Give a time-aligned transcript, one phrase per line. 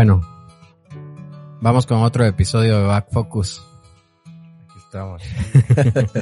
[0.00, 0.26] Bueno,
[1.60, 3.62] vamos con otro episodio de Back Focus.
[4.24, 5.22] Aquí estamos.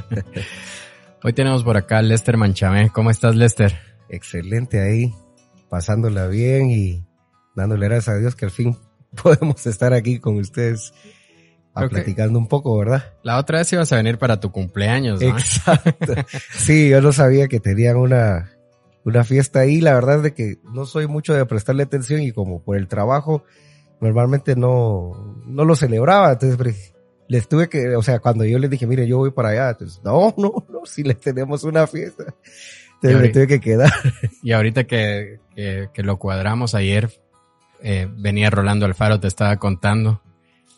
[1.23, 2.91] Hoy tenemos por acá a Lester Manchamé.
[2.91, 3.79] ¿Cómo estás, Lester?
[4.09, 5.15] Excelente ahí,
[5.69, 7.07] pasándola bien y
[7.55, 8.77] dándole gracias a Dios que al fin
[9.23, 10.93] podemos estar aquí con ustedes
[11.73, 13.13] a platicando un poco, ¿verdad?
[13.23, 15.29] La otra vez ibas a venir para tu cumpleaños, ¿no?
[15.29, 16.15] Exacto.
[16.57, 18.51] Sí, yo no sabía que tenían una,
[19.05, 19.81] una fiesta ahí.
[19.81, 22.89] La verdad es de que no soy mucho de prestarle atención y como por el
[22.89, 23.45] trabajo,
[24.01, 26.33] normalmente no, no lo celebraba.
[26.33, 26.95] Entonces,
[27.29, 30.01] les tuve que, o sea, cuando yo les dije, mire, yo voy para allá, entonces,
[30.03, 32.35] no, no, no, si les tenemos una fiesta.
[32.95, 33.93] Entonces me tuve que quedar.
[34.43, 37.11] Y ahorita que, que, que lo cuadramos ayer,
[37.81, 40.23] eh, venía Rolando Alfaro, te estaba contando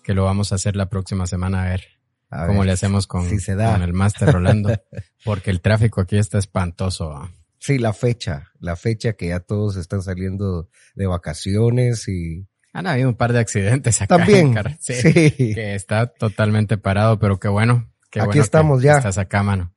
[0.03, 1.85] que lo vamos a hacer la próxima semana a ver
[2.31, 3.73] A cómo ver, le hacemos con, si se da.
[3.73, 4.71] con el máster Rolando.
[5.25, 7.31] Porque el tráfico aquí está espantoso.
[7.59, 13.09] Sí, la fecha, la fecha que ya todos están saliendo de vacaciones y Han habido
[13.09, 14.15] un par de accidentes acá.
[14.15, 17.91] en también, Car- sí, sí, Que está totalmente parado, pero qué bueno.
[18.11, 18.97] Qué Aquí bueno que estamos ya.
[18.97, 19.73] Estás acá, mano.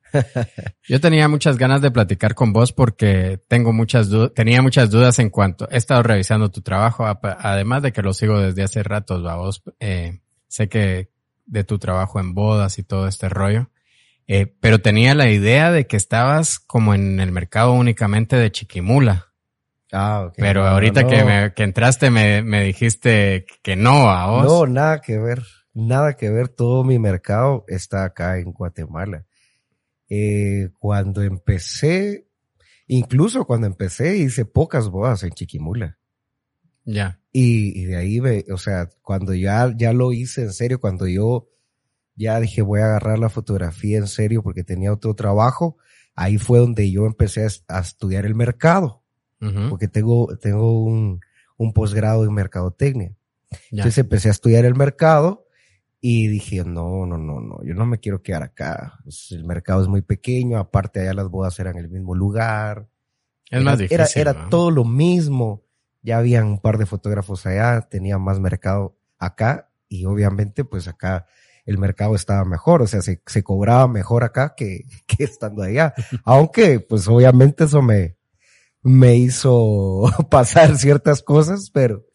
[0.87, 5.17] Yo tenía muchas ganas de platicar con vos porque tengo muchas dudas, tenía muchas dudas
[5.19, 9.25] en cuanto, he estado revisando tu trabajo, además de que lo sigo desde hace ratos,
[9.25, 11.09] va vos, eh, sé que
[11.45, 13.71] de tu trabajo en bodas y todo este rollo,
[14.27, 19.32] eh, pero tenía la idea de que estabas como en el mercado únicamente de Chiquimula.
[19.93, 20.35] Ah, ok.
[20.37, 21.25] Pero No, ahorita no, que, no.
[21.25, 24.45] me, que entraste me, me dijiste que no a vos.
[24.45, 26.49] No, nada que ver, nada que ver.
[26.49, 29.25] Todo mi mercado está acá en Guatemala.
[30.09, 32.27] Eh, cuando empecé,
[32.87, 35.97] incluso cuando empecé, hice pocas bodas en Chiquimula.
[36.85, 37.19] Ya.
[37.31, 41.07] Y, y de ahí, me, o sea, cuando ya, ya lo hice en serio, cuando
[41.07, 41.49] yo
[42.15, 45.77] ya dije voy a agarrar la fotografía en serio porque tenía otro trabajo,
[46.15, 49.02] ahí fue donde yo empecé a, a estudiar el mercado,
[49.43, 49.69] Ujú.
[49.69, 51.19] porque tengo, tengo un,
[51.57, 53.13] un posgrado en mercadotecnia.
[53.51, 53.57] Ya.
[53.83, 55.47] Entonces empecé a estudiar el mercado
[56.01, 58.99] y dije, no, no, no, no, yo no me quiero quedar acá.
[59.03, 62.87] Pues, El mercado es muy pequeño, aparte allá las bodas eran en el mismo lugar.
[63.49, 64.21] es Era- más difícil.
[64.21, 64.49] Era, era ¿no?
[64.49, 65.63] todo lo mismo.
[66.01, 71.25] Ya habían un par de fotógrafos allá, tenía más mercado acá y obviamente pues acá
[71.65, 75.93] el mercado estaba mejor, o sea, se, se cobraba mejor acá que, que estando allá.
[76.25, 78.17] Aunque pues obviamente eso me,
[78.83, 82.05] me hizo pasar ciertas cosas, pero,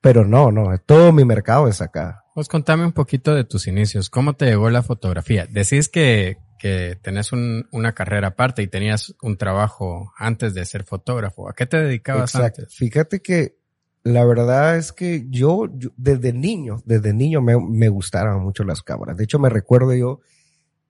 [0.00, 2.22] pero no, no, todo mi mercado es acá.
[2.34, 4.10] Pues contame un poquito de tus inicios.
[4.10, 5.46] ¿Cómo te llegó la fotografía?
[5.48, 10.82] Decís que, que tenés un- una carrera aparte y tenías un trabajo antes de ser
[10.84, 11.48] fotógrafo.
[11.48, 12.62] ¿A qué te dedicabas Exacto.
[12.62, 12.74] antes?
[12.74, 13.56] Fíjate que
[14.02, 18.82] la verdad es que yo, yo desde niño, desde niño me, me gustaron mucho las
[18.82, 19.16] cámaras.
[19.16, 20.20] De hecho, me recuerdo yo,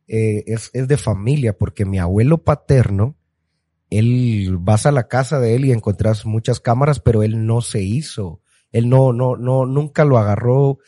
[0.09, 3.17] eh, es, es de familia, porque mi abuelo paterno,
[3.99, 7.83] él vas a la casa de él y encontrás muchas cámaras, pero él no se
[7.83, 8.41] hizo.
[8.73, 10.79] Él no, no, no, nunca lo agarró,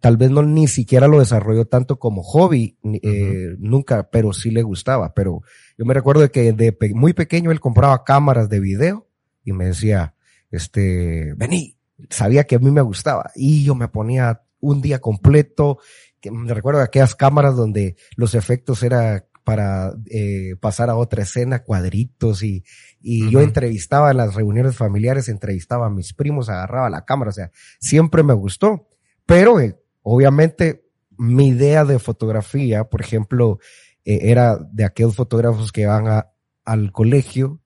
[0.00, 4.62] tal vez no ni siquiera lo desarrolló tanto como hobby, eh, nunca, pero sí le
[4.62, 5.14] gustaba.
[5.14, 5.42] Pero
[5.78, 9.08] yo me recuerdo de que de pe- muy pequeño él compraba cámaras de video
[9.44, 10.14] y me decía,
[10.50, 11.76] este, vení,
[12.10, 15.78] sabía que a mí me gustaba y yo me ponía un día completo,
[16.20, 21.62] que me recuerdo aquellas cámaras donde los efectos era para eh, pasar a otra escena,
[21.62, 22.64] cuadritos y,
[23.00, 27.32] y yo entrevistaba en las reuniones familiares, entrevistaba a mis primos, agarraba la cámara, o
[27.32, 28.88] sea, siempre me gustó,
[29.24, 33.60] pero eh, obviamente mi idea de fotografía, por ejemplo,
[34.04, 36.32] eh, era de aquellos fotógrafos que van a,
[36.64, 37.60] al colegio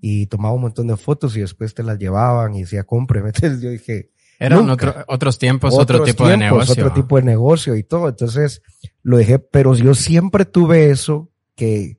[0.00, 3.30] y tomaba un montón de fotos y después te las llevaban y decía, cómpreme.
[3.34, 6.72] Entonces yo dije, Eran otro- otros tiempos, otro tipo de negocio.
[6.72, 8.08] Otro tipo de negocio y todo.
[8.08, 8.62] Entonces
[9.02, 11.98] lo dejé, pero yo siempre tuve eso que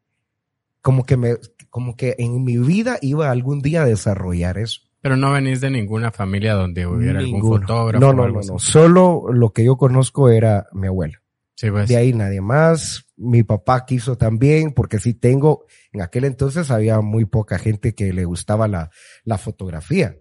[0.81, 1.35] como que me,
[1.69, 4.81] como que en mi vida iba algún día a desarrollar eso.
[5.01, 8.05] Pero no venís de ninguna familia donde hubiera algún fotógrafo.
[8.05, 8.59] No, no, no, no.
[8.59, 11.19] Solo lo que yo conozco era mi abuelo.
[11.55, 11.87] Sí, pues.
[11.89, 13.05] De ahí nadie más.
[13.17, 18.13] Mi papá quiso también, porque sí tengo, en aquel entonces había muy poca gente que
[18.13, 18.91] le gustaba la,
[19.25, 20.15] la fotografía.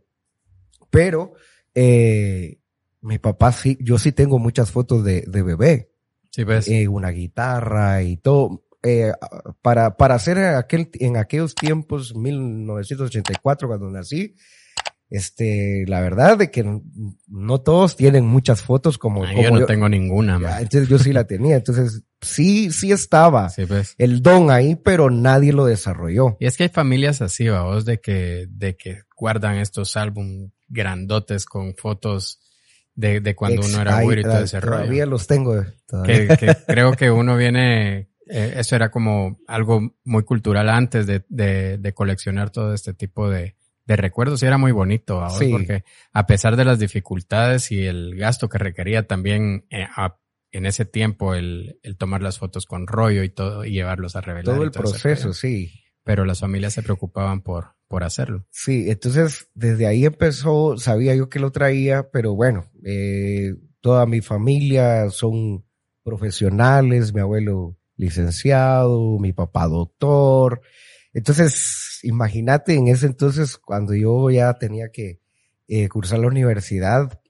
[0.90, 1.34] Pero,
[1.80, 2.58] eh,
[3.00, 5.92] mi papá sí, yo sí tengo muchas fotos de, de bebé,
[6.30, 6.66] Sí, pues.
[6.68, 8.64] eh, una guitarra y todo.
[8.82, 9.12] Eh,
[9.62, 14.34] para, para hacer aquel, en aquellos tiempos, 1984, cuando nací,
[15.10, 16.62] este, la verdad de que
[17.28, 20.52] no- todos tienen muchas fotos como, Ah, como yo no tengo ninguna, man.
[20.60, 21.56] entonces yo sí la tenía.
[21.56, 23.94] Entonces sí, sí estaba Sí, pues.
[23.98, 26.36] el don ahí, pero nadie lo desarrolló.
[26.40, 31.44] Y es que hay familias así, vos, de que, de que guardan estos álbum grandotes
[31.46, 32.40] con fotos
[32.94, 35.10] de, de cuando Ex- uno era ahí, güiro y todo ese Todavía rollo.
[35.12, 35.64] los tengo.
[35.86, 36.28] todavía.
[36.28, 41.24] Que, que creo que uno viene, eh, eso era como algo muy cultural antes de,
[41.28, 43.54] de, de coleccionar todo este tipo de,
[43.86, 48.48] de recuerdos y era muy bonito, porque a pesar de las dificultades y el gasto
[48.48, 49.86] que requería también eh,
[50.50, 54.20] en ese tiempo el, el, tomar las fotos con rollo y todo y llevarlos a
[54.22, 54.44] revelar.
[54.56, 55.72] Todo el proceso, sí.
[56.08, 58.46] Pero las familias se preocupaban por, por hacerlo.
[58.50, 64.22] Sí, entonces desde ahí empezó, sabía yo que lo traía, pero bueno, eh, toda mi
[64.22, 65.66] familia son
[66.02, 70.62] profesionales, mi abuelo licenciado, mi papá doctor.
[71.12, 75.20] Entonces, imagínate en ese entonces, cuando yo ya tenía que
[75.66, 77.20] eh, cursar la universidad,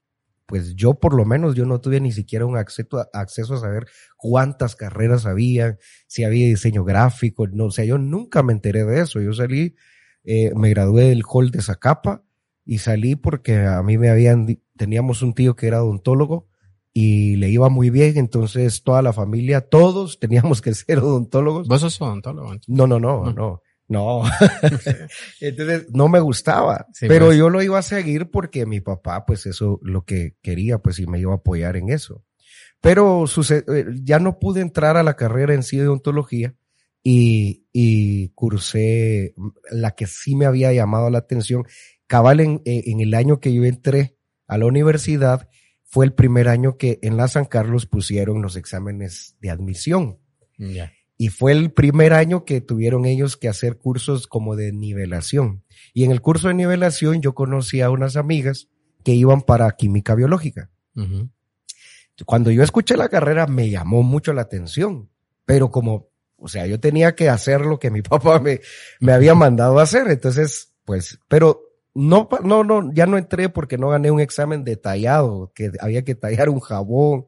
[0.49, 3.59] pues yo por lo menos yo no tuve ni siquiera un acceso a, acceso a
[3.59, 3.87] saber
[4.17, 9.03] cuántas carreras había, si había diseño gráfico, no, o sea, yo nunca me enteré de
[9.03, 9.21] eso.
[9.21, 9.77] Yo salí,
[10.25, 12.25] eh, me gradué del hall de Zacapa
[12.65, 16.49] y salí porque a mí me habían, teníamos un tío que era odontólogo
[16.95, 21.69] y le iba muy bien, entonces toda la familia, todos teníamos que ser odontólogos.
[21.69, 22.55] ¿Vos sos odontólogo?
[22.67, 23.33] No, no, no, no.
[23.35, 23.63] no.
[25.41, 27.39] entonces no me gustaba, pero pues.
[27.39, 31.07] yo lo iba a seguir porque mi papá, pues eso lo que quería, pues y
[31.07, 32.25] me iba a apoyar en eso.
[32.81, 36.55] Pero eh, ya no pude entrar a la carrera en sí de odontología
[37.03, 39.35] y, y cursé
[39.71, 41.65] la que sí me había llamado la atención.
[42.07, 45.49] Cabal en, en el año que yo entré a la universidad,
[45.85, 50.19] fue el primer año que en la San Carlos pusieron los exámenes de admisión.
[51.21, 55.65] Y fue el primer año que tuvieron ellos que hacer cursos como de nivelación.
[55.93, 58.69] Y en el curso de nivelación yo conocí a unas amigas
[59.05, 60.71] que iban para química biológica.
[62.25, 65.11] Cuando yo escuché la carrera me llamó mucho la atención,
[65.45, 68.61] pero como, o sea, yo tenía que hacer lo que mi papá me,
[69.01, 70.09] me había mandado a hacer.
[70.09, 71.63] Entonces, pues, pero
[71.95, 76.15] no, no, no, ya no entré porque no gané un examen detallado, que había que
[76.15, 77.27] tallar un jabón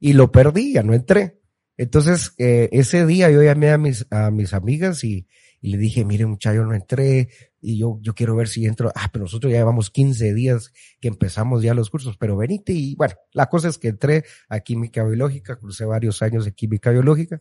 [0.00, 1.37] y lo perdí, ya no entré.
[1.78, 5.26] Entonces, eh, ese día yo llamé a mis, a mis amigas y,
[5.62, 7.30] y le dije, mire muchacho, no entré
[7.60, 8.92] y yo, yo quiero ver si entro.
[8.94, 12.94] Ah, pero nosotros ya llevamos 15 días que empezamos ya los cursos, pero venite y
[12.96, 17.40] bueno, la cosa es que entré a química biológica, crucé varios años de química biológica.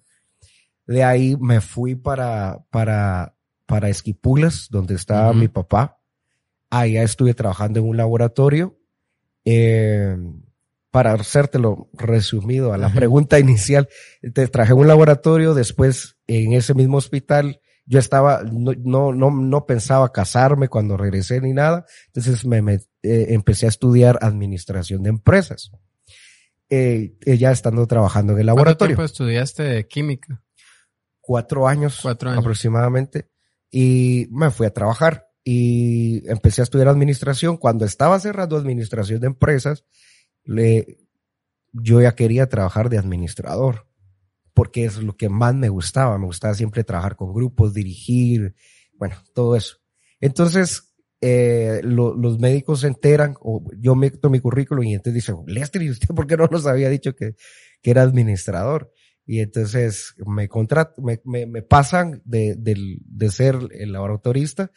[0.86, 3.36] De ahí me fui para, para,
[3.66, 5.98] para Esquipulas, donde estaba mi papá
[6.70, 8.78] allá estuve trabajando en un laboratorio.
[9.46, 10.18] Eh,
[10.92, 13.90] para hacértelo resumido a la pregunta inicial,
[14.34, 19.66] te traje un laboratorio, después en ese mismo hospital yo estaba, no, no, no, no
[19.66, 25.10] pensaba casarme cuando regresé ni nada, entonces me, me eh, empecé a estudiar administración de
[25.10, 25.72] empresas,
[26.70, 28.96] eh, ya estando trabajando en el laboratorio.
[28.96, 30.42] ¿Cuánto tiempo estudiaste química?
[31.22, 33.30] Cuatro años, Cuatro años aproximadamente,
[33.72, 37.56] y me fui a trabajar y empecé a estudiar administración.
[37.56, 39.86] Cuando estaba cerrando administración de empresas,
[40.48, 40.98] le,
[41.74, 43.88] yo ya quería trabajar de administrador,
[44.54, 46.18] porque es lo que más me gustaba.
[46.18, 48.56] Me gustaba siempre trabajar con grupos, dirigir,
[48.94, 49.78] bueno, todo eso.
[50.20, 55.82] Entonces, eh, los médicos se enteran, o yo meto mi currículum y entonces dicen, Lester,
[55.82, 57.36] ¿y usted por qué no nos había dicho que,
[57.82, 58.92] que era administrador?
[59.26, 64.72] Y entonces me contrat, me, me, me pasan de, de, de, ser el laboratorista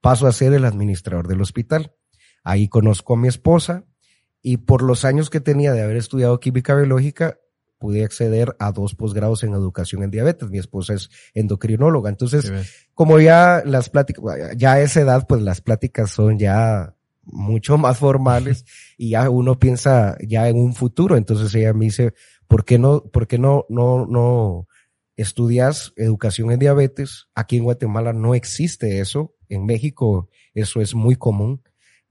[0.00, 1.94] paso a ser el administrador del hospital.
[2.42, 3.86] Ahí conozco a mi esposa
[4.44, 7.40] y por los años que tenía de haber estudiado química biológica,
[7.78, 10.50] pude acceder a dos posgrados en educación en diabetes.
[10.50, 12.10] Mi esposa es endocrinóloga.
[12.10, 12.52] Entonces,
[12.92, 14.22] como ya las pláticas,
[14.54, 18.66] ya a esa edad, pues las pláticas son ya mucho más formales
[18.98, 21.16] y ya uno piensa ya en un futuro.
[21.16, 22.12] Entonces ella me dice,
[22.46, 24.68] ¿por qué no, por qué no, no, no
[25.16, 27.28] estudias educación en diabetes?
[27.34, 31.62] Aquí en Guatemala no existe eso en México eso es muy común,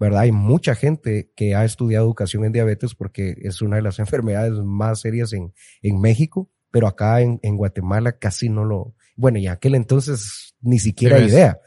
[0.04, 0.22] ¿verdad?
[0.22, 4.54] Hay mucha gente que ha estudiado educación en diabetes porque es una de las enfermedades
[4.54, 9.48] más serias en, en México, pero acá en, en Guatemala casi no lo, bueno, y
[9.48, 11.60] aquel entonces ni siquiera idea.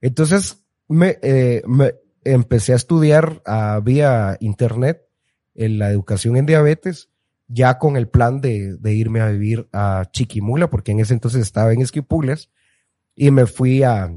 [0.00, 5.02] Entonces me, eh, me empecé a estudiar uh, vía internet
[5.54, 7.10] en la educación en diabetes,
[7.46, 11.42] ya con el plan de, de irme a vivir a Chiquimula, porque en ese entonces
[11.42, 12.50] estaba en Esquipulas,
[13.14, 14.10] y me fui a,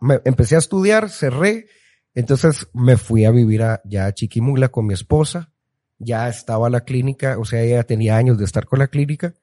[0.00, 1.66] me, empecé a estudiar, cerré,
[2.14, 5.52] entonces me fui a vivir a, ya a Chiquimula con mi esposa,
[5.98, 9.34] ya estaba la clínica, o sea, ella tenía años de estar con la clínica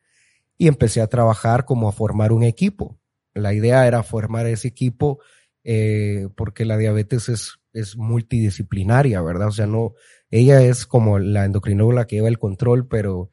[0.58, 3.00] y empecé a trabajar como a formar un equipo.
[3.34, 5.20] La idea era formar ese equipo
[5.64, 9.50] eh, porque la diabetes es, es multidisciplinaria, ¿verdad?
[9.50, 9.94] O sea, no,
[10.30, 13.32] ella es como la endocrinóloga que lleva el control, pero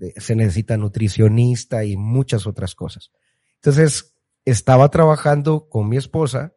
[0.00, 3.12] eh, se necesita nutricionista y muchas otras cosas.
[3.56, 6.54] Entonces, estaba trabajando con mi esposa,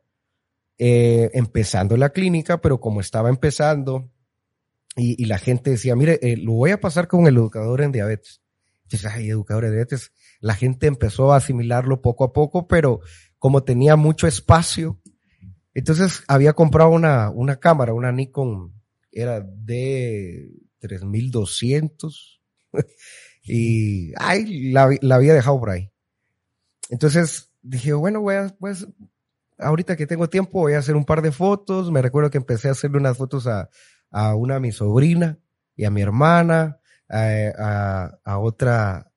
[0.77, 4.09] eh, empezando la clínica, pero como estaba empezando
[4.95, 8.41] y, la gente decía, mire, eh, lo voy a pasar con el educador en diabetes.
[8.87, 10.11] Dices, ay, educador en diabetes.
[10.39, 12.99] La gente empezó a asimilarlo poco a poco, pero
[13.39, 14.99] como tenía mucho espacio,
[15.73, 18.73] Entonces había comprado una, una cámara, una Nikon,
[19.11, 22.41] era de 3200
[23.43, 25.91] y ay, la, la, había dejado por ahí.
[26.89, 28.87] Entonces dije, bueno, voy a, pues,
[29.57, 31.91] ahorita que tengo tiempo voy a hacer un par de fotos.
[31.91, 33.69] Me recuerdo que empecé a hacerle unas fotos a,
[34.11, 35.39] a una a mi sobrina
[35.75, 36.79] y a mi hermana,
[37.09, 39.11] a, a, otra,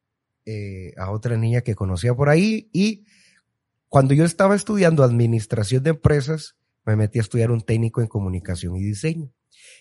[0.44, 3.04] eh, a otra niña que conocía por ahí y
[3.88, 8.76] cuando yo estaba estudiando administración de empresas, me metí a estudiar un técnico en comunicación
[8.76, 9.32] y diseño.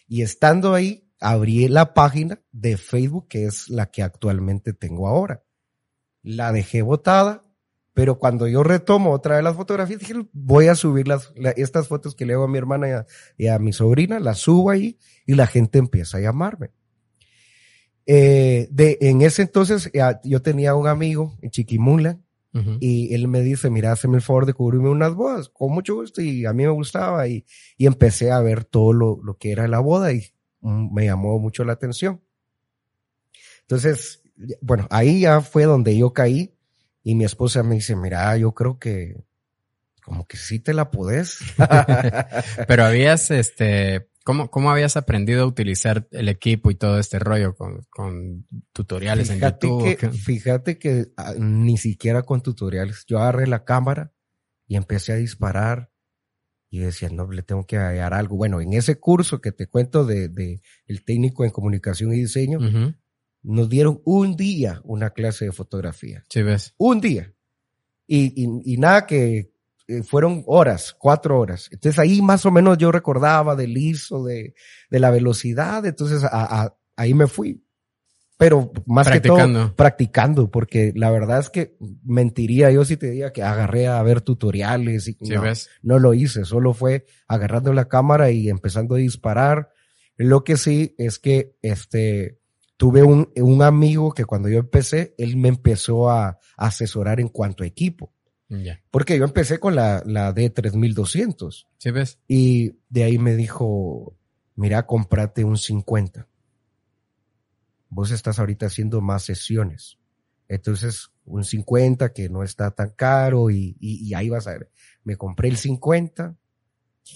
[0.08, 5.44] Y estando ahí, abrí la página de Facebook, que es la que actualmente tengo ahora.
[6.22, 7.45] La dejé botada,
[7.96, 12.14] pero cuando yo retomo otra de las fotografías, dije, voy a subir las, estas fotos
[12.14, 13.06] que le hago a mi hermana y a,
[13.38, 16.72] y a, mi sobrina, las subo ahí y la gente empieza a llamarme.
[18.06, 19.90] Eh, de, en ese entonces,
[20.26, 22.20] yo tenía un amigo en Chiquimula
[22.80, 26.22] y él me dice, mira, hazme el favor de cubrirme unas bodas, con mucho gusto,
[26.22, 27.46] y a mí me gustaba, y,
[27.78, 30.24] y empecé a ver todo lo, lo que era la boda, y
[30.62, 32.22] mm, me llamó mucho la atención.
[33.62, 34.22] Entonces,
[34.62, 36.55] bueno, ahí ya fue donde yo caí,
[37.06, 39.16] y mi esposa me dice, mira, yo creo que
[40.04, 41.38] como que sí te la podés.
[42.68, 47.56] Pero habías, este, ¿Cómo, ¿Cómo habías aprendido a utilizar el equipo y todo este rollo
[47.56, 49.96] con, con tutoriales en YouTube?
[49.98, 53.06] Que, fíjate que ah, ni siquiera con tutoriales.
[53.08, 54.12] Yo agarré la cámara
[54.66, 55.92] y empecé a disparar
[56.72, 58.36] y decía, no, le tengo que hallar algo.
[58.36, 62.58] Bueno, en ese curso que te cuento de, de el técnico en comunicación y diseño,
[63.46, 66.24] nos dieron un día una clase de fotografía.
[66.30, 66.74] Sí, ves.
[66.78, 67.34] Un día.
[68.08, 69.56] Y, y, y nada que,
[69.88, 71.70] eh, fueron horas, cuatro horas.
[71.72, 74.56] Entonces ahí más o menos yo recordaba del ISO, de,
[74.90, 77.62] de la velocidad, entonces a, a, ahí me fui.
[78.38, 83.32] Pero más que todo practicando, porque la verdad es que mentiría yo si te diría
[83.32, 85.42] que agarré a ver tutoriales y no,
[85.84, 89.70] no lo hice, solo fue agarrando la cámara y empezando a disparar.
[90.18, 92.40] Lo que sí es que este
[92.78, 97.64] tuve un, un amigo que cuando yo empecé, él me empezó a asesorar en cuanto
[97.64, 98.12] a equipo.
[98.92, 101.66] Porque yo empecé con la, la D3200.
[101.78, 102.20] ¿Sí ves?
[102.28, 104.16] Y de ahí me dijo,
[104.56, 106.28] mira, comprate un 50.
[107.90, 109.98] Vos estás ahorita haciendo más sesiones.
[110.48, 114.70] Entonces, un 50 que no está tan caro y, y, ahí vas a ver.
[115.04, 116.36] Me compré el 50.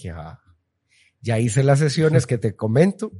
[0.02, 0.40] Ya,
[1.20, 3.12] ya hice las sesiones que te comento.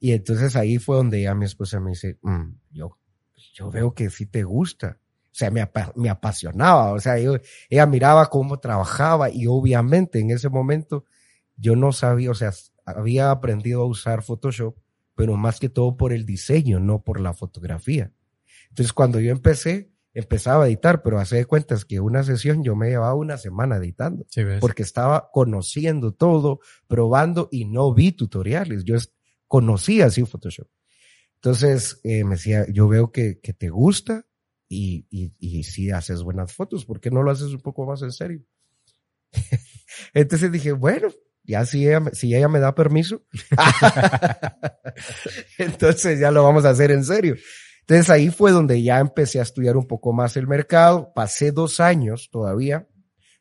[0.00, 2.98] Y entonces ahí fue donde ya mi esposa me dice, mm, yo,
[3.54, 4.98] yo veo que sí te gusta
[5.30, 10.48] o sea, me, me apasionaba, o sea, ella miraba cómo trabajaba y obviamente en ese
[10.48, 11.04] momento
[11.56, 12.52] yo no sabía, o sea,
[12.84, 14.76] había aprendido a usar Photoshop,
[15.14, 18.10] pero más que todo por el diseño, no por la fotografía.
[18.70, 22.74] Entonces, cuando yo empecé, empezaba a editar, pero hace de cuentas que una sesión yo
[22.74, 24.26] me llevaba una semana editando,
[24.58, 28.82] porque estaba conociendo todo, probando y no vi tutoriales.
[28.82, 28.96] Yo
[29.48, 30.68] conocía así Photoshop.
[31.36, 34.26] Entonces, eh, me decía, yo veo que, que te gusta,
[34.68, 38.02] y, y, y si haces buenas fotos, ¿por qué no lo haces un poco más
[38.02, 38.42] en serio?
[40.14, 41.08] Entonces dije, bueno,
[41.42, 43.22] ya si ella, si ella me da permiso,
[45.58, 47.36] entonces ya lo vamos a hacer en serio.
[47.80, 51.12] Entonces ahí fue donde ya empecé a estudiar un poco más el mercado.
[51.14, 52.86] Pasé dos años todavía,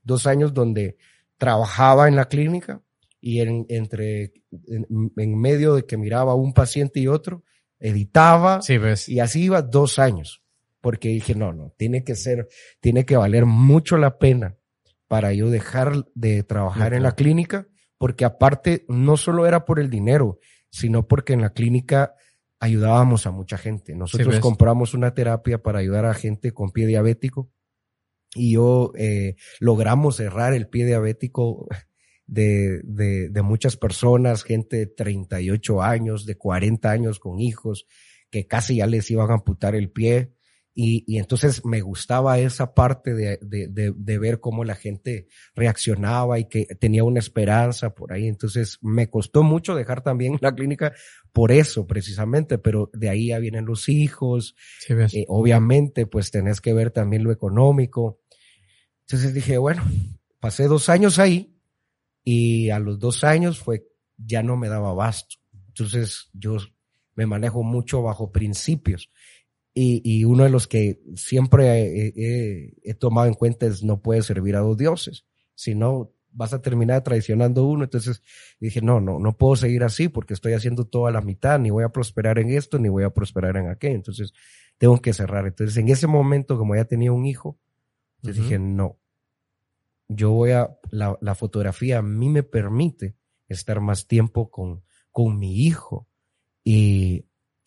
[0.03, 0.97] dos años donde
[1.37, 2.81] trabajaba en la clínica
[3.27, 4.31] y en, entre,
[4.67, 7.43] en, en medio de que miraba un paciente y otro,
[7.77, 9.09] editaba sí, ves.
[9.09, 10.41] y así iba dos años
[10.79, 12.47] porque dije, no, no, tiene que ser,
[12.79, 14.55] tiene que valer mucho la pena
[15.09, 17.67] para yo dejar de trabajar en la clínica,
[17.97, 22.13] porque aparte no solo era por el dinero, sino porque en la clínica
[22.61, 23.93] ayudábamos a mucha gente.
[23.93, 27.51] Nosotros compramos una terapia para ayudar a gente con pie diabético
[28.33, 31.67] y yo eh, logramos cerrar el pie diabético
[32.27, 37.87] de, de, de muchas personas, gente de 38 años, de 40 años con hijos,
[38.29, 40.33] que casi ya les iban a amputar el pie
[40.79, 45.27] y, y, entonces me gustaba esa parte de, de, de, de, ver cómo la gente
[45.55, 48.27] reaccionaba y que tenía una esperanza por ahí.
[48.27, 50.93] Entonces me costó mucho dejar también la clínica
[51.33, 54.55] por eso precisamente, pero de ahí ya vienen los hijos.
[54.87, 58.21] Eh, obviamente pues tenés que ver también lo económico.
[59.07, 59.83] Entonces dije, bueno,
[60.39, 61.56] pasé dos años ahí
[62.29, 65.37] y a los dos años fue, ya no me daba abasto.
[65.69, 66.57] Entonces yo
[67.15, 69.09] me manejo mucho bajo principios
[69.73, 74.25] y, y, uno de los que siempre he, he, tomado en cuenta es no puedes
[74.25, 77.85] servir a dos dioses, sino vas a terminar traicionando uno.
[77.85, 78.21] Entonces
[78.59, 81.69] dije, no, no, no puedo seguir así porque estoy haciendo todo a la mitad, ni
[81.69, 83.95] voy a prosperar en esto, ni voy a prosperar en aquello.
[83.95, 84.33] Entonces
[84.77, 85.47] tengo que cerrar.
[85.47, 87.57] Entonces en ese momento, como ya tenía un hijo,
[88.21, 88.99] dije, no,
[90.07, 93.15] yo voy a, la, fotografía a mí me permite
[93.47, 96.07] estar más tiempo con, con mi hijo.
[96.63, 97.25] Y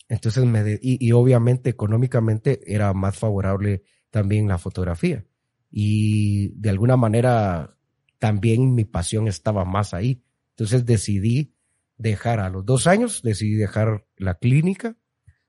[0.09, 5.25] entonces me, y, obviamente económicamente era más favorable también la fotografía.
[5.71, 7.77] Y de alguna manera
[8.19, 10.23] también mi pasión estaba más ahí.
[10.51, 11.55] Entonces decidí
[11.97, 14.97] dejar a los dos años, decidí dejar la clínica,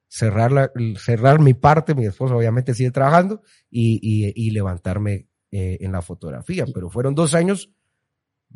[0.08, 5.92] cerrar, la, cerrar mi parte, mi esposa obviamente sigue trabajando y, y levantarme eh, en
[5.92, 6.66] la fotografía.
[6.74, 7.70] Pero fueron dos años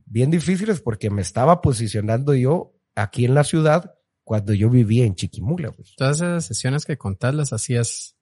[0.06, 5.16] bien difíciles porque me estaba posicionando yo aquí en la ciudad cuando yo vivía en
[5.16, 5.72] Chiquimula.
[5.72, 5.96] Pues.
[5.96, 8.16] Todas esas sesiones que contás las hacías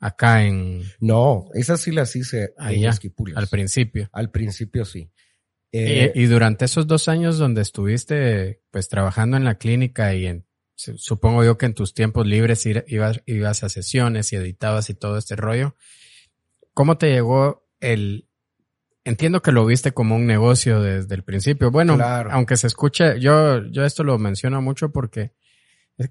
[0.00, 3.36] acá en, No, esas sí las hice en Allá, Esquipulas.
[3.38, 4.08] al principio.
[4.12, 5.10] Al principio sí.
[5.72, 10.26] Eh, y, y durante esos dos años donde estuviste pues trabajando en la clínica y
[10.26, 14.90] en, su- supongo yo que en tus tiempos libres ibas, ibas a sesiones y editabas
[14.90, 15.74] y todo este rollo,
[16.74, 18.28] ¿cómo te llegó el...
[19.04, 21.70] Entiendo que lo viste como un negocio desde el principio.
[21.70, 22.30] Bueno, Claro.
[22.32, 25.32] aunque se escuche, yo, yo esto lo menciono mucho porque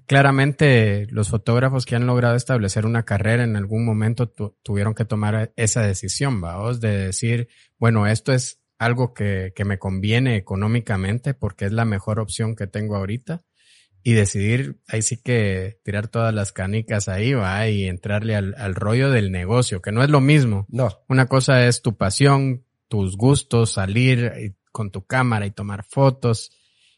[0.06, 5.04] claramente los fotógrafos que han logrado establecer una carrera en algún momento tu- tuvieron que
[5.04, 11.34] tomar esa decisión, vamos, de decir, bueno, esto es algo que, que me conviene económicamente
[11.34, 13.42] porque es la mejor opción que tengo ahorita
[14.06, 18.74] y decidir ahí sí que tirar todas las canicas ahí, va, y entrarle al, al
[18.74, 20.66] rollo del negocio, que no es lo mismo.
[20.68, 25.84] no, Una cosa es tu pasión, tus gustos, salir y- con tu cámara y tomar
[25.84, 26.52] fotos.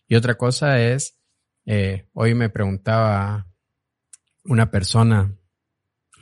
[0.08, 1.16] Y otra cosa es,
[1.64, 3.46] eh, hoy me preguntaba
[4.44, 5.32] una persona,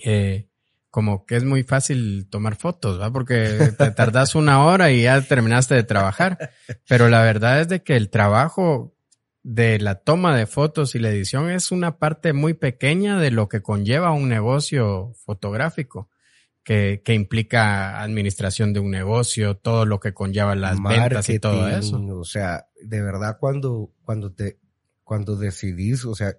[0.04, 0.48] eh,
[0.90, 3.10] como que es muy fácil tomar fotos, ¿va?
[3.10, 6.50] Porque te tardas una hora y ya terminaste de trabajar.
[6.88, 8.93] Pero la verdad es de que el trabajo
[9.44, 13.48] de la toma de fotos y la edición es una parte muy pequeña de lo
[13.48, 16.08] que conlleva un negocio fotográfico.
[16.66, 21.60] Que, que implica administración de un negocio, todo lo que conlleva las ventas y todo
[21.60, 22.18] marketing, eso.
[22.18, 24.58] O sea, de verdad cuando, cuando te,
[25.02, 26.38] cuando decidís, o sea,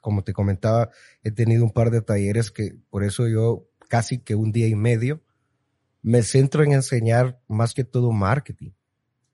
[0.00, 0.90] como te comentaba,
[1.22, 4.74] he tenido un par de talleres que por eso yo casi que un día y
[4.74, 5.22] medio
[6.02, 8.72] me centro en enseñar más que todo marketing.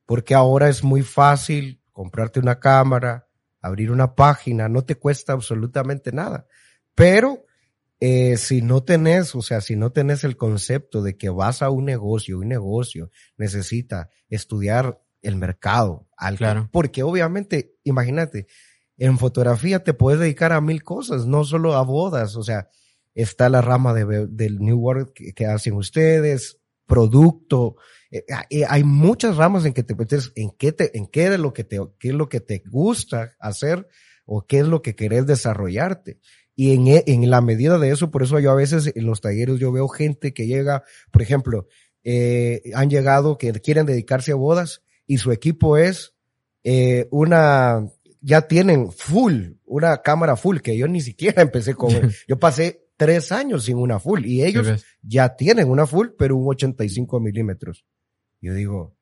[0.05, 3.29] Porque ahora es muy fácil comprarte una cámara,
[3.61, 6.47] abrir una página, no te cuesta absolutamente nada.
[6.95, 7.45] Pero
[8.01, 11.69] eh, si no tenés, o sea, si no tenés el concepto de que vas a
[11.69, 16.71] un negocio, un negocio necesita estudiar el mercado, al Claro.
[16.73, 18.47] porque obviamente, imagínate,
[18.97, 22.71] en fotografía te puedes dedicar a mil cosas, no solo a bodas, o sea,
[23.13, 26.60] está la rama de, del New World que, que hacen ustedes,
[26.91, 27.77] producto,
[28.11, 31.39] eh, eh, hay muchas ramas en que te metes, en qué te, en qué de
[31.39, 33.89] lo que te, qué es lo que te gusta hacer
[34.27, 36.19] o qué es lo que querés desarrollarte.
[36.57, 39.21] Y en, e- en la medida de eso, por eso yo a veces en los
[39.21, 41.69] talleres yo veo gente que llega, por ejemplo,
[42.03, 46.15] eh, han llegado que quieren dedicarse a bodas y su equipo es
[46.65, 47.87] eh, una,
[48.21, 51.93] ya tienen full, una cámara full, que yo ni siquiera empecé con,
[52.27, 56.37] yo pasé tres años sin una full y ellos ¿Sí ya tienen una full, pero
[56.37, 57.87] un 85 milímetros.
[58.43, 58.95] Yo digo,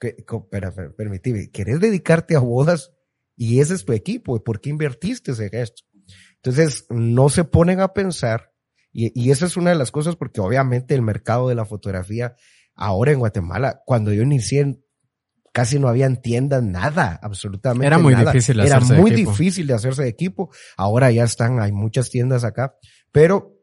[0.00, 2.90] que, espera, permitime, ¿querés dedicarte a bodas?
[3.36, 5.84] Y ese es tu equipo, ¿por qué invertiste en esto?
[6.42, 8.52] Entonces, no se ponen a pensar,
[8.92, 12.34] y, y esa es una de las cosas porque obviamente el mercado de la fotografía
[12.74, 14.82] ahora en Guatemala, cuando yo inicié,
[15.52, 18.32] casi no había tiendas, nada, absolutamente Era muy nada.
[18.32, 19.30] difícil Era hacerse de muy equipo.
[19.30, 20.50] difícil de hacerse de equipo.
[20.76, 22.74] Ahora ya están, hay muchas tiendas acá,
[23.12, 23.58] pero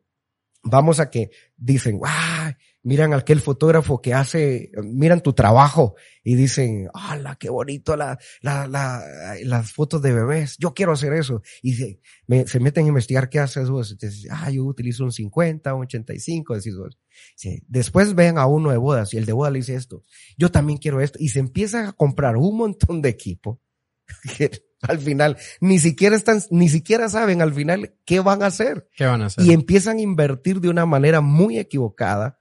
[0.63, 2.55] vamos a que dicen, ¡ah!
[2.81, 8.67] Miran aquel fotógrafo que hace, miran tu trabajo y dicen, ¡hala, qué bonito la, la,
[8.69, 9.03] la,
[9.43, 10.55] las fotos de bebés!
[10.59, 11.41] Yo quiero hacer eso.
[11.61, 13.91] Y se, me- meten a investigar qué haces vos.
[13.91, 16.97] Entonces, ah, yo utilizo un 50, un 85, decís vos.
[17.35, 17.61] Sí.
[17.67, 20.05] Después ven a uno de bodas y el de bodas le dice esto.
[20.37, 21.19] Yo también quiero esto.
[21.21, 23.59] Y se empiezan a comprar un montón de equipo
[24.81, 29.05] al final ni siquiera están, ni siquiera saben al final qué van a hacer ¿Qué
[29.05, 29.45] van a hacer?
[29.45, 32.39] y empiezan a invertir de una manera muy equivocada.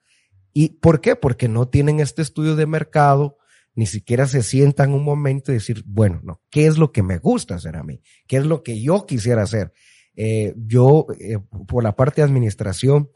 [0.52, 1.14] ¿Y por qué?
[1.14, 3.38] Porque no tienen este estudio de mercado,
[3.74, 7.18] ni siquiera se sientan un momento y decir, bueno, no, ¿qué es lo que me
[7.18, 8.00] gusta hacer a mí?
[8.26, 9.72] ¿Qué es lo que yo quisiera hacer?
[10.16, 13.08] Eh, yo, eh, por la parte de administración,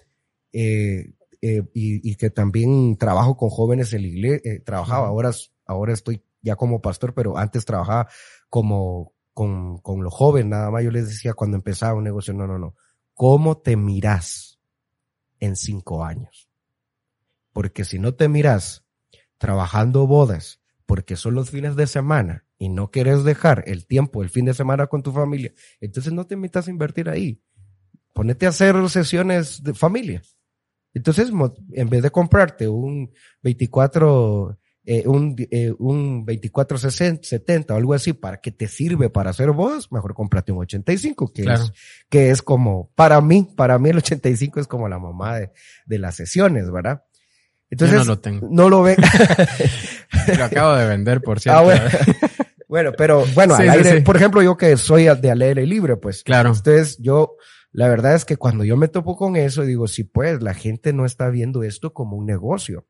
[0.52, 5.32] eh, y, y que también trabajo con jóvenes en la iglesia, trabajaba, ahora,
[5.66, 8.08] ahora estoy ya como pastor, pero antes trabajaba
[8.52, 12.46] como con, con los jóvenes, nada más yo les decía cuando empezaba un negocio, no,
[12.46, 12.74] no, no,
[13.14, 14.60] ¿cómo te miras
[15.40, 16.50] en cinco años?
[17.54, 18.84] Porque si no te miras
[19.38, 24.28] trabajando bodas, porque son los fines de semana y no quieres dejar el tiempo, el
[24.28, 27.42] fin de semana con tu familia, entonces no te metas a invertir ahí.
[28.12, 30.20] Ponete a hacer sesiones de familia.
[30.92, 31.32] Entonces,
[31.70, 38.40] en vez de comprarte un 24 eh, un, eh, un 2470 o algo así para
[38.40, 41.72] que te sirve para hacer bodas, mejor cómprate un 85, que es,
[42.08, 45.52] que es como, para mí, para mí el 85 es como la mamá de,
[45.86, 47.04] de las sesiones, ¿verdad?
[47.72, 48.48] Entonces, no lo tengo.
[48.50, 48.96] No lo ven.
[50.38, 51.70] lo acabo de vender, por cierto.
[51.70, 52.28] Ah,
[52.68, 52.92] bueno.
[52.98, 53.56] pero bueno,
[54.04, 56.22] por ejemplo, yo que soy de alegre libre, pues.
[56.22, 56.50] Claro.
[56.50, 57.36] Entonces, yo,
[57.72, 60.92] la verdad es que cuando yo me topo con eso, digo, sí, pues, la gente
[60.92, 62.86] no está viendo esto como un negocio.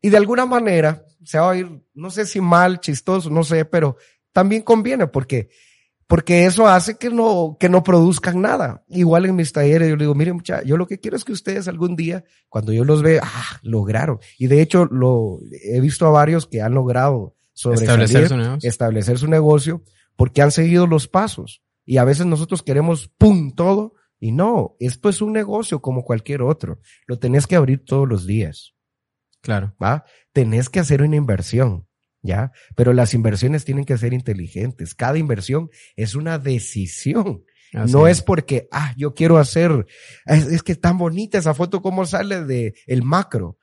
[0.00, 3.64] Y de alguna manera, se va a ir, no sé si mal, chistoso, no sé,
[3.64, 3.96] pero
[4.32, 5.50] también conviene porque
[6.10, 8.82] porque eso hace que no, que no produzcan nada.
[8.88, 11.30] Igual en mis talleres yo le digo, miren mucha, yo lo que quiero es que
[11.30, 14.18] ustedes algún día, cuando yo los vea, ah, lograron.
[14.36, 19.18] Y de hecho, lo, he visto a varios que han logrado establecer su negocio, establecer
[19.18, 19.84] su negocio
[20.16, 21.62] porque han seguido los pasos.
[21.86, 23.94] Y a veces nosotros queremos, pum, todo.
[24.18, 26.80] Y no, esto es un negocio como cualquier otro.
[27.06, 28.74] Lo tenés que abrir todos los días.
[29.40, 29.74] Claro.
[29.82, 30.04] ¿Va?
[30.32, 31.86] Tenés que hacer una inversión.
[32.22, 32.52] ¿ya?
[32.76, 34.94] Pero las inversiones tienen que ser inteligentes.
[34.94, 37.44] Cada inversión es una decisión.
[37.72, 38.22] no es.
[38.22, 39.86] porque, ah, yo quiero hacer,
[40.26, 43.58] es, que es tan bonita esa foto como sale de el macro.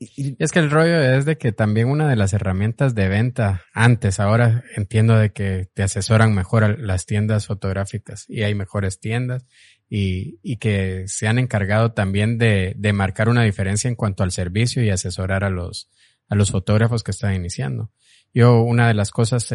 [0.00, 4.18] Es que el rollo es de que también una de las herramientas de venta antes,
[4.18, 9.46] ahora entiendo de que te asesoran mejor las tiendas fotográficas y hay mejores tiendas
[9.88, 14.32] y, y que se han encargado también de, de marcar una diferencia en cuanto al
[14.32, 15.90] servicio y asesorar a los,
[16.28, 17.90] a los fotógrafos que están iniciando.
[18.32, 19.48] Yo, una de las cosas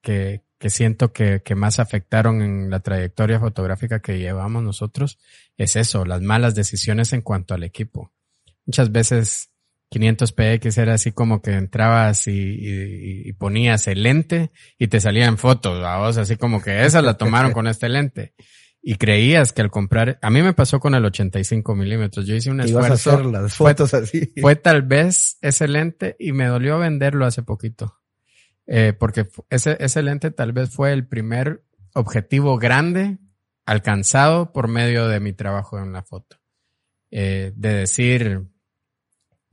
[0.00, 5.18] que, que siento que, que más afectaron en la trayectoria fotográfica que llevamos nosotros
[5.56, 8.12] es eso, las malas decisiones en cuanto al equipo.
[8.66, 9.49] Muchas veces
[9.90, 12.32] 500 PX era así como que entrabas y,
[13.26, 17.52] y, ponías el lente y te salían fotos, vos así como que esa la tomaron
[17.52, 18.34] con este lente
[18.82, 22.50] y creías que al comprar, a mí me pasó con el 85 milímetros, yo hice
[22.50, 23.10] un esfuerzo.
[23.10, 24.32] A hacer las fotos así.
[24.40, 27.98] Fue tal vez ese lente y me dolió venderlo hace poquito,
[28.66, 33.18] eh, porque ese, ese lente tal vez fue el primer objetivo grande
[33.66, 36.36] alcanzado por medio de mi trabajo en la foto.
[37.10, 38.44] Eh, de decir,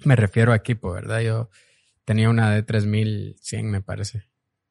[0.04, 1.22] me refiero a equipo, ¿verdad?
[1.22, 1.50] Yo
[2.06, 4.24] tenía una de 3100, me parece.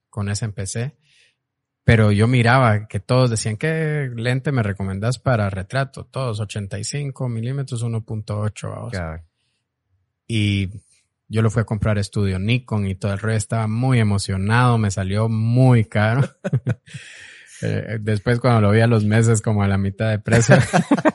[0.09, 0.97] Con esa empecé
[1.87, 6.05] pero yo miraba que todos decían, ¿qué lente me recomendás para retrato?
[6.05, 9.23] Todos 85 milímetros, 1.8.
[10.27, 10.69] Y
[11.29, 14.91] yo lo fui a comprar estudio Nikon y todo el resto estaba muy emocionado, me
[14.91, 16.29] salió muy caro.
[17.63, 20.57] Eh, después cuando lo vi a los meses como a la mitad de precio.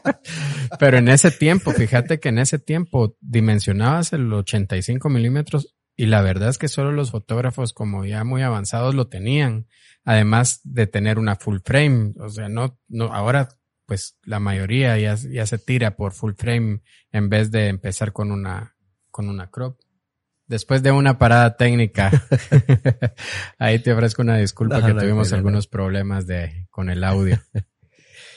[0.80, 6.22] Pero en ese tiempo, fíjate que en ese tiempo dimensionabas el 85 milímetros y la
[6.22, 9.68] verdad es que solo los fotógrafos como ya muy avanzados lo tenían
[10.04, 12.14] además de tener una full frame.
[12.20, 13.50] O sea, no, no, ahora
[13.86, 18.32] pues la mayoría ya, ya se tira por full frame en vez de empezar con
[18.32, 18.76] una,
[19.10, 19.80] con una crop.
[20.52, 22.12] Después de una parada técnica,
[23.58, 27.40] ahí te ofrezco una disculpa que tuvimos algunos problemas de, con el audio.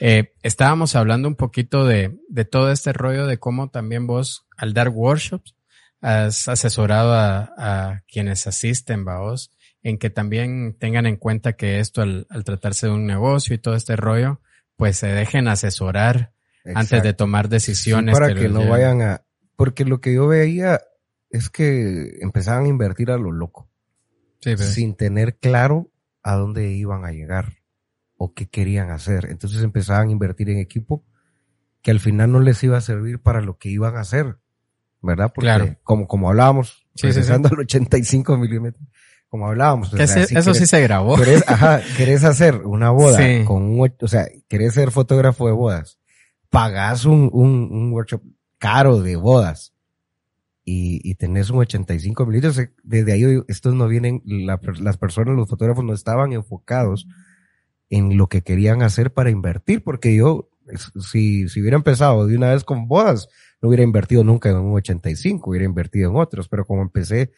[0.01, 4.75] Eh, estábamos hablando un poquito de, de todo este rollo de cómo también vos, al
[4.75, 5.57] dar workshops,
[6.01, 9.51] has asesorado a, a quienes asisten, vos,
[9.83, 13.75] en que también tengan en cuenta que esto al, tratarse de un negocio y todo
[13.75, 14.41] este rollo,
[14.77, 16.33] pues se dejen asesorar
[16.77, 18.17] antes de tomar decisiones.
[18.17, 19.23] para que, no vayan a,
[19.57, 20.81] porque lo que yo veía
[21.35, 23.69] es que empezaban a invertir a lo loco,
[24.41, 24.61] pues.
[24.61, 25.91] sin tener claro
[26.23, 27.55] a dónde iban a llegar
[28.17, 29.27] o qué querían hacer.
[29.31, 31.05] Entonces empezaban a invertir en equipo
[31.83, 34.37] que al final no les iba a servir para lo que iban a hacer,
[35.03, 35.33] ¿verdad?
[35.35, 38.87] Porque como, como hablábamos, sí, regresando al 85 milímetros,
[39.29, 39.93] como hablábamos.
[39.93, 41.17] eso sí se grabó.
[41.17, 45.99] Querés, ajá, querés hacer una boda con un, o sea, querés ser fotógrafo de bodas,
[46.49, 48.23] pagás un, un, un workshop
[48.59, 49.74] caro de bodas
[50.65, 52.69] y, y tenés un 85 milímetros.
[52.83, 57.07] Desde ahí estos no vienen, las personas, los fotógrafos no estaban enfocados
[57.91, 60.51] en lo que querían hacer para invertir, porque yo,
[61.01, 63.29] si, si hubiera empezado de una vez con bodas,
[63.61, 67.33] no hubiera invertido nunca en un 85, hubiera invertido en otros, pero como empecé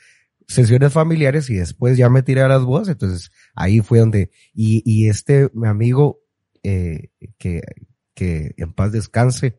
[0.48, 4.82] sesiones familiares y después ya me tiré a las bodas, entonces ahí fue donde, y,
[4.84, 6.20] y este mi amigo,
[6.62, 7.62] eh, que,
[8.14, 9.58] que en paz descanse,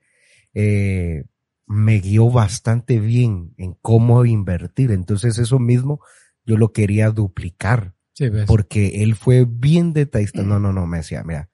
[0.54, 1.26] eh,
[1.68, 4.92] me guió bastante bien en cómo invertir.
[4.92, 6.02] Entonces eso mismo
[6.46, 7.94] yo lo quería duplicar.
[8.48, 10.42] Porque él fue bien detallista.
[10.42, 11.52] No, no, no, me decía, mira,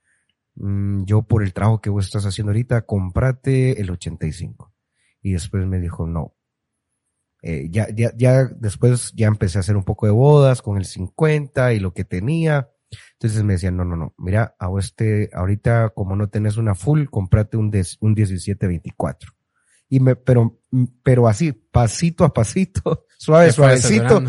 [0.55, 4.71] mm, yo por el trabajo que vos estás haciendo ahorita, comprate el 85.
[5.21, 6.35] Y después me dijo, no,
[7.41, 10.85] eh, ya, ya, ya después ya empecé a hacer un poco de bodas con el
[10.85, 12.69] 50 y lo que tenía.
[13.13, 17.05] Entonces me decían, no, no, no, mira, a este, ahorita como no tenés una full,
[17.05, 19.33] comprate un, des, un 1724.
[19.89, 20.59] Y me, pero,
[21.03, 24.23] pero así, pasito a pasito, suave, suavecito.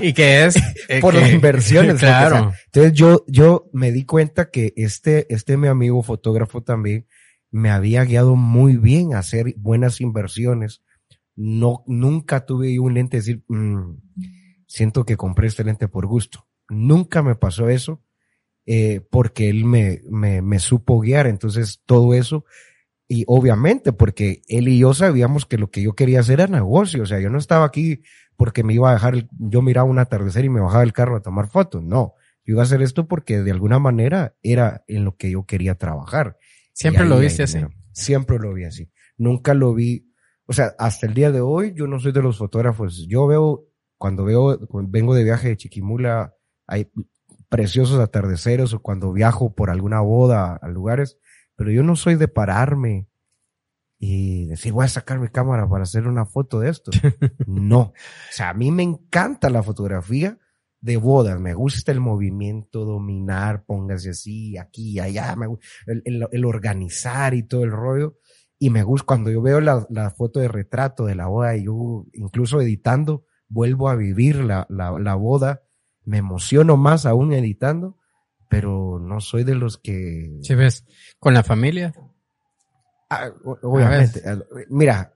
[0.00, 0.56] y que es
[0.88, 1.96] eh, por las inversiones.
[2.00, 2.52] claro.
[2.66, 7.06] Entonces yo, yo me di cuenta que este, este mi amigo fotógrafo también
[7.50, 10.82] me había guiado muy bien a hacer buenas inversiones.
[11.36, 13.98] No, nunca tuve un lente decir, mm,
[14.66, 16.46] siento que compré este lente por gusto.
[16.68, 18.02] Nunca me pasó eso,
[18.66, 21.26] eh, porque él me, me, me supo guiar.
[21.26, 22.44] Entonces todo eso
[23.12, 27.02] y obviamente, porque él y yo sabíamos que lo que yo quería hacer era negocio.
[27.02, 28.00] O sea, yo no estaba aquí
[28.38, 31.20] porque me iba a dejar, yo miraba un atardecer y me bajaba el carro a
[31.20, 31.82] tomar fotos.
[31.82, 32.14] No,
[32.46, 35.74] yo iba a hacer esto porque de alguna manera era en lo que yo quería
[35.74, 36.38] trabajar.
[36.72, 37.58] Siempre lo viste así.
[37.92, 38.90] Siempre lo vi así.
[39.18, 40.10] Nunca lo vi.
[40.46, 43.06] O sea, hasta el día de hoy yo no soy de los fotógrafos.
[43.08, 43.66] Yo veo,
[43.98, 46.34] cuando veo, cuando vengo de viaje de Chiquimula,
[46.66, 46.90] hay
[47.50, 51.18] preciosos atardeceres o cuando viajo por alguna boda a lugares,
[51.56, 53.08] pero yo no soy de pararme
[54.04, 56.90] y decir, voy a sacar mi cámara para hacer una foto de esto.
[57.46, 57.78] no.
[57.80, 57.94] O
[58.32, 60.40] sea, a mí me encanta la fotografía
[60.80, 61.38] de bodas.
[61.38, 65.36] Me gusta el movimiento, dominar, póngase así, aquí, allá.
[65.36, 65.46] Me,
[65.86, 68.18] el, el, organizar y todo el rollo.
[68.58, 71.66] Y me gusta cuando yo veo la, la, foto de retrato de la boda y
[71.66, 75.62] yo incluso editando, vuelvo a vivir la, la, la boda.
[76.04, 77.98] Me emociono más aún editando
[78.52, 80.30] pero no soy de los que...
[80.42, 80.84] Sí, ves,
[81.18, 81.94] con la familia.
[83.08, 83.30] Ah,
[83.62, 84.22] obviamente.
[84.68, 85.14] Mira,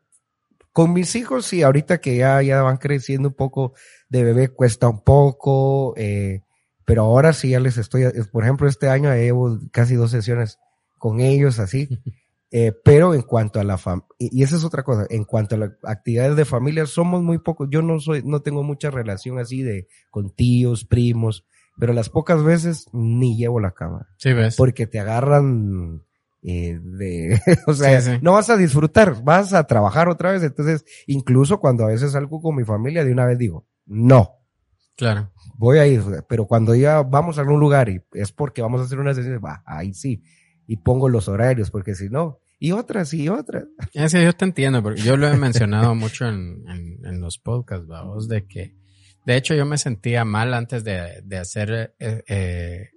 [0.72, 3.75] con mis hijos sí, ahorita que ya, ya van creciendo un poco
[4.09, 6.44] de bebé cuesta un poco, eh,
[6.87, 10.59] pero ahora sí ya les estoy, por ejemplo, este año llevo casi dos sesiones
[10.99, 11.88] con ellos así.
[12.53, 15.59] Eh, pero en cuanto a la familia, y, esa es otra cosa, en cuanto a
[15.59, 19.62] las actividades de familia, somos muy pocos, yo no soy, no tengo mucha relación así
[19.62, 21.44] de con tíos, primos,
[21.79, 24.09] pero las pocas veces ni llevo la cámara.
[24.17, 24.57] Sí, ves.
[24.57, 26.03] Porque te agarran
[26.43, 30.43] eh, de, o sea, no vas a disfrutar, vas a trabajar otra vez.
[30.43, 34.33] Entonces, incluso cuando a veces salgo con mi familia, de una vez digo, no.
[34.97, 35.31] Claro.
[35.59, 38.85] Voy a ir, pero cuando ya vamos a algún lugar y es porque vamos a
[38.85, 40.23] hacer una sesión, va, ahí sí.
[40.67, 43.65] Y pongo los horarios, porque si no, y otras y otras.
[43.93, 47.87] Sí, yo te entiendo, porque yo lo he mencionado mucho en, en, en los podcasts,
[47.87, 48.75] vamos, de que
[49.27, 52.91] de hecho, yo me sentía mal antes de, de hacer, eh, eh,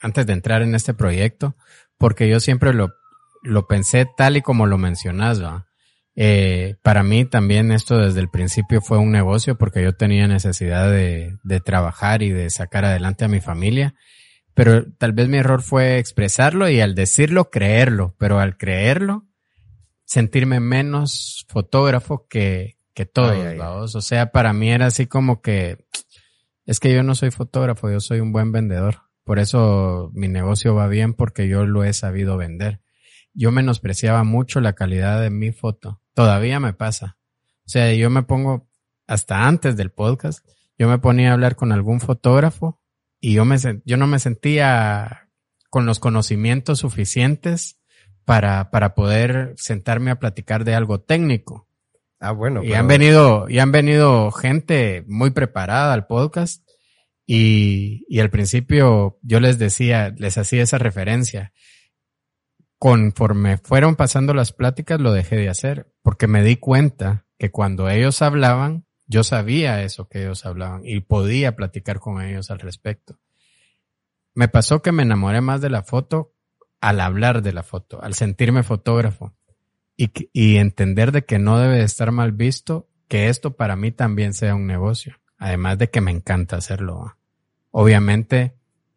[0.00, 1.56] antes de entrar en este proyecto,
[1.96, 2.94] porque yo siempre lo,
[3.44, 5.40] lo pensé tal y como lo mencionas,
[6.16, 10.90] eh, para mí también esto desde el principio fue un negocio porque yo tenía necesidad
[10.90, 13.94] de, de trabajar y de sacar adelante a mi familia.
[14.54, 19.26] Pero tal vez mi error fue expresarlo y al decirlo creerlo, pero al creerlo
[20.04, 25.86] sentirme menos fotógrafo que, que todos, O sea, para mí era así como que
[26.66, 29.02] es que yo no soy fotógrafo, yo soy un buen vendedor.
[29.22, 32.80] Por eso mi negocio va bien porque yo lo he sabido vender.
[33.32, 36.02] Yo menospreciaba mucho la calidad de mi foto.
[36.12, 37.18] Todavía me pasa.
[37.66, 38.68] O sea, yo me pongo
[39.06, 40.44] hasta antes del podcast,
[40.76, 42.82] yo me ponía a hablar con algún fotógrafo
[43.20, 45.30] y yo me yo no me sentía
[45.70, 47.78] con los conocimientos suficientes
[48.24, 51.67] para, para poder sentarme a platicar de algo técnico.
[52.20, 52.64] Ah, bueno.
[52.64, 56.66] Y han venido, y han venido gente muy preparada al podcast.
[57.26, 61.52] Y, y al principio yo les decía, les hacía esa referencia.
[62.78, 67.88] Conforme fueron pasando las pláticas lo dejé de hacer, porque me di cuenta que cuando
[67.88, 73.18] ellos hablaban, yo sabía eso que ellos hablaban y podía platicar con ellos al respecto.
[74.34, 76.34] Me pasó que me enamoré más de la foto
[76.80, 79.37] al hablar de la foto, al sentirme fotógrafo
[79.98, 84.32] y, y entender de que no debe estar mal visto que esto para mí también
[84.32, 87.16] sea un negocio, además de que me encanta hacerlo.
[87.70, 88.54] Obviamente,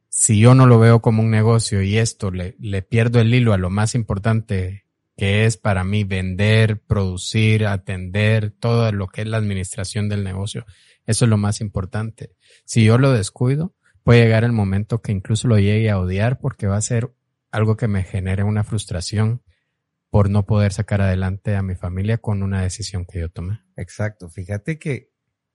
[0.08, 3.54] si yo no lo veo como un negocio y esto le, le pierdo el hilo
[3.54, 4.86] a lo más importante
[5.18, 10.66] que es para mí vender, producir, atender, todo lo que es la administración del negocio,
[11.06, 12.32] eso es lo más importante.
[12.66, 16.68] Si yo lo descuido, puede llegar el momento que incluso lo llegue a odiar porque
[16.68, 17.12] va a ser
[17.52, 19.42] algo que me genere una frustración
[20.12, 23.62] por no poder sacar adelante a mi familia con una decisión que yo tomé.
[23.78, 24.30] Exacto.
[24.30, 25.10] Fíjate que,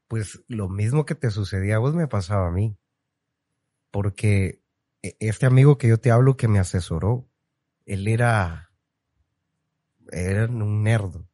[0.08, 2.78] pues, lo mismo que te sucedía a vos me pasaba a mí.
[3.90, 4.62] Porque
[5.02, 7.28] e, este amigo que yo te hablo que me asesoró,
[7.84, 8.72] él era,
[10.10, 11.28] era un nerdo.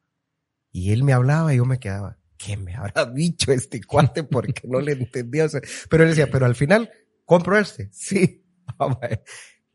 [0.72, 4.24] Y él me hablaba y yo me quedaba, ¿qué me habrá dicho este cuate?
[4.24, 5.46] Porque no le entendía.
[5.88, 6.90] pero él decía, pero al final,
[7.24, 7.88] compro este.
[7.92, 8.44] Sí.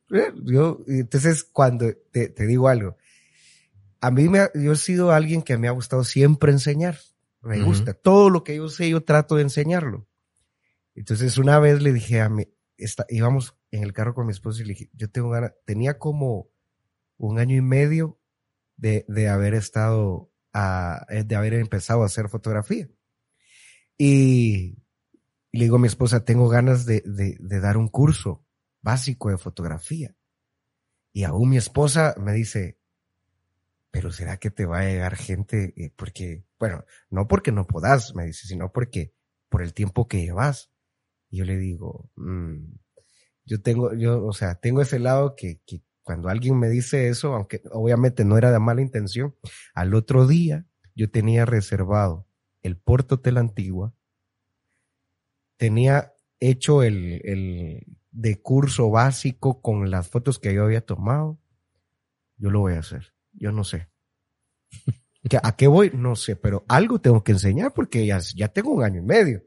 [0.43, 2.97] Yo, entonces, cuando te, te digo algo,
[4.01, 6.97] a mí me, yo he sido alguien que me ha gustado siempre enseñar.
[7.41, 7.93] Me gusta.
[7.93, 10.07] Todo lo que yo sé, yo trato de enseñarlo.
[10.95, 14.61] Entonces, una vez le dije a mi, está, íbamos en el carro con mi esposo
[14.61, 16.49] y le dije, yo tengo ganas, tenía como
[17.17, 18.19] un año y medio
[18.75, 22.89] de, de haber estado a, eh, de haber empezado a hacer fotografía.
[23.97, 24.77] Y,
[25.51, 28.45] le digo a mi esposa, tengo ganas de, de, de dar un curso
[28.81, 30.15] básico de fotografía.
[31.13, 32.79] Y aún mi esposa me dice,
[33.97, 35.73] pero ¿será que te va a llegar gente?
[35.75, 39.11] Eh, porque, bueno, no porque no puedas, me dice, sino porque
[39.49, 40.69] por el tiempo que llevas.
[41.31, 42.75] Y yo le digo, mm,
[43.45, 45.61] yo tengo, yo, o sea, tengo ese lado que,
[46.03, 49.35] cuando alguien me dice eso, aunque obviamente no era de mala intención,
[49.73, 52.27] al otro día yo tenía reservado
[52.61, 53.95] el Porto Hotel Antigua,
[55.57, 61.39] tenía hecho el, el de curso básico con las fotos que yo había tomado,
[62.37, 63.16] yo lo voy a hacer.
[63.37, 63.89] Yo no sé.
[65.43, 65.91] ¿A qué voy?
[65.93, 69.43] No sé, pero algo tengo que enseñar porque ya, ya tengo un año y medio.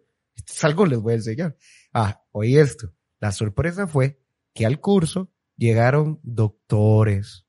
[0.63, 1.57] Algo les voy a enseñar.
[1.93, 2.93] Ah, oí esto.
[3.19, 4.21] La sorpresa fue
[4.55, 7.47] que al curso llegaron doctores,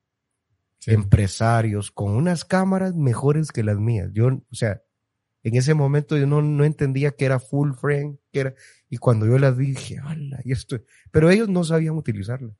[0.86, 4.10] empresarios con unas cámaras mejores que las mías.
[4.14, 4.82] Yo, o sea,
[5.44, 8.56] en ese momento yo no, no entendía que era full frame, que era,
[8.90, 10.42] y cuando yo las vi dije, ¡hala!
[10.44, 12.54] Y esto, pero ellos no sabían utilizarla.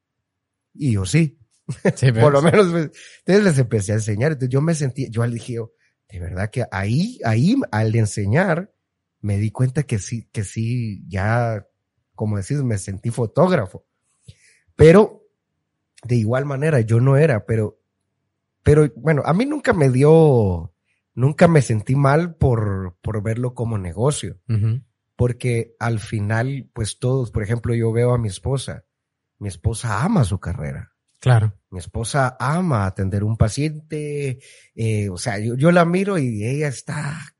[0.74, 1.38] Y yo sí.
[2.20, 4.32] Por lo menos, pues, entonces les empecé a enseñar.
[4.32, 5.58] Entonces yo me sentí, yo al dije,
[6.10, 8.72] de verdad que ahí, ahí, al enseñar,
[9.22, 11.68] me di cuenta que sí, que sí, ya,
[12.16, 13.86] como decís, me sentí fotógrafo.
[14.76, 15.24] Pero,
[16.04, 17.80] de igual manera, yo no era, pero,
[18.64, 20.74] pero, bueno, a mí nunca me dio,
[21.14, 24.40] nunca me sentí mal por, por verlo como negocio.
[25.16, 28.86] Porque al final, pues todos, por ejemplo, yo veo a mi esposa,
[29.38, 30.91] mi esposa ama su carrera.
[31.22, 31.54] Claro.
[31.70, 34.40] Mi esposa ama atender un paciente,
[34.74, 37.36] eh, o sea, yo, la miro y ella está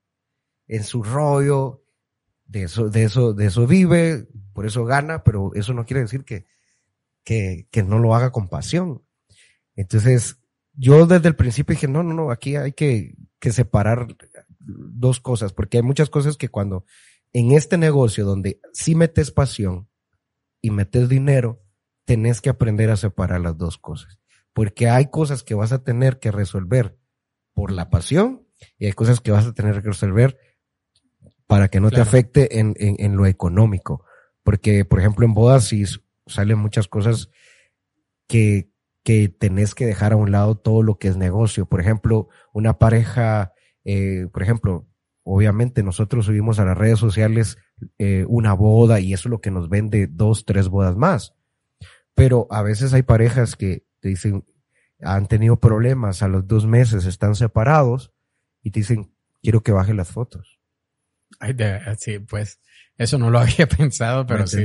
[0.68, 1.84] en su rollo,
[2.46, 6.24] de eso, de eso, de eso vive, por eso gana, pero eso no quiere decir
[6.24, 6.46] que,
[7.24, 9.04] que, que no lo haga con pasión.
[9.76, 10.38] Entonces,
[10.74, 14.16] yo desde el principio dije, no, no, no, aquí hay que, que separar
[14.60, 16.86] dos cosas, porque hay muchas cosas que cuando
[17.34, 19.90] en este negocio donde sí metes pasión
[20.62, 21.61] y metes dinero,
[22.12, 24.20] tenés que aprender a separar las dos cosas.
[24.52, 26.98] Porque hay cosas que vas a tener que resolver
[27.54, 28.46] por la pasión
[28.78, 30.38] y hay cosas que vas a tener que resolver
[31.48, 34.04] para que no te afecte en, en, en, lo económico.
[34.44, 35.86] Porque, por ejemplo, en bodas sí
[36.28, 37.30] salen muchas cosas
[38.28, 38.70] que,
[39.06, 41.66] que tenés que dejar a un lado todo lo que es negocio.
[41.66, 43.54] Por ejemplo, una pareja,
[43.86, 44.86] eh, por ejemplo,
[45.24, 47.58] obviamente nosotros subimos a las redes sociales
[47.98, 51.36] eh, una boda y eso es lo que nos vende dos, tres bodas más.
[52.16, 54.46] Pero a veces hay parejas que te dicen,
[55.02, 58.12] han tenido problemas, a los dos meses están separados
[58.64, 60.60] y te dicen, quiero que baje las fotos.
[61.40, 61.56] Ay,
[61.98, 62.60] sí, pues
[62.98, 64.64] eso no lo había pensado, pero sí.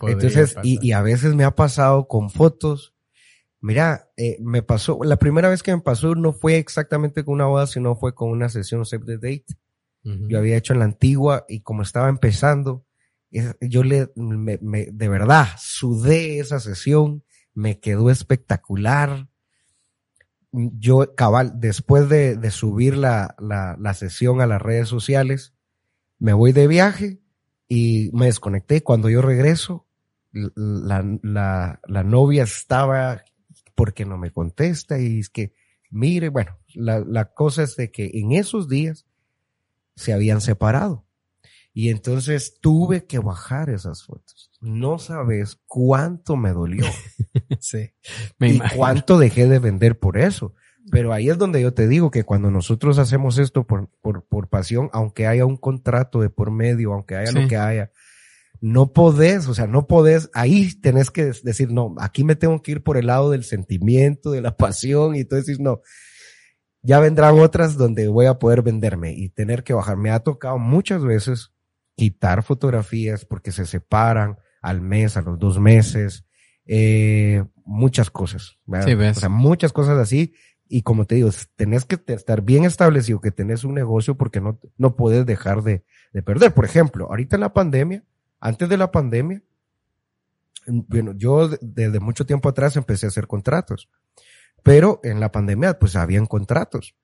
[0.00, 2.94] Entonces, y, y, a veces me ha pasado con fotos.
[3.60, 7.46] Mira, eh, me pasó, la primera vez que me pasó no fue exactamente con una
[7.46, 9.46] boda, sino fue con una sesión Save the Date.
[10.04, 12.84] Yo había hecho en la antigua y como estaba empezando,
[13.60, 19.28] yo le, de verdad, sudé esa sesión, me quedó espectacular.
[20.52, 25.54] Yo, cabal, después de, subir la, la, sesión a las redes sociales,
[26.18, 27.20] me voy de viaje
[27.68, 28.82] y me desconecté.
[28.82, 29.86] Cuando yo regreso,
[30.32, 33.22] la, la, la novia estaba
[33.74, 35.54] porque no me contesta y es que,
[35.90, 39.06] mire, bueno, la, la cosa es de que en esos días
[39.96, 41.06] se habían separado.
[41.74, 44.50] Y entonces tuve que bajar esas fotos.
[44.60, 46.84] No sabes cuánto me dolió.
[47.60, 47.90] sí.
[48.40, 50.54] y cuánto dejé de vender por eso.
[50.90, 54.48] Pero ahí es donde yo te digo que cuando nosotros hacemos esto por, por, por
[54.48, 57.92] pasión, aunque haya un contrato de por medio, aunque haya lo que haya,
[58.60, 62.72] no podés, o sea, no podés, ahí tenés que decir, no, aquí me tengo que
[62.72, 65.82] ir por el lado del sentimiento, de la pasión, y tú decís, no,
[66.82, 69.96] ya vendrán otras donde voy a poder venderme y tener que bajar.
[69.96, 71.51] Me ha tocado muchas veces
[72.02, 76.24] quitar fotografías porque se separan al mes, a los dos meses,
[76.66, 78.58] eh, muchas cosas.
[78.84, 79.18] Sí, ves.
[79.18, 80.34] O sea, muchas cosas así.
[80.68, 84.58] Y como te digo, tenés que estar bien establecido que tenés un negocio porque no,
[84.78, 86.52] no puedes dejar de, de perder.
[86.54, 88.02] Por ejemplo, ahorita en la pandemia,
[88.40, 89.40] antes de la pandemia,
[90.66, 93.88] bueno, yo desde mucho tiempo atrás empecé a hacer contratos.
[94.64, 96.96] Pero en la pandemia, pues habían contratos.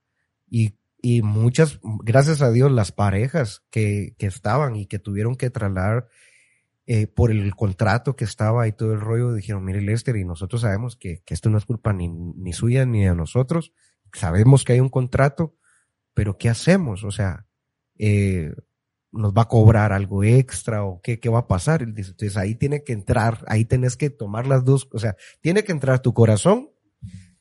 [0.51, 5.51] Y, y muchas, gracias a Dios, las parejas que, que estaban y que tuvieron que
[5.51, 6.09] trasladar
[6.86, 10.62] eh, por el contrato que estaba y todo el rollo, dijeron, mire Lester, y nosotros
[10.62, 13.72] sabemos que, que esto no es culpa ni, ni suya ni de nosotros.
[14.12, 15.57] Sabemos que hay un contrato,
[16.14, 17.05] pero ¿qué hacemos?
[17.05, 17.46] O sea,
[17.99, 18.55] eh,
[19.12, 21.82] nos va a cobrar algo extra o qué, qué va a pasar.
[21.82, 25.72] Entonces ahí tiene que entrar, ahí tenés que tomar las dos, o sea, tiene que
[25.72, 26.70] entrar tu corazón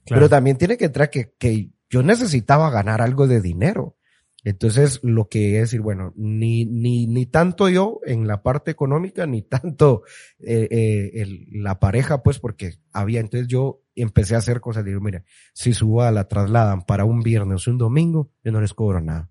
[0.10, 3.98] pero también tiene que entrar que, que, yo necesitaba ganar algo de dinero.
[4.44, 9.26] Entonces, lo que es decir, bueno, ni, ni, ni tanto yo en la parte económica,
[9.26, 10.04] ni tanto
[10.40, 15.02] eh, eh, el, la pareja, pues, porque había, entonces yo empecé a hacer cosas, digo,
[15.02, 15.24] mira,
[15.54, 19.02] si su a la trasladan para un viernes o un domingo, yo no les cobro
[19.02, 19.30] nada.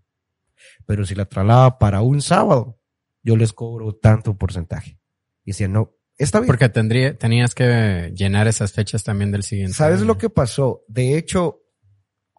[0.85, 2.79] Pero si la traslada para un sábado,
[3.23, 4.99] yo les cobro tanto porcentaje.
[5.45, 6.47] Y decía, no, está bien.
[6.47, 9.75] Porque tendría, tenías que llenar esas fechas también del siguiente.
[9.75, 10.09] ¿Sabes año.
[10.09, 10.85] lo que pasó?
[10.89, 11.63] De hecho,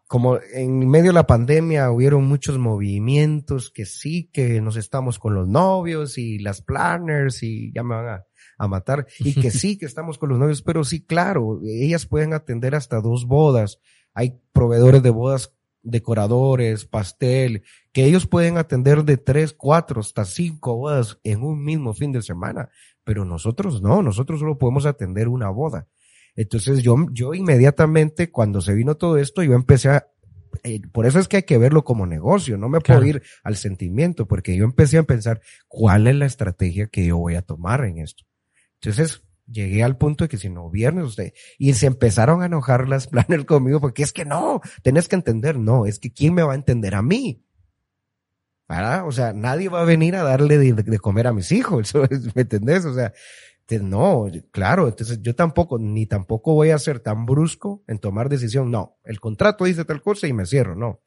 [0.08, 5.36] como en medio de la pandemia hubieron muchos movimientos que sí, que nos estamos con
[5.36, 8.26] los novios y las planners y ya me van a,
[8.58, 12.34] a matar y que sí, que estamos con los novios, pero sí, claro, ellas pueden
[12.34, 13.80] atender hasta dos bodas.
[14.14, 15.54] Hay proveedores de bodas,
[15.84, 21.94] decoradores, pastel, que ellos pueden atender de tres, cuatro, hasta cinco bodas en un mismo
[21.94, 22.70] fin de semana,
[23.04, 25.88] pero nosotros no, nosotros solo podemos atender una boda.
[26.38, 30.08] Entonces yo, yo inmediatamente cuando se vino todo esto, yo empecé a,
[30.64, 33.02] eh, por eso es que hay que verlo como negocio, no me Claro.
[33.02, 37.18] puedo ir al sentimiento, porque yo empecé a pensar cuál es la estrategia que yo
[37.18, 38.24] voy a tomar en esto.
[38.80, 42.88] Entonces llegué al punto de que si no viernes usted, y se empezaron a enojar
[42.88, 46.44] las planners conmigo, porque es que no, tenés que entender, no, es que quién me
[46.44, 47.44] va a entender a mí.
[48.70, 49.08] ¿verdad?
[49.08, 51.94] O sea, nadie va a venir a darle de, de comer a mis hijos,
[52.36, 52.84] ¿me entendés?
[52.86, 53.14] O sea,
[53.82, 58.72] no, claro, entonces yo tampoco, ni tampoco voy a ser tan brusco en tomar decisión,
[58.72, 61.02] no, el contrato dice tal cosa y me cierro, no.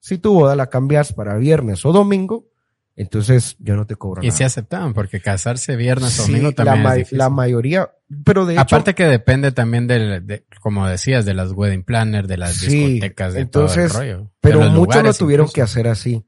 [0.00, 2.46] Si tu boda la cambias para viernes o domingo,
[2.94, 4.38] entonces yo no te cobro Y nada.
[4.38, 7.90] se aceptaban, porque casarse viernes o Sí, domingo la, también es la mayoría,
[8.24, 12.28] pero de hecho, Aparte que depende también del, de, como decías, de las wedding planners,
[12.28, 14.30] de las Sí, discotecas, de entonces, todo el rollo.
[14.40, 15.54] pero muchos lo tuvieron incluso.
[15.54, 16.24] que hacer así.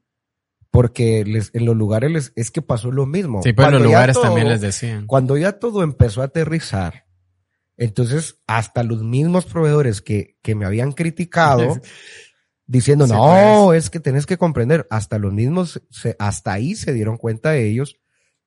[0.71, 3.41] Porque les, en los lugares les, es que pasó lo mismo.
[3.43, 5.07] Sí, pues en los lugares todo- también les decían.
[5.07, 7.05] Cuando ya todo empezó a aterrizar,
[7.77, 11.79] entonces hasta los mismos proveedores que, que me habían criticado,
[12.67, 13.85] diciendo, Sí, no, pues.
[13.85, 17.97] es que tenés que comprender, hasta los mismos, se- hasta ahí se dieron cuenta ellos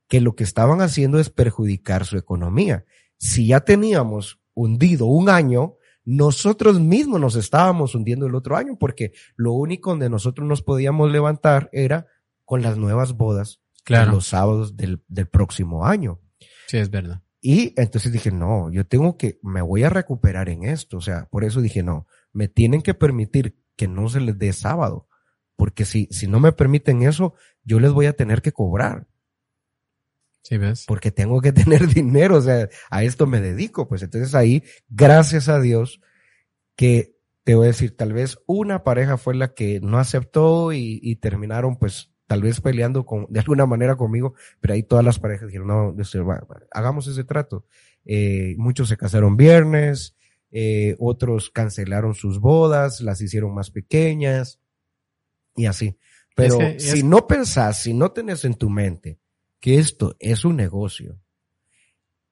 [0.09, 2.85] que lo que estaban haciendo es perjudicar su economía.
[3.19, 9.13] Si ya teníamos hundido un año, nosotros mismos nos estábamos hundiendo el otro año, porque
[9.37, 12.07] lo único donde nosotros nos podíamos levantar era
[12.45, 16.21] con las nuevas bodas de Claro, los sábados del, del próximo año.
[16.67, 17.23] sí es verdad.
[17.45, 20.99] Y entonces dije, no, yo tengo que, me voy a recuperar en esto.
[20.99, 24.53] O sea, por eso dije, no, me tienen que permitir que no se les dé
[24.53, 25.09] sábado.
[25.57, 27.35] Porque si, si no me permiten eso,
[27.65, 29.09] yo les voy a tener que cobrar.
[30.43, 30.85] Sí ves.
[30.87, 32.37] Porque tengo que tener dinero.
[32.37, 33.89] O sea, a esto me dedico.
[33.89, 36.01] Pues entonces ahí, gracias a Dios,
[36.77, 41.01] que te voy a decir, tal vez una pareja fue la que no aceptó y,
[41.03, 45.19] y terminaron pues tal vez peleando con, de alguna manera conmigo, pero ahí todas las
[45.19, 45.95] parejas dijeron, no,
[46.71, 47.67] hagamos ese trato.
[48.05, 50.17] Eh, muchos se casaron viernes,
[50.51, 54.61] eh, otros cancelaron sus bodas, las hicieron más pequeñas
[55.57, 55.99] y así.
[56.35, 59.19] Pero que- si no pensás, si no tenés en tu mente
[59.63, 61.21] que esto es un negocio,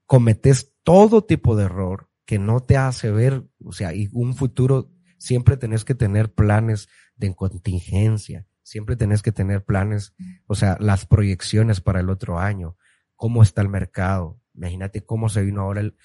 [0.04, 4.90] cometes todo tipo de error que no te hace ver, o sea, y un futuro,
[5.16, 10.12] siempre tenés que tener planes de contingencia, siempre tenés que tener planes,
[10.48, 12.76] o sea, las proyecciones para el otro año,
[13.14, 15.96] cómo está el mercado, imagínate cómo se vino ahora el,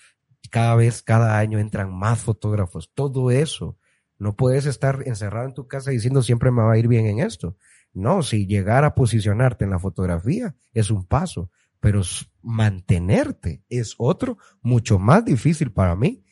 [0.51, 3.79] cada vez, cada año entran más fotógrafos, todo eso.
[4.19, 7.19] No puedes estar encerrado en tu casa diciendo siempre me va a ir bien en
[7.19, 7.57] esto.
[7.95, 12.01] No, si llegar a posicionarte en la fotografía es un paso, pero
[12.41, 16.23] mantenerte es otro mucho más difícil para mí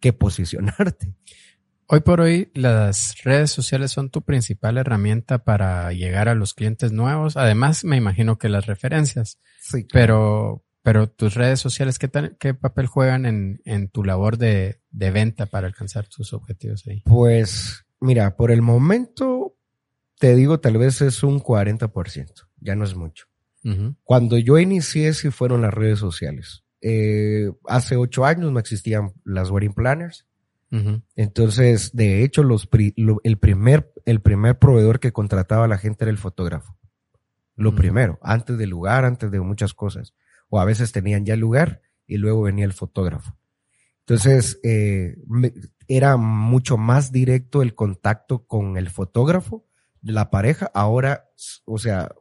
[0.00, 1.14] que posicionarte.
[1.86, 6.90] Hoy por hoy las redes sociales son tu principal herramienta para llegar a los clientes
[6.90, 7.36] nuevos.
[7.36, 13.26] Además, me imagino que las referencias, Sí, pero, pero tus redes sociales, ¿qué, papel juegan
[13.26, 17.02] en, en tu labor de, de venta para alcanzar tus objetivos ahí?
[17.04, 19.54] Pues, mira, por el momento
[20.22, 23.26] te digo, tal vez es un 40%, ya no es mucho.
[24.04, 26.62] Cuando yo inicié, sí fueron las redes sociales.
[26.80, 30.24] Eh, hace ocho años no existían las wedding planners.
[31.16, 35.76] Entonces, de hecho, los pri- lo- el primer, el primer proveedor que contrataba a la
[35.78, 36.78] gente era el fotógrafo.
[37.56, 40.14] Lo primero, antes del lugar, antes de muchas cosas.
[40.50, 43.36] O a veces tenían ya el lugar y luego venía el fotógrafo.
[44.06, 45.52] Entonces, eh, me-
[45.88, 49.66] era mucho más directo el contacto con el fotógrafo
[50.02, 50.70] la pareja.
[50.74, 51.30] Ahora,
[51.64, 52.12] o sea,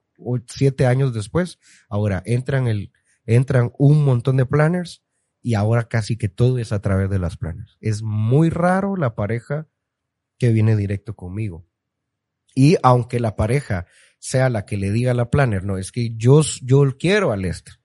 [0.47, 1.59] siete años después,
[1.89, 2.91] ahora entran el,
[3.25, 5.03] entran un montón de planners
[5.41, 7.77] y ahora casi que todo es a través de las planners.
[7.81, 9.67] Es muy raro la pareja
[10.37, 11.67] que viene directo conmigo.
[12.53, 13.85] Y aunque la pareja
[14.19, 17.37] sea la que le diga a la planner, no, es que yo, yo quiero a
[17.37, 17.75] Lester.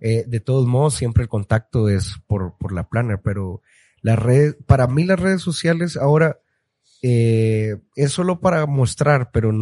[0.00, 3.62] Eh, de todos modos, siempre el contacto es por, por la planner, pero
[4.00, 6.38] la red, para mí las redes sociales ahora
[7.02, 9.52] eh, es solo para mostrar, pero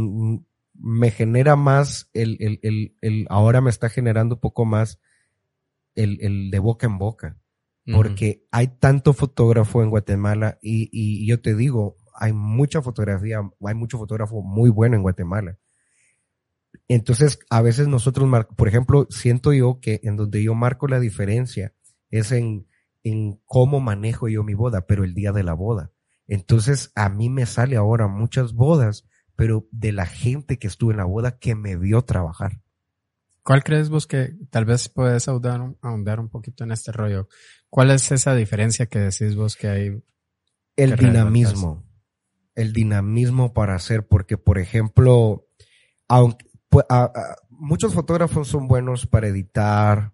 [0.75, 5.01] me genera más el, el, el, el, ahora me está generando un poco más
[5.95, 7.39] el, el de boca en boca.
[7.93, 13.75] Porque hay tanto fotógrafo en Guatemala y, y yo te digo, hay mucha fotografía, hay
[13.75, 15.59] mucho fotógrafo muy bueno en Guatemala.
[16.89, 21.75] Entonces, a veces nosotros, por ejemplo, siento yo que en donde yo marco la diferencia
[22.11, 22.67] es en,
[23.03, 25.93] en cómo manejo yo mi boda, pero el día de la boda.
[26.27, 29.07] Entonces, a mí me sale ahora muchas bodas,
[29.37, 32.61] pero de la gente que estuvo en la boda que me vio trabajar.
[33.43, 37.29] ¿Cuál crees vos que tal vez puedes ahondar, ahondar un poquito en este rollo?
[37.69, 40.03] ¿Cuál es esa diferencia que decís vos que hay?
[40.77, 41.85] El dinamismo.
[42.55, 45.47] El dinamismo para hacer, porque por ejemplo,
[46.09, 46.87] aunque pues,
[47.51, 50.14] muchos fotógrafos son buenos para editar,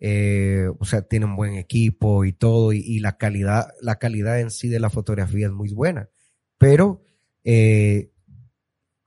[0.00, 4.68] eh, o sea, tienen buen equipo y todo, y, la calidad, la calidad en sí
[4.68, 6.08] de la fotografía es muy buena.
[6.56, 7.02] Pero
[7.44, 8.12] eh,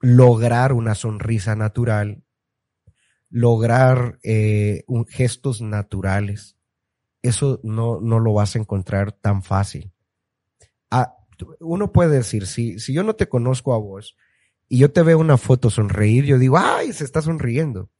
[0.00, 2.22] lograr una sonrisa natural,
[3.30, 6.56] lograr eh, gestos naturales,
[7.22, 9.92] eso no, no lo vas a encontrar tan fácil.
[10.90, 11.16] Ah,
[11.60, 14.16] uno puede decir, si, si yo no te conozco a vos
[14.68, 17.90] y yo te veo una foto sonreír, yo digo, ay, se está sonriendo.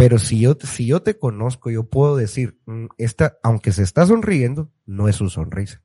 [0.00, 4.06] Pero si yo, si yo te conozco, yo puedo decir, mm, esta, aunque se está
[4.06, 5.82] sonriendo, no es su sonrisa.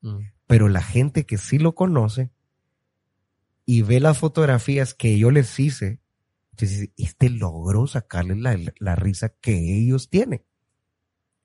[0.00, 0.18] Mm.
[0.46, 2.30] Pero la gente que sí lo conoce
[3.64, 5.98] y ve las fotografías que yo les hice,
[6.56, 10.44] dice, este logró sacarle la, la risa que ellos tienen.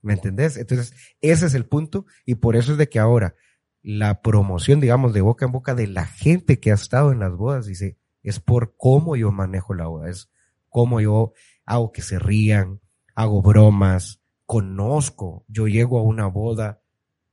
[0.04, 0.58] ¿Me entendés?
[0.58, 3.34] Entonces, ese es el punto y por eso es de que ahora
[3.82, 7.36] la promoción, digamos, de boca en boca de la gente que ha estado en las
[7.36, 10.30] bodas, dice, es por cómo yo manejo la boda, es
[10.70, 11.34] cómo yo
[11.66, 12.82] hago que se rían,
[13.16, 16.82] hago bromas, conozco, yo llego a una boda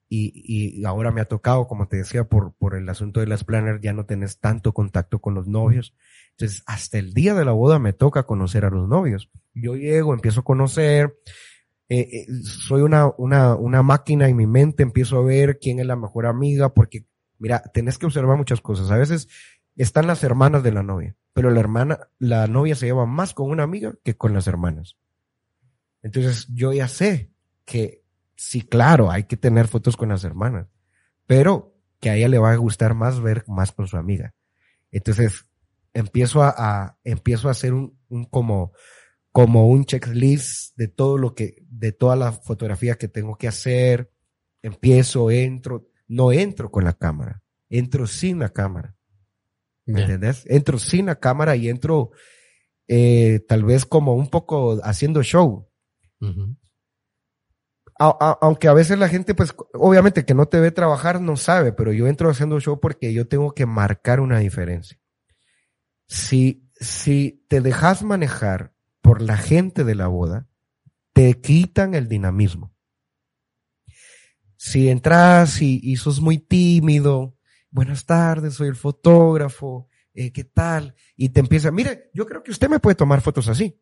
[0.08, 3.44] y, y ahora me ha tocado, como te decía, por, por el asunto de las
[3.44, 5.94] planners, ya no tenés tanto contacto con los novios.
[6.32, 9.30] Entonces, hasta el día de la boda me toca conocer a los novios.
[9.54, 11.16] Yo llego, empiezo a conocer,
[11.88, 15.86] eh, eh, soy una, una, una máquina en mi mente, empiezo a ver quién es
[15.86, 17.04] la mejor amiga, porque,
[17.38, 18.90] mira, tenés que observar muchas cosas.
[18.90, 19.28] A veces
[19.82, 23.50] están las hermanas de la novia, pero la hermana, la novia se lleva más con
[23.50, 24.96] una amiga que con las hermanas.
[26.02, 27.30] Entonces yo ya sé
[27.64, 28.02] que
[28.36, 30.66] sí, claro, hay que tener fotos con las hermanas,
[31.26, 34.34] pero que a ella le va a gustar más ver más con su amiga.
[34.90, 35.46] Entonces
[35.94, 37.96] empiezo a, empiezo a hacer un,
[38.30, 38.72] como,
[39.32, 44.10] como un checklist de todo lo que, de toda la fotografía que tengo que hacer.
[44.62, 48.94] Empiezo, entro, no entro con la cámara, entro sin la cámara.
[49.86, 50.44] ¿Me entiendes?
[50.46, 52.10] Entro sin la cámara y entro
[52.92, 55.68] eh, tal vez como un poco haciendo show.
[57.98, 61.92] aunque a veces la gente, pues, obviamente que no te ve trabajar no sabe, pero
[61.92, 64.98] yo entro haciendo show porque yo tengo que marcar una diferencia.
[66.08, 70.48] Si, si te dejas manejar por la gente de la boda,
[71.12, 72.74] te quitan el dinamismo.
[74.56, 77.36] Si entras y, y sos muy tímido,
[77.70, 80.94] buenas tardes, soy el fotógrafo, eh, ¿qué tal?
[81.16, 83.80] Y te empieza, mire, yo creo que usted me puede tomar fotos así.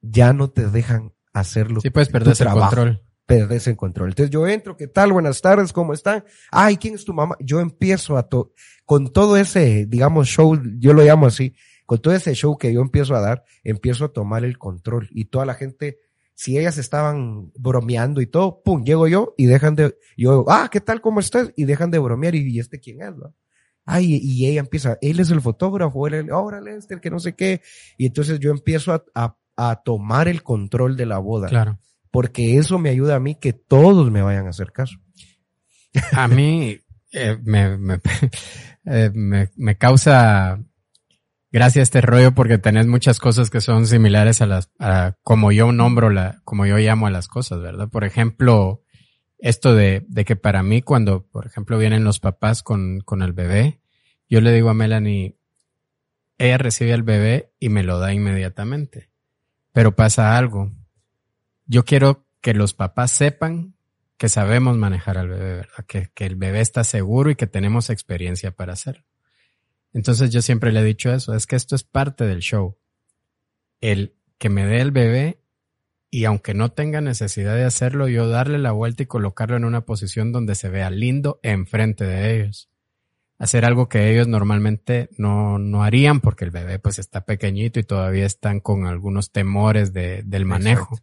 [0.00, 1.80] Ya no te dejan hacerlo.
[1.80, 3.02] Sí, puedes perder el control.
[3.24, 4.10] Perdes el control.
[4.10, 5.12] Entonces yo entro, ¿qué tal?
[5.12, 6.24] Buenas tardes, ¿cómo están?
[6.52, 7.36] Ay, ¿quién es tu mamá?
[7.40, 8.52] Yo empiezo a, to
[8.84, 11.54] con todo ese, digamos, show, yo lo llamo así,
[11.86, 15.24] con todo ese show que yo empiezo a dar, empiezo a tomar el control y
[15.24, 15.98] toda la gente
[16.36, 20.82] si ellas estaban bromeando y todo, pum, llego yo y dejan de, yo, ah, ¿qué
[20.82, 21.00] tal?
[21.00, 21.50] ¿Cómo estás?
[21.56, 23.34] Y dejan de bromear y, este quién es, ¿no?
[23.86, 27.62] Ay, y ella empieza, él es el fotógrafo, él, órale, este, que no sé qué.
[27.96, 31.48] Y entonces yo empiezo a, a, a, tomar el control de la boda.
[31.48, 31.78] Claro.
[32.10, 34.98] Porque eso me ayuda a mí que todos me vayan a hacer caso.
[36.12, 36.78] A mí,
[37.12, 38.00] eh, me, me,
[38.84, 40.62] eh, me, me causa
[41.56, 45.52] gracias a este rollo porque tenés muchas cosas que son similares a las, a como
[45.52, 47.88] yo nombro la, como yo llamo a las cosas, ¿verdad?
[47.88, 48.82] Por ejemplo,
[49.38, 53.32] esto de, de que para mí cuando, por ejemplo, vienen los papás con, con el
[53.32, 53.80] bebé,
[54.28, 55.38] yo le digo a Melanie,
[56.36, 59.08] ella recibe al bebé y me lo da inmediatamente.
[59.72, 60.72] Pero pasa algo.
[61.64, 63.76] Yo quiero que los papás sepan
[64.18, 65.86] que sabemos manejar al bebé, ¿verdad?
[65.86, 69.06] Que, que el bebé está seguro y que tenemos experiencia para hacerlo.
[69.96, 72.76] Entonces yo siempre le he dicho eso, es que esto es parte del show.
[73.80, 75.40] El que me dé el bebé
[76.10, 79.86] y aunque no tenga necesidad de hacerlo, yo darle la vuelta y colocarlo en una
[79.86, 82.68] posición donde se vea lindo enfrente de ellos.
[83.38, 87.84] Hacer algo que ellos normalmente no, no harían porque el bebé pues está pequeñito y
[87.84, 90.98] todavía están con algunos temores de, del manejo.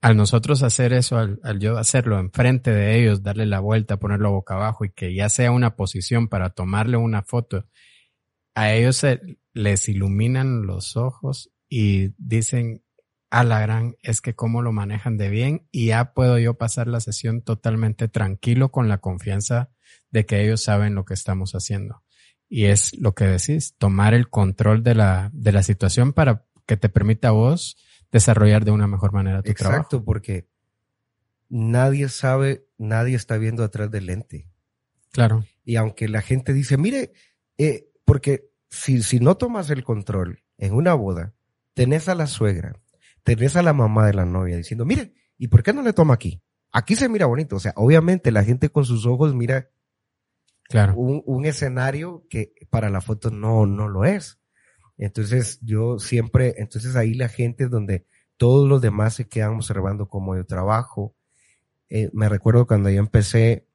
[0.00, 4.54] al nosotros hacer eso, al, yo hacerlo enfrente de ellos, darle la vuelta, ponerlo boca
[4.54, 7.66] abajo y que ya sea una posición para tomarle una foto,
[8.54, 12.82] a ellos se les iluminan los ojos y dicen,
[13.30, 16.88] a la gran, es que cómo lo manejan de bien y ya puedo yo pasar
[16.88, 19.70] la sesión totalmente tranquilo con la confianza
[20.10, 22.02] de que ellos saben lo que estamos haciendo.
[22.48, 26.76] Y es lo que decís, tomar el control de la, de la situación para que
[26.76, 27.76] te permita a vos
[28.10, 29.76] desarrollar de una mejor manera tu trabajo.
[29.76, 30.48] Exacto, porque
[31.48, 34.48] nadie sabe, nadie está viendo atrás del lente.
[35.12, 35.44] Claro.
[35.64, 37.12] Y aunque la gente dice, mire,
[37.58, 41.32] eh, porque si, si no tomas el control en una boda,
[41.74, 42.74] tenés a la suegra,
[43.22, 46.14] tenés a la mamá de la novia diciendo, mire, ¿y por qué no le toma
[46.14, 46.42] aquí?
[46.72, 47.54] Aquí se mira bonito.
[47.54, 49.70] O sea, obviamente la gente con sus ojos mira
[50.64, 50.94] claro.
[50.96, 54.40] un, un escenario que para la foto no, no lo es.
[54.98, 60.08] Entonces yo siempre, entonces ahí la gente es donde todos los demás se quedan observando
[60.08, 61.14] cómo yo trabajo.
[61.88, 63.68] Eh, me recuerdo cuando yo empecé,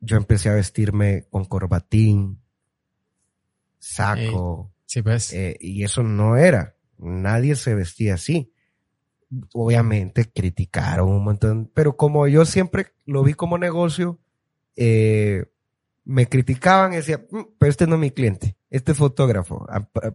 [0.00, 2.41] yo empecé a vestirme con corbatín,
[3.82, 4.72] saco.
[4.86, 5.32] Sí, pues.
[5.32, 6.76] Eh, y eso no era.
[6.98, 8.52] Nadie se vestía así.
[9.54, 14.20] Obviamente criticaron un montón, pero como yo siempre lo vi como negocio,
[14.76, 15.46] eh,
[16.04, 19.66] me criticaban y decía, mm, pero este no es mi cliente, este es fotógrafo.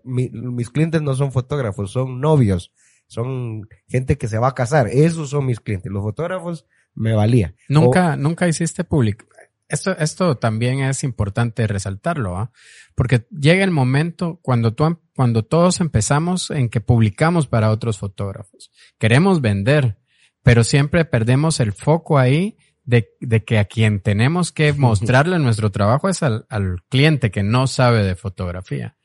[0.03, 2.71] mis clientes no son fotógrafos, son novios,
[3.07, 4.87] son gente que se va a casar.
[4.87, 5.91] Esos son mis clientes.
[5.91, 7.55] Los fotógrafos me valía.
[7.69, 9.25] Nunca, nunca hiciste público.
[9.69, 12.51] Esto, esto también es importante resaltarlo, ¿ah?
[12.95, 18.71] Porque llega el momento cuando tú, cuando todos empezamos en que publicamos para otros fotógrafos.
[18.97, 19.97] Queremos vender,
[20.41, 25.71] pero siempre perdemos el foco ahí de, de, que a quien tenemos que mostrarle nuestro
[25.71, 28.97] trabajo es al, al, cliente que no sabe de fotografía.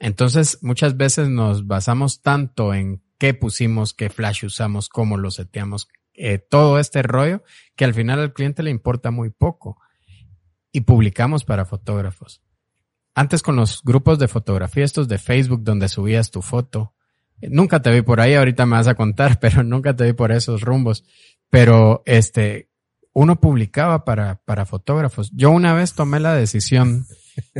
[0.00, 5.88] Entonces, muchas veces nos basamos tanto en qué pusimos, qué flash usamos, cómo lo seteamos,
[6.14, 7.42] eh, todo este rollo,
[7.76, 9.78] que al final al cliente le importa muy poco.
[10.72, 12.42] Y publicamos para fotógrafos.
[13.14, 16.94] Antes con los grupos de fotografía, estos de Facebook, donde subías tu foto,
[17.40, 20.32] nunca te vi por ahí, ahorita me vas a contar, pero nunca te vi por
[20.32, 21.04] esos rumbos.
[21.50, 22.68] Pero este,
[23.12, 25.30] uno publicaba para, para fotógrafos.
[25.32, 27.06] Yo una vez tomé la decisión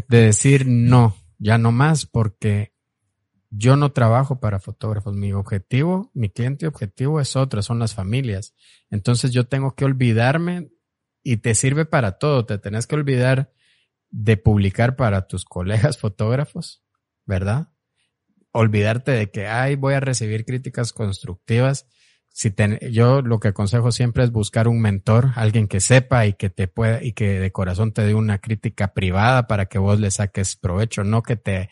[0.08, 2.72] de decir no, ya no más, porque
[3.50, 5.16] yo no trabajo para fotógrafos.
[5.16, 8.54] Mi objetivo, mi cliente objetivo es otro, son las familias.
[8.90, 10.68] Entonces yo tengo que olvidarme
[11.32, 12.46] y te sirve para todo.
[12.46, 13.52] Te tenés que olvidar
[14.10, 16.82] de publicar para tus colegas fotógrafos,
[17.26, 17.68] ¿verdad?
[18.52, 21.86] Olvidarte de que, ay, voy a recibir críticas constructivas
[22.38, 22.54] si
[22.92, 26.68] yo lo que aconsejo siempre es buscar un mentor, alguien que sepa y que te
[26.68, 30.54] pueda y que de corazón te dé una crítica privada para que vos le saques
[30.54, 31.68] provecho, no que te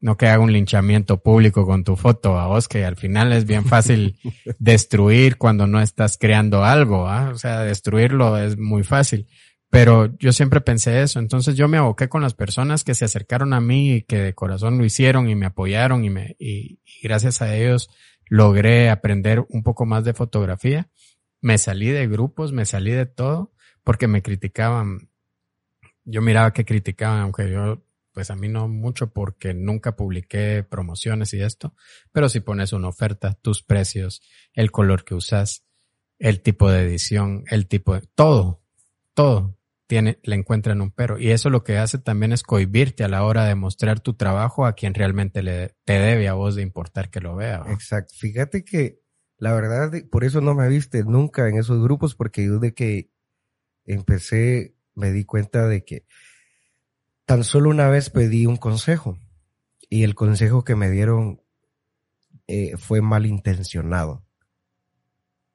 [0.00, 3.44] no que haga un linchamiento público con tu foto a vos, que al final es
[3.44, 4.18] bien fácil
[4.58, 7.30] destruir cuando no estás creando algo, ¿ah?
[7.32, 9.26] o sea, destruirlo es muy fácil.
[9.68, 13.52] Pero yo siempre pensé eso, entonces yo me aboqué con las personas que se acercaron
[13.52, 17.42] a mí y que de corazón lo hicieron y me apoyaron y me, y gracias
[17.42, 17.90] a ellos
[18.28, 20.88] logré aprender un poco más de fotografía.
[21.40, 23.52] Me salí de grupos, me salí de todo,
[23.84, 25.08] porque me criticaban.
[26.04, 27.82] Yo miraba que criticaban, aunque yo,
[28.16, 31.74] pues a mí no mucho porque nunca publiqué promociones y esto,
[32.12, 34.22] pero si pones una oferta, tus precios,
[34.54, 35.66] el color que usas,
[36.18, 38.62] el tipo de edición, el tipo de, todo,
[39.12, 41.18] todo tiene, le encuentran un pero.
[41.18, 44.64] Y eso lo que hace también es cohibirte a la hora de mostrar tu trabajo
[44.64, 47.64] a quien realmente le, te debe a vos de importar que lo vea.
[47.68, 48.14] Exacto.
[48.16, 49.02] Fíjate que
[49.36, 53.10] la verdad, por eso no me viste nunca en esos grupos, porque yo de que
[53.84, 56.06] empecé, me di cuenta de que
[57.26, 59.18] tan solo una vez pedí un consejo
[59.90, 61.42] y el consejo que me dieron
[62.46, 64.24] eh, fue malintencionado.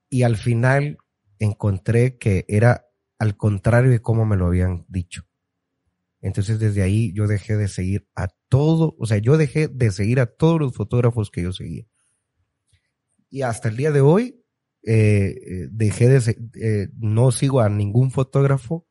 [0.10, 0.98] Y al final
[1.40, 5.26] encontré que era al contrario de cómo me lo habían dicho.
[6.22, 10.20] Entonces desde ahí yo dejé de seguir a todo, o sea, yo dejé de seguir
[10.20, 11.86] a todos los fotógrafos que yo seguía.
[13.30, 14.44] Y hasta el día de hoy
[14.84, 18.88] eh, eh, dejé de, eh, no sigo a ningún fotógrafo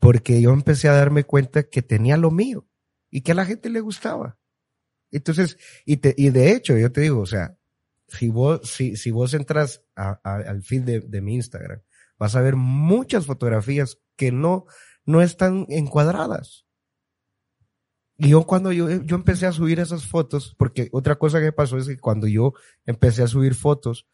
[0.00, 2.66] porque yo empecé a darme cuenta que tenía lo mío
[3.10, 4.38] y que a la gente le gustaba.
[5.12, 7.56] Entonces, y, de hecho, yo te digo, o sea,
[8.08, 11.80] si vos, si, si vos entras al feed de, de mi Instagram
[12.20, 14.66] vas a ver muchas fotografías que no,
[15.06, 16.66] no están encuadradas.
[18.18, 21.78] Y yo cuando yo, yo empecé a subir esas fotos, porque otra cosa que pasó
[21.78, 22.52] es que cuando yo
[22.84, 24.06] empecé a subir fotos,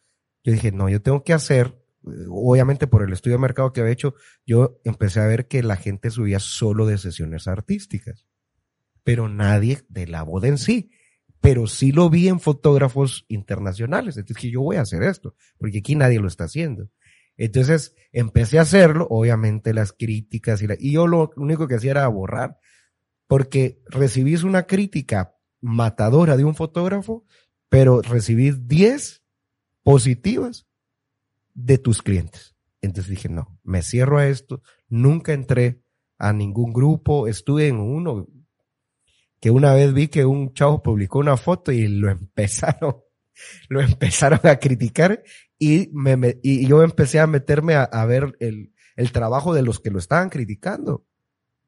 [0.45, 3.93] yo dije, no, yo tengo que hacer, obviamente por el estudio de mercado que había
[3.93, 8.27] hecho, yo empecé a ver que la gente subía solo de sesiones artísticas,
[9.03, 10.91] pero nadie de la boda en sí.
[11.39, 14.17] pero sí lo vi en fotógrafos internacionales.
[14.17, 16.89] Entonces que yo voy a hacer esto, porque aquí nadie lo está haciendo.
[17.37, 22.07] Entonces empecé a hacerlo, obviamente las críticas y, y yo lo único que hacía era
[22.07, 22.57] borrar,
[23.27, 27.25] porque recibís una crítica matadora de un fotógrafo,
[27.69, 29.23] pero recibís 10
[29.83, 30.67] positivas
[31.57, 32.55] de tus clientes.
[32.81, 35.81] Entonces dije, no, me cierro a esto, nunca entré
[36.17, 38.27] a ningún grupo, estuve en uno
[39.39, 42.97] que una vez vi que un chavo publicó una foto y lo empezaron,
[43.69, 45.23] lo empezaron a criticar
[45.57, 49.89] y, me, y yo empecé a meterme a, ver el, el trabajo de los que
[49.89, 51.05] lo estaban criticando.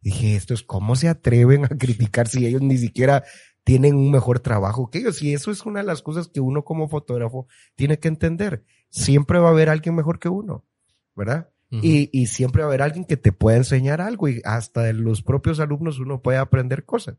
[0.01, 3.23] Dije, esto es cómo se atreven a criticar si ellos ni siquiera
[3.63, 5.21] tienen un mejor trabajo que ellos.
[5.21, 8.63] Y eso es una de las cosas que uno como fotógrafo tiene que entender.
[8.89, 10.65] Siempre va a haber alguien mejor que uno,
[11.15, 11.49] ¿verdad?
[11.71, 14.93] y, y, siempre va a haber alguien que te pueda enseñar algo y hasta de
[14.93, 17.17] los propios alumnos uno puede aprender cosas.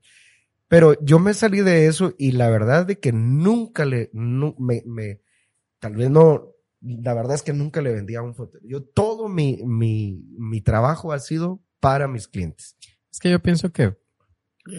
[0.67, 5.21] Pero yo me salí de eso y la verdad de que nunca le, me, me,
[5.79, 6.49] tal vez no,
[6.81, 8.67] la verdad es que nunca le vendía un fotógrafo.
[8.67, 12.77] Yo todo mi, mi, mi trabajo ha sido para mis clientes.
[13.13, 13.97] Es que yo pienso que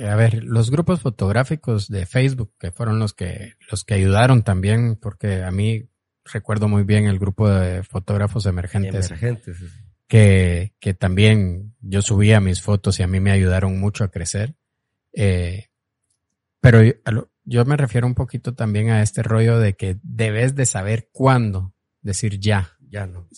[0.08, 4.96] a ver, los grupos fotográficos de Facebook, que fueron los que, los que ayudaron también,
[4.96, 5.90] porque a mí
[6.32, 9.08] recuerdo muy bien el grupo de fotógrafos emergentes.
[9.08, 9.58] Emergentes.
[10.08, 14.56] Que, que también yo subía mis fotos y a mí me ayudaron mucho a crecer.
[15.14, 15.70] Eh,
[16.60, 16.80] pero
[17.44, 21.74] yo me refiero un poquito también a este rollo de que debes de saber cuándo
[22.02, 22.78] decir ya.
[22.80, 23.30] Ya no.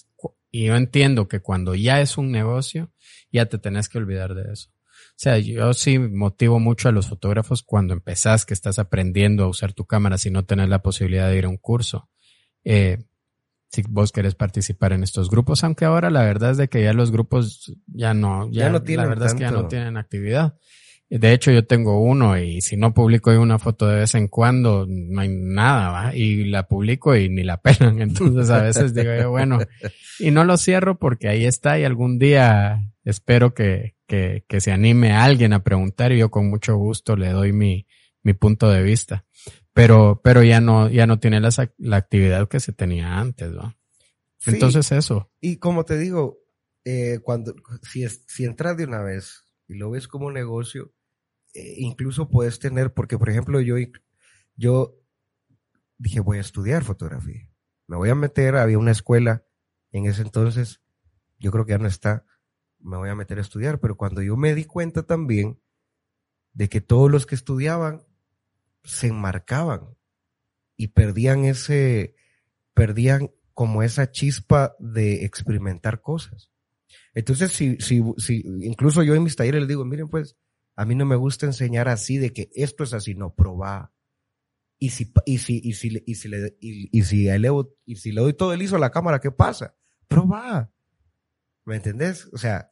[0.50, 2.92] Y yo entiendo que cuando ya es un negocio,
[3.32, 4.70] ya te tenés que olvidar de eso.
[5.14, 9.48] O sea, yo sí motivo mucho a los fotógrafos cuando empezás, que estás aprendiendo a
[9.48, 12.10] usar tu cámara si no tenés la posibilidad de ir a un curso.
[12.64, 13.00] Eh,
[13.70, 16.94] si vos querés participar en estos grupos, aunque ahora la verdad es de que ya
[16.94, 20.56] los grupos ya no, ya, no tienen la verdad es que ya no tienen actividad.
[21.10, 24.86] De hecho, yo tengo uno y si no publico una foto de vez en cuando,
[24.88, 26.16] no hay nada, ¿va?
[26.16, 28.02] Y la publico y ni la pelan.
[28.02, 29.60] Entonces a veces digo yo, bueno,
[30.20, 34.72] y no lo cierro porque ahí está y algún día espero que, que, que se
[34.72, 37.88] anime a alguien a preguntar y yo con mucho gusto le doy mi,
[38.24, 39.26] mi punto de vista.
[39.74, 43.76] Pero, pero ya no, ya no tiene la, la actividad que se tenía antes, ¿no?
[44.46, 45.32] Entonces eso.
[45.40, 46.40] Y como te digo,
[46.86, 50.94] eh, cuando, si, es, si entras de una vez y lo ves como negocio,
[51.54, 53.76] eh, incluso puedes tener, porque por ejemplo yo,
[54.56, 55.00] yo
[55.98, 57.50] dije voy a estudiar fotografía.
[57.88, 59.46] Me voy a meter, había una escuela
[59.92, 60.82] en ese entonces,
[61.40, 62.26] yo creo que ya no está,
[62.80, 65.62] me voy a meter a estudiar, pero cuando yo me di cuenta también
[66.54, 68.06] de que todos los que estudiaban
[68.84, 69.96] se enmarcaban
[70.76, 72.16] y perdían ese,
[72.74, 76.52] perdían como esa chispa de experimentar cosas.
[77.14, 80.36] Entonces, si, si, si, incluso yo en mis talleres les digo, miren pues,
[80.76, 83.92] a mí no me gusta enseñar así de que esto es así, no, probar.
[84.80, 88.12] Y si, y si, y si, y si le, y, y si elevo, y si
[88.12, 89.76] le doy todo el ISO a la cámara, ¿qué pasa?
[90.08, 90.72] Proba.
[91.66, 92.28] ¿Me entendés?
[92.34, 92.72] O sea,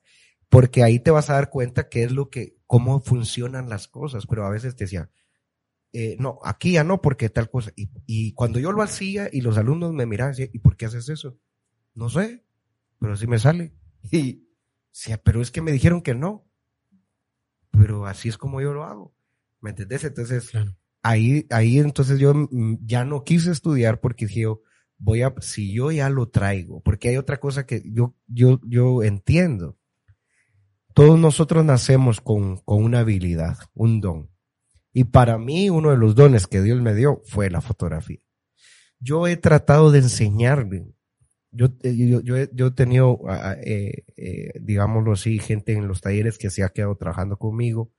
[0.49, 4.26] porque ahí te vas a dar cuenta qué es lo que, cómo funcionan las cosas,
[4.28, 5.09] pero a veces te decía,
[5.93, 7.71] eh, no, aquí ya no, porque tal cosa.
[7.75, 11.09] Y, y, cuando yo lo hacía y los alumnos me miraban, ¿y por qué haces
[11.09, 11.37] eso?
[11.93, 12.43] No sé,
[12.99, 13.73] pero sí me sale.
[14.11, 14.47] Y,
[14.91, 16.47] sí, pero es que me dijeron que no.
[17.71, 19.15] Pero así es como yo lo hago.
[19.59, 20.03] ¿Me entendés?
[20.03, 20.51] Entonces,
[21.01, 24.45] ahí, ahí entonces yo mm, ya no quise estudiar porque dije,
[24.97, 29.03] voy a, si yo ya lo traigo, porque hay otra cosa que yo, yo, yo
[29.03, 29.77] entiendo
[30.93, 34.29] todos nosotros nacemos con, con una habilidad, un don.
[34.93, 38.19] Y para mí uno de los dones que Dios me dio fue la fotografía.
[38.99, 40.85] Yo he tratado de enseñarle.
[41.51, 43.19] Yo, eh, yo, yo, yo he tenido,
[43.63, 47.91] eh, eh, digámoslo así, gente en los talleres que se ha quedado trabajando conmigo.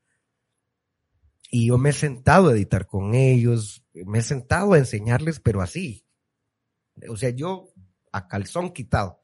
[1.50, 5.60] Y yo me he sentado a editar con ellos, me he sentado a enseñarles, pero
[5.60, 6.06] así.
[7.08, 7.68] O sea, yo
[8.10, 9.20] a calzón quitado.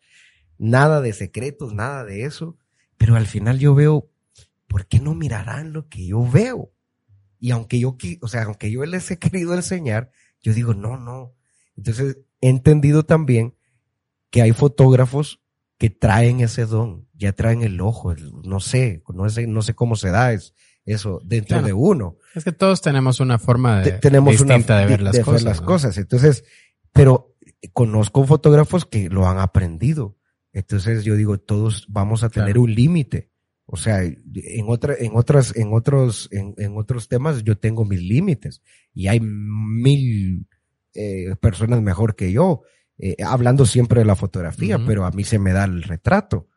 [0.59, 2.59] Nada de secretos, nada de eso
[2.99, 4.11] pero al final yo veo,
[4.67, 6.73] ¿por qué no mirarán lo que yo veo?
[7.39, 10.11] Y aunque yo, o sea, aunque yo les he querido enseñar,
[10.41, 11.35] yo digo, no, no.
[11.77, 13.55] Entonces, he entendido también
[14.31, 15.41] que hay fotógrafos
[15.79, 19.95] que traen ese don, ya traen el ojo, no sé, no sé, no sé cómo
[19.95, 22.17] se da es, eso dentro de uno.
[22.35, 25.43] Es que todos tenemos una forma de, tenemos distinta de ver las cosas.
[25.45, 25.99] las cosas.
[25.99, 26.45] Entonces,
[26.93, 27.37] pero
[27.73, 30.19] conozco fotógrafos que lo han aprendido
[30.53, 33.31] entonces yo digo, todos vamos a tener un límite.
[33.71, 38.01] O sea, en otra, en otras, en otros, en, en otros temas yo tengo mis
[38.01, 38.63] límites
[38.95, 40.47] y hay mil
[40.95, 42.63] eh, personas mejor que yo,
[42.97, 46.49] eh, hablando siempre de la fotografía, pero a mí se me da el retrato.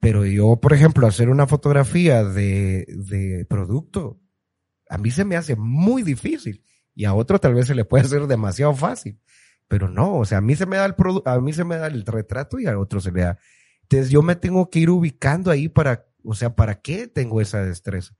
[0.00, 4.18] Pero yo, por ejemplo, hacer una fotografía de, de producto,
[4.88, 6.64] a mí se me hace muy difícil.
[6.94, 9.20] Y a otro tal vez se le puede hacer demasiado fácil.
[9.68, 10.94] Pero no, o sea, a mí se me da el
[11.26, 13.38] a mí se me da el retrato y a otro se le da.
[13.82, 17.62] Entonces yo me tengo que ir ubicando ahí para, o sea, ¿para qué tengo esa
[17.62, 18.14] destreza?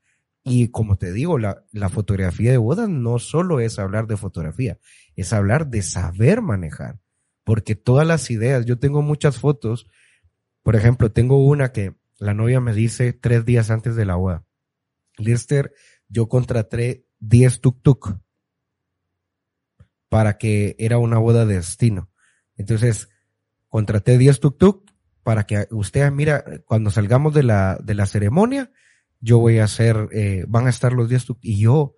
[0.44, 4.78] Y como te digo, la, fotografía de boda no solo es hablar de fotografía,
[5.14, 6.98] es hablar de saber manejar.
[7.44, 9.88] Porque todas las ideas, yo tengo muchas fotos,
[10.62, 14.44] por ejemplo, tengo una que la novia me dice tres días antes de la boda,
[15.18, 15.72] Lister,
[16.08, 18.20] yo contraté 10 tuk-tuk
[20.08, 22.10] para que era una boda de destino.
[22.56, 23.08] Entonces,
[23.68, 24.87] contraté 10 tuk-tuk
[25.28, 28.72] para que usted, mira, cuando salgamos de la, de la ceremonia,
[29.20, 31.96] yo voy a hacer, eh, van a estar los 10 tuk Y yo,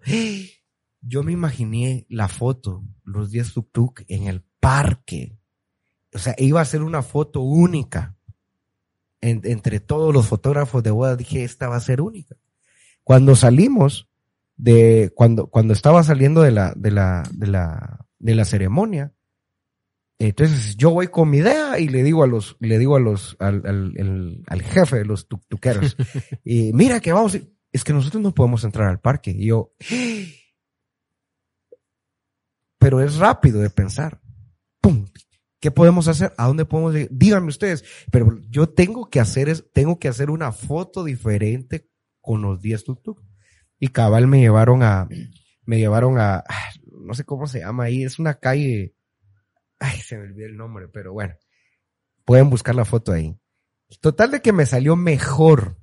[1.01, 5.39] yo me imaginé la foto, los 10 tuk-tuk en el parque.
[6.12, 8.16] O sea, iba a ser una foto única.
[9.20, 12.35] entre todos los fotógrafos de boda dije, esta va a ser única.
[13.05, 14.09] Cuando salimos
[14.57, 19.12] de, cuando, cuando estaba saliendo de la, de la, de la, de la ceremonia,
[20.29, 23.37] entonces yo voy con mi idea y le digo a los, le digo a los,
[23.41, 25.97] al, al, al jefe de los tuqueros,
[26.45, 27.39] y mira que vamos,
[27.73, 29.31] es que nosotros no podemos entrar al parque.
[29.31, 29.75] Y yo,
[32.79, 34.21] pero es rápido de pensar.
[34.81, 35.07] ¡Pum!
[35.61, 36.33] ¿Qué podemos hacer?
[36.39, 37.09] ¿A dónde podemos ir?
[37.11, 37.85] Díganme ustedes.
[38.11, 41.89] Pero yo tengo que hacer es, tengo que hacer una foto diferente
[42.23, 43.23] con los 10 tuk
[43.79, 45.07] Y cabal me llevaron a,
[45.64, 46.43] me llevaron a,
[47.05, 48.95] no sé cómo se llama ahí, es una calle,
[49.81, 51.35] ay, se me olvidó el nombre, pero bueno,
[52.24, 53.37] pueden buscar la foto ahí.
[54.01, 55.78] Total de que me salió mejor.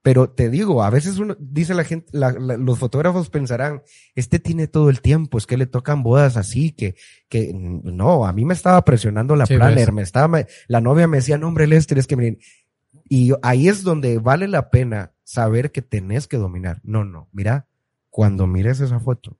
[0.00, 3.82] Pero te digo, a veces uno, dice la gente, los fotógrafos pensarán,
[4.14, 6.94] este tiene todo el tiempo, es que le tocan bodas así, que,
[7.30, 11.38] que, no, a mí me estaba presionando la planner, me estaba, la novia me decía,
[11.38, 12.38] no hombre Lester, es que miren,
[13.08, 16.80] y ahí es donde vale la pena saber que tenés que dominar.
[16.82, 17.66] No, no, mira,
[18.10, 19.38] cuando mires esa foto,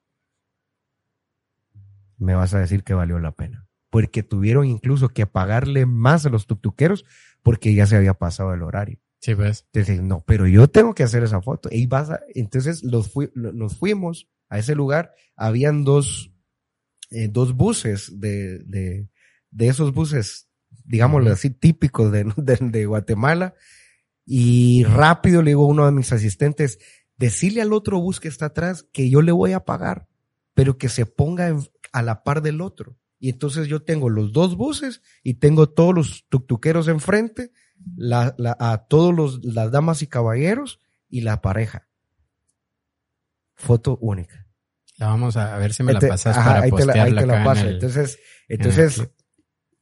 [2.16, 3.63] me vas a decir que valió la pena.
[3.94, 7.04] Porque tuvieron incluso que pagarle más a los tuctuqueros
[7.44, 8.98] porque ya se había pasado el horario.
[9.20, 9.68] Sí, pues.
[9.72, 11.68] Entonces, no, pero yo tengo que hacer esa foto.
[11.70, 15.12] Y vas entonces los nos fuimos a ese lugar.
[15.36, 16.32] Habían dos,
[17.12, 19.08] eh, dos buses de, de,
[19.52, 20.48] de esos buses,
[20.84, 23.54] digámoslo así, típicos de, de, de, Guatemala.
[24.26, 26.80] Y rápido le digo a uno de mis asistentes,
[27.16, 30.08] decirle al otro bus que está atrás que yo le voy a pagar,
[30.52, 31.60] pero que se ponga en,
[31.92, 32.98] a la par del otro.
[33.24, 37.52] Y entonces yo tengo los dos buses y tengo todos los tuctuqueros enfrente,
[37.96, 41.88] la, la, a todos los, las damas y caballeros y la pareja.
[43.54, 44.46] Foto única.
[44.98, 47.42] La vamos a, ver si me la pasas para ahí te la, ahí te la
[47.42, 47.66] paso.
[47.66, 49.08] entonces, entonces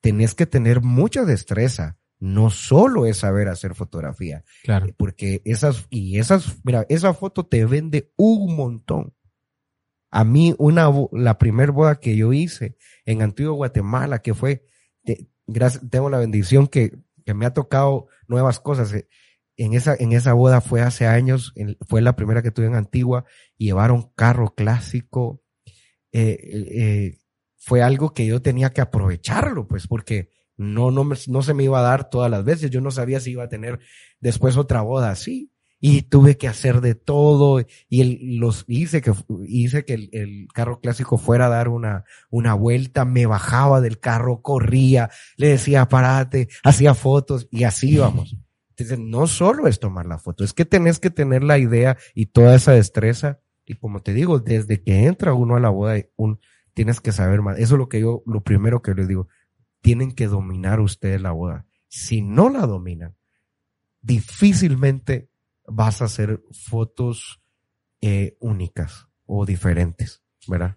[0.00, 1.98] tenés que tener mucha destreza.
[2.20, 4.44] No solo es saber hacer fotografía.
[4.62, 4.86] Claro.
[4.96, 9.14] Porque esas, y esas, mira, esa foto te vende un montón.
[10.12, 14.66] A mí, una, la primer boda que yo hice en Antiguo Guatemala, que fue,
[15.46, 18.92] gracias, tengo la bendición que, que me ha tocado nuevas cosas.
[18.92, 19.08] Eh,
[19.56, 21.54] en esa, en esa boda fue hace años,
[21.88, 23.24] fue la primera que tuve en Antigua,
[23.56, 25.42] y llevaron carro clásico.
[26.12, 27.18] Eh, eh,
[27.56, 31.78] fue algo que yo tenía que aprovecharlo, pues, porque no, no, no se me iba
[31.78, 32.70] a dar todas las veces.
[32.70, 33.80] Yo no sabía si iba a tener
[34.20, 35.51] después otra boda así
[35.84, 39.12] y tuve que hacer de todo y el, los hice que
[39.48, 44.42] hice que el, carro clásico fuera a dar una una vuelta me bajaba del carro
[44.42, 48.36] corría le decía parate hacía fotos y así íbamos.
[48.70, 52.26] Entonces no solo es tomar la foto es que tenés que tener la idea y
[52.26, 56.38] toda esa destreza y como te digo desde que entra uno a la boda un
[56.74, 57.58] tienes que saber más.
[57.58, 59.26] Eso es lo que yo lo primero que les digo
[59.80, 61.66] tienen que dominar ustedes la boda.
[61.88, 63.16] Si no la dominan
[64.00, 65.31] difícilmente
[65.66, 67.40] vas a hacer fotos
[68.00, 70.76] eh, únicas o diferentes, ¿verdad?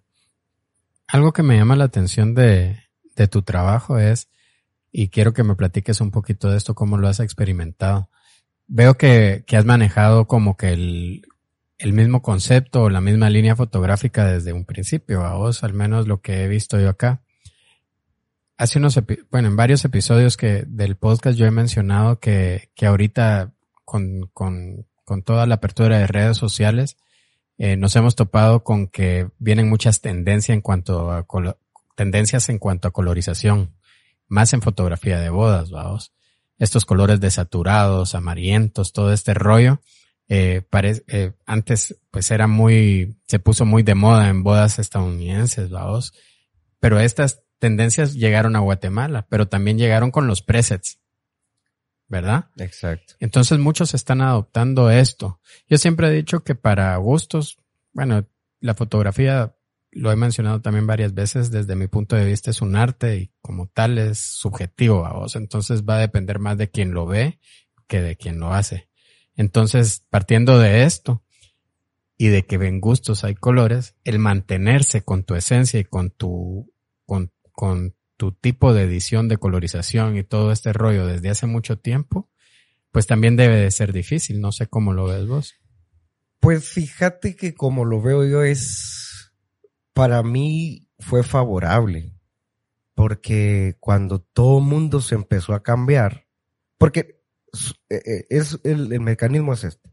[1.07, 2.83] Algo que me llama la atención de,
[3.15, 4.29] de tu trabajo es,
[4.91, 8.09] y quiero que me platiques un poquito de esto, cómo lo has experimentado.
[8.67, 11.27] Veo que, que has manejado como que el,
[11.77, 16.07] el mismo concepto o la misma línea fotográfica desde un principio, a vos, al menos
[16.07, 17.21] lo que he visto yo acá.
[18.57, 18.97] Hace unos,
[19.31, 23.54] bueno, en varios episodios que del podcast yo he mencionado que, que ahorita
[23.85, 26.97] con, con, con toda la apertura de redes sociales,
[27.57, 31.25] eh, nos hemos topado con que vienen muchas tendencias en cuanto a
[31.95, 33.75] tendencias en cuanto a colorización,
[34.27, 36.11] más en fotografía de bodas, vamos.
[36.57, 39.79] Estos colores desaturados, amarillentos, todo este rollo,
[40.27, 40.63] eh,
[41.07, 46.13] eh, antes pues era muy, se puso muy de moda en bodas estadounidenses, vamos.
[46.79, 50.99] Pero estas tendencias llegaron a Guatemala, pero también llegaron con los presets.
[52.07, 52.49] ¿Verdad?
[52.57, 53.15] Exacto.
[53.19, 55.39] Entonces muchos están adoptando esto.
[55.67, 57.57] Yo siempre he dicho que para gustos,
[57.93, 58.27] bueno,
[58.59, 59.55] la fotografía
[59.91, 63.31] lo he mencionado también varias veces, desde mi punto de vista es un arte y
[63.41, 65.35] como tal es subjetivo a vos.
[65.35, 67.39] Entonces va a depender más de quien lo ve
[67.87, 68.89] que de quien lo hace.
[69.35, 71.23] Entonces, partiendo de esto
[72.17, 76.71] y de que ven gustos hay colores, el mantenerse con tu esencia y con tu,
[77.05, 81.77] con, con tu tipo de edición de colorización y todo este rollo desde hace mucho
[81.77, 82.29] tiempo,
[82.91, 84.41] pues también debe de ser difícil.
[84.41, 85.55] No sé cómo lo ves vos.
[86.39, 89.33] Pues fíjate que como lo veo yo es,
[89.93, 92.13] para mí fue favorable,
[92.93, 96.27] porque cuando todo mundo se empezó a cambiar,
[96.77, 97.21] porque
[97.89, 99.91] eh, eh, es el, el mecanismo es este.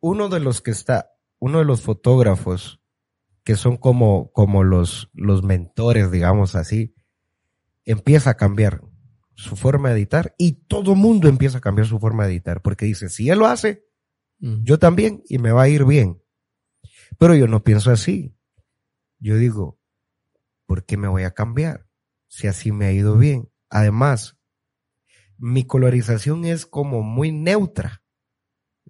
[0.00, 2.80] Uno de los que está, uno de los fotógrafos
[3.46, 6.95] que son como, como los, los mentores, digamos así,
[7.86, 8.82] empieza a cambiar
[9.34, 12.84] su forma de editar y todo mundo empieza a cambiar su forma de editar porque
[12.84, 13.86] dice, si él lo hace,
[14.38, 16.22] yo también y me va a ir bien.
[17.18, 18.36] Pero yo no pienso así.
[19.18, 19.78] Yo digo,
[20.66, 21.86] ¿por qué me voy a cambiar?
[22.28, 23.48] Si así me ha ido bien.
[23.70, 24.36] Además,
[25.38, 28.02] mi colorización es como muy neutra.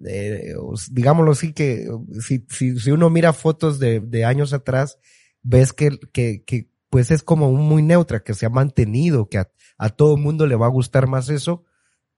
[0.04, 0.54] Eh,
[0.90, 1.88] digámoslo así que
[2.20, 4.98] si, si, si, uno mira fotos de, de años atrás,
[5.42, 9.50] ves que, que, que, pues es como muy neutra, que se ha mantenido, que a,
[9.76, 11.62] a todo mundo le va a gustar más eso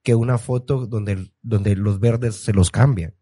[0.04, 3.16] que una foto donde, donde los verdes se los cambian.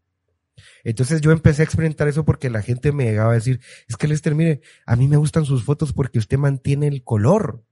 [0.85, 4.07] Entonces yo empecé a experimentar eso porque la gente me llegaba a decir, es que
[4.07, 7.65] Lester, mire, a mí me gustan sus fotos porque usted mantiene el color.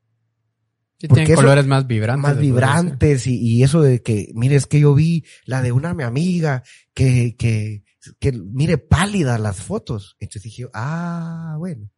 [0.99, 2.23] Sí, tienen colores más vibrantes.
[2.23, 5.93] Más vibrantes y, y, eso de que, mire, es que yo vi la de una
[5.93, 6.63] mi amiga
[6.95, 7.85] que, que,
[8.19, 10.17] que, mire, pálida las fotos.
[10.21, 11.91] Entonces dije, ah, bueno.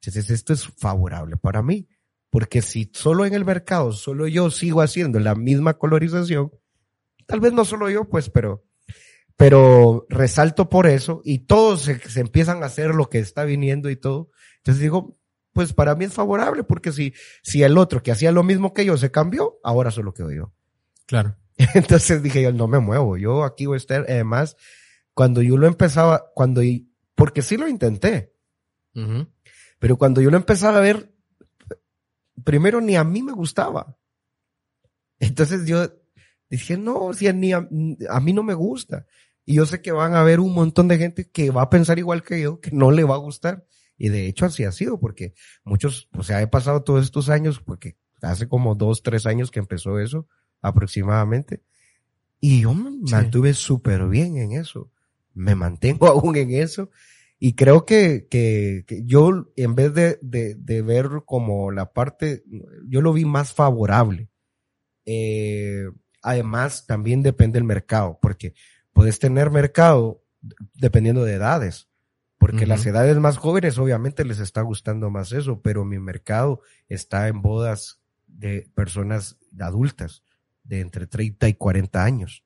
[0.00, 1.88] Entonces esto es favorable para mí.
[2.30, 6.52] Porque si solo en el mercado, solo yo sigo haciendo la misma colorización,
[7.26, 8.64] tal vez no solo yo, pues, pero
[9.38, 13.88] pero resalto por eso y todos se, se, empiezan a hacer lo que está viniendo
[13.88, 14.30] y todo.
[14.56, 15.16] Entonces digo,
[15.52, 18.84] pues para mí es favorable porque si, si el otro que hacía lo mismo que
[18.84, 20.52] yo se cambió, ahora solo quedo yo.
[21.06, 21.36] Claro.
[21.74, 24.06] Entonces dije yo, no me muevo, yo aquí voy a estar.
[24.08, 24.56] Además,
[25.14, 26.60] cuando yo lo empezaba, cuando,
[27.14, 28.32] porque sí lo intenté,
[28.94, 29.28] uh -huh.
[29.78, 31.14] Pero cuando yo lo empezaba a ver,
[32.44, 33.96] primero ni a mí me gustaba.
[35.18, 35.90] Entonces yo
[36.48, 37.68] dije, no, si ni a,
[38.08, 39.06] a mí no me gusta.
[39.44, 41.98] Y yo sé que van a haber un montón de gente que va a pensar
[41.98, 43.66] igual que yo, que no le va a gustar.
[43.96, 47.60] Y de hecho así ha sido, porque muchos, o sea, he pasado todos estos años,
[47.60, 50.28] porque hace como dos, tres años que empezó eso,
[50.60, 51.62] aproximadamente.
[52.40, 53.12] Y yo me sí.
[53.12, 54.92] mantuve súper bien en eso.
[55.34, 56.90] Me mantengo aún en eso.
[57.38, 62.42] Y creo que, que, que yo, en vez de, de, de, ver como la parte,
[62.88, 64.28] yo lo vi más favorable.
[65.04, 65.84] Eh,
[66.20, 68.54] además, también depende del mercado, porque
[68.92, 70.24] puedes tener mercado
[70.74, 71.88] dependiendo de edades,
[72.38, 72.66] porque uh -huh.
[72.66, 77.40] las edades más jóvenes obviamente les está gustando más eso, pero mi mercado está en
[77.40, 80.22] bodas de personas adultas
[80.64, 82.44] de entre 30 y 40 años.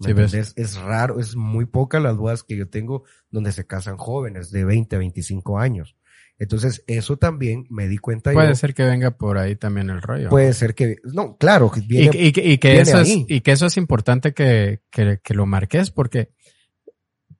[0.00, 3.96] Sí, es, es raro, es muy poca las bodas que yo tengo donde se casan
[3.96, 5.96] jóvenes de 20 a 25 años.
[6.38, 8.32] Entonces, eso también me di cuenta.
[8.32, 10.28] Puede yo, ser que venga por ahí también el rollo.
[10.28, 11.70] Puede ser que, no, claro.
[11.70, 15.18] Que viene, y, y, y, que eso es, y que eso es importante que, que,
[15.22, 16.30] que, lo marques porque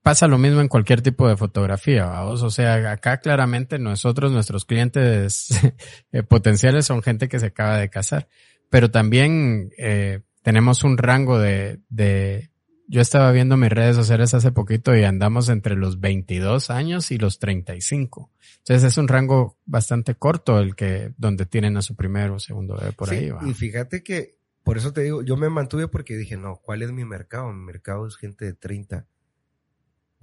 [0.00, 2.42] pasa lo mismo en cualquier tipo de fotografía, ¿vamos?
[2.42, 5.48] O sea, acá claramente nosotros, nuestros clientes
[6.12, 8.28] eh, potenciales son gente que se acaba de casar,
[8.70, 12.52] pero también eh, tenemos un rango de, de
[12.86, 17.18] yo estaba viendo mis redes sociales hace poquito y andamos entre los 22 años y
[17.18, 18.30] los 35.
[18.58, 22.76] Entonces es un rango bastante corto el que, donde tienen a su primero o segundo
[22.76, 23.30] bebé por sí, ahí.
[23.30, 23.40] ¿va?
[23.44, 26.92] Y fíjate que, por eso te digo, yo me mantuve porque dije, no, ¿cuál es
[26.92, 27.52] mi mercado?
[27.52, 29.04] Mi mercado es gente de 30.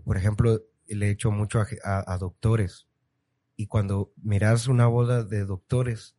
[0.06, 2.88] Por ejemplo, le he hecho mucho a, a, a doctores.
[3.58, 6.16] Y cuando miras una boda de doctores,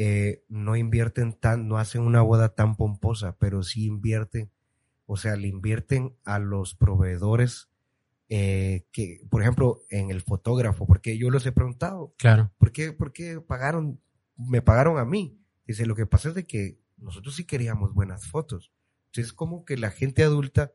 [0.00, 4.50] eh, no invierten tan, no hacen una boda tan pomposa, pero sí invierten
[5.10, 7.70] o sea, le invierten a los proveedores
[8.28, 12.14] eh, que, por ejemplo, en el fotógrafo, porque yo los he preguntado.
[12.18, 12.52] Claro.
[12.58, 14.02] ¿Por qué, por qué pagaron,
[14.36, 15.40] me pagaron a mí?
[15.66, 18.70] Dice, lo que pasa es de que nosotros sí queríamos buenas fotos.
[19.06, 20.72] Entonces, como que la gente adulta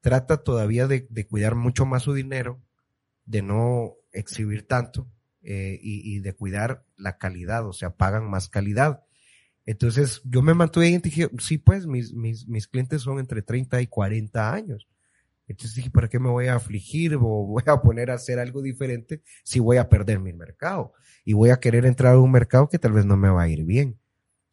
[0.00, 2.60] trata todavía de, de cuidar mucho más su dinero,
[3.24, 5.08] de no exhibir tanto
[5.46, 9.04] eh, y, y de cuidar la calidad, o sea, pagan más calidad.
[9.64, 13.80] Entonces yo me mantuve y dije, sí, pues mis, mis, mis clientes son entre 30
[13.80, 14.88] y 40 años.
[15.48, 18.62] Entonces dije, ¿para qué me voy a afligir o voy a poner a hacer algo
[18.62, 20.92] diferente si voy a perder mi mercado?
[21.24, 23.48] Y voy a querer entrar a un mercado que tal vez no me va a
[23.48, 23.98] ir bien.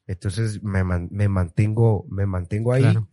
[0.05, 2.81] Entonces me, me mantengo, me mantengo ahí.
[2.83, 3.09] Claro.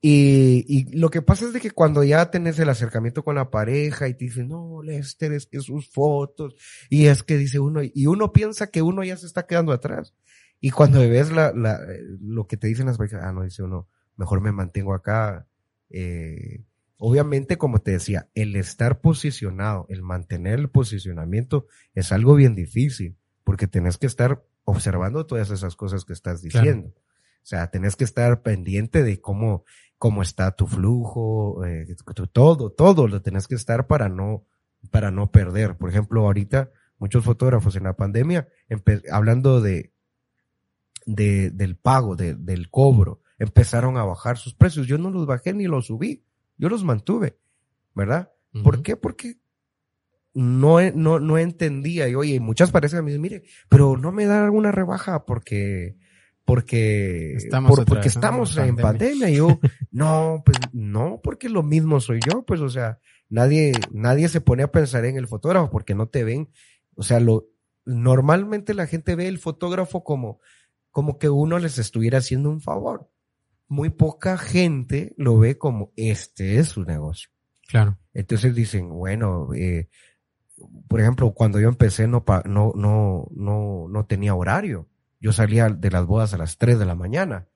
[0.00, 3.50] Y, y, lo que pasa es de que cuando ya tenés el acercamiento con la
[3.50, 6.54] pareja y te dicen, no, Lester, es que sus fotos,
[6.90, 10.14] y es que dice uno, y uno piensa que uno ya se está quedando atrás.
[10.60, 11.80] Y cuando ves la, la,
[12.20, 15.46] lo que te dicen las parejas, ah, no, dice uno, mejor me mantengo acá.
[15.90, 16.64] Eh,
[16.98, 23.16] obviamente, como te decía, el estar posicionado, el mantener el posicionamiento es algo bien difícil,
[23.44, 26.88] porque tenés que estar observando todas esas cosas que estás diciendo.
[26.88, 29.64] O sea, tenés que estar pendiente de cómo,
[29.98, 31.86] cómo está tu flujo, eh,
[32.32, 34.44] todo, todo lo tenés que estar para no,
[34.90, 35.76] para no perder.
[35.76, 38.48] Por ejemplo, ahorita muchos fotógrafos en la pandemia,
[39.10, 39.92] hablando de,
[41.06, 44.86] de, del pago, de, del cobro, empezaron a bajar sus precios.
[44.86, 46.24] Yo no los bajé ni los subí,
[46.56, 47.38] yo los mantuve,
[47.94, 48.32] ¿verdad?
[48.62, 48.96] ¿Por qué?
[48.96, 49.38] Porque
[50.32, 52.08] no, no, no entendía.
[52.08, 55.96] Y oye, muchas parejas me dicen, mire, pero no me da alguna rebaja porque,
[56.46, 59.28] porque estamos, porque estamos en pandemia.
[59.28, 59.58] Y yo,
[59.90, 64.62] no, pues no, porque lo mismo soy yo, pues, o sea, nadie, nadie se pone
[64.62, 66.48] a pensar en el fotógrafo porque no te ven.
[66.94, 67.48] O sea, lo,
[67.84, 70.40] normalmente la gente ve el fotógrafo como,
[70.92, 73.10] como que uno les estuviera haciendo un favor.
[73.66, 77.28] Muy poca gente lo ve como este es su negocio.
[77.66, 77.98] Claro.
[78.14, 79.88] Entonces dicen, bueno, eh,
[80.86, 84.88] por ejemplo, cuando yo empecé no, no, no, no, no tenía horario.
[85.26, 87.48] Yo salía de las bodas a las 3 de la mañana.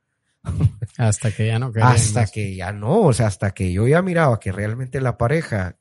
[0.98, 4.40] Hasta que ya no Hasta que ya no, o sea, hasta que yo ya miraba
[4.40, 5.78] que realmente la pareja,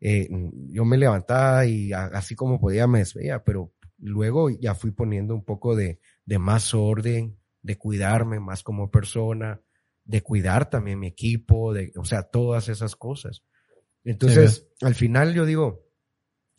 [0.00, 0.28] eh,
[0.70, 5.44] yo me levantaba y así como podía me desveía, pero luego ya fui poniendo un
[5.44, 9.60] poco de, de más orden, de cuidarme más como persona,
[10.04, 13.44] de cuidar también mi equipo, de, o sea, todas esas cosas.
[14.02, 15.86] Entonces, al final yo digo,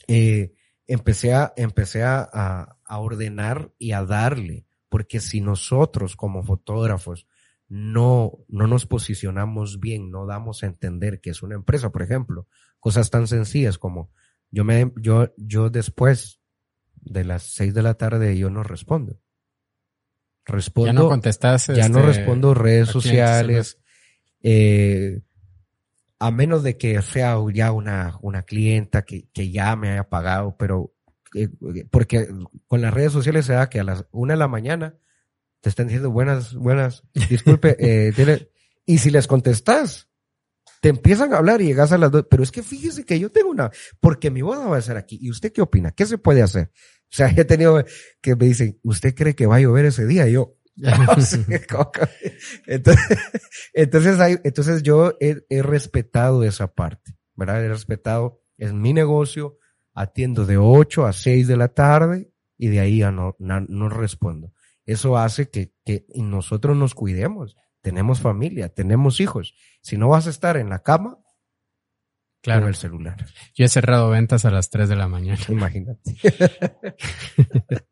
[0.07, 0.53] eh,
[0.87, 7.27] empecé a, empecé a, a, ordenar y a darle, porque si nosotros como fotógrafos
[7.67, 12.47] no, no nos posicionamos bien, no damos a entender que es una empresa, por ejemplo,
[12.79, 14.11] cosas tan sencillas como
[14.51, 16.39] yo me, yo, yo después
[16.93, 19.19] de las seis de la tarde yo no respondo.
[20.45, 20.87] Respondo.
[20.87, 21.67] Ya no contestas.
[21.67, 23.79] Ya no este, respondo redes sociales.
[24.41, 25.21] Eh,
[26.19, 30.55] a menos de que sea ya una, una clienta que, que ya me haya pagado,
[30.57, 30.94] pero
[31.35, 31.49] eh,
[31.91, 32.27] porque
[32.67, 34.97] con las redes sociales se da que a las una de la mañana
[35.61, 38.49] te están diciendo buenas, buenas, disculpe, eh, tiene,
[38.85, 40.09] y si les contestas,
[40.81, 43.31] te empiezan a hablar y llegas a las dos, pero es que fíjese que yo
[43.31, 45.91] tengo una, porque mi boda va a ser aquí, ¿y usted qué opina?
[45.91, 46.71] ¿Qué se puede hacer?
[47.05, 47.83] O sea, he tenido
[48.21, 50.27] que me dicen, ¿usted cree que va a llover ese día?
[50.27, 51.39] Y yo, entonces,
[53.73, 57.63] entonces, hay, entonces yo he, he, respetado esa parte, ¿verdad?
[57.63, 59.57] He respetado, es mi negocio,
[59.95, 63.89] atiendo de 8 a 6 de la tarde y de ahí ya no, no, no
[63.89, 64.53] respondo.
[64.85, 67.55] Eso hace que, que nosotros nos cuidemos.
[67.81, 69.55] Tenemos familia, tenemos hijos.
[69.81, 71.19] Si no vas a estar en la cama,
[72.41, 72.67] Claro.
[72.67, 73.25] el celular.
[73.55, 75.39] Yo he cerrado ventas a las 3 de la mañana.
[75.49, 76.15] Imagínate.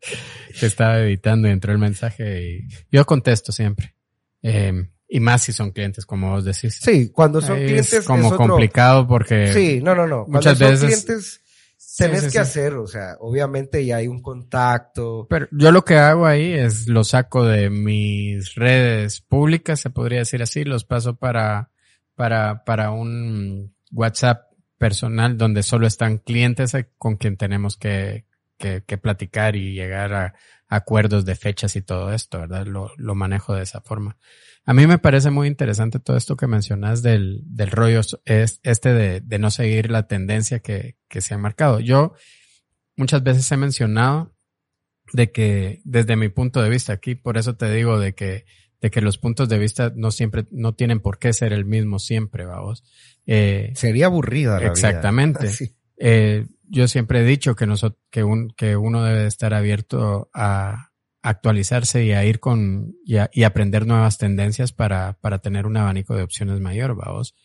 [0.62, 3.95] estaba editando y entró el mensaje y yo contesto siempre.
[4.43, 6.80] Eh, y más si son clientes, como vos decís.
[6.82, 7.93] Sí, cuando son clientes.
[7.93, 9.54] Es como complicado porque.
[9.54, 10.26] Sí, no, no, no.
[10.28, 11.04] Muchas veces.
[11.04, 11.41] clientes,
[11.98, 15.28] tenés que hacer, o sea, obviamente ya hay un contacto.
[15.30, 20.20] Pero yo lo que hago ahí es lo saco de mis redes públicas, se podría
[20.20, 21.72] decir así, los paso para,
[22.16, 28.26] para, para un WhatsApp personal donde solo están clientes con quien tenemos que,
[28.58, 30.34] que, platicar y llegar a,
[30.68, 32.66] acuerdos de fechas y todo esto, ¿verdad?
[32.66, 34.18] Lo, lo, manejo de esa forma.
[34.66, 38.94] A mí me parece muy interesante todo esto que mencionas del, del rollo es este
[38.94, 41.80] de, de no seguir la tendencia que, que se ha marcado.
[41.80, 42.14] Yo
[42.96, 44.34] muchas veces he mencionado
[45.12, 48.46] de que desde mi punto de vista aquí, por eso te digo de que
[48.84, 52.00] de que los puntos de vista no siempre, no tienen por qué ser el mismo
[52.00, 52.84] siempre, vamos.
[53.26, 55.50] Eh, Sería aburrida la Exactamente.
[56.06, 60.90] Eh, yo siempre he dicho que, nosotros, que, un, que uno debe estar abierto a
[61.24, 66.16] actualizarse y a ir con, y, y aprender nuevas tendencias para, para tener un abanico
[66.16, 67.36] de opciones mayor, vamos.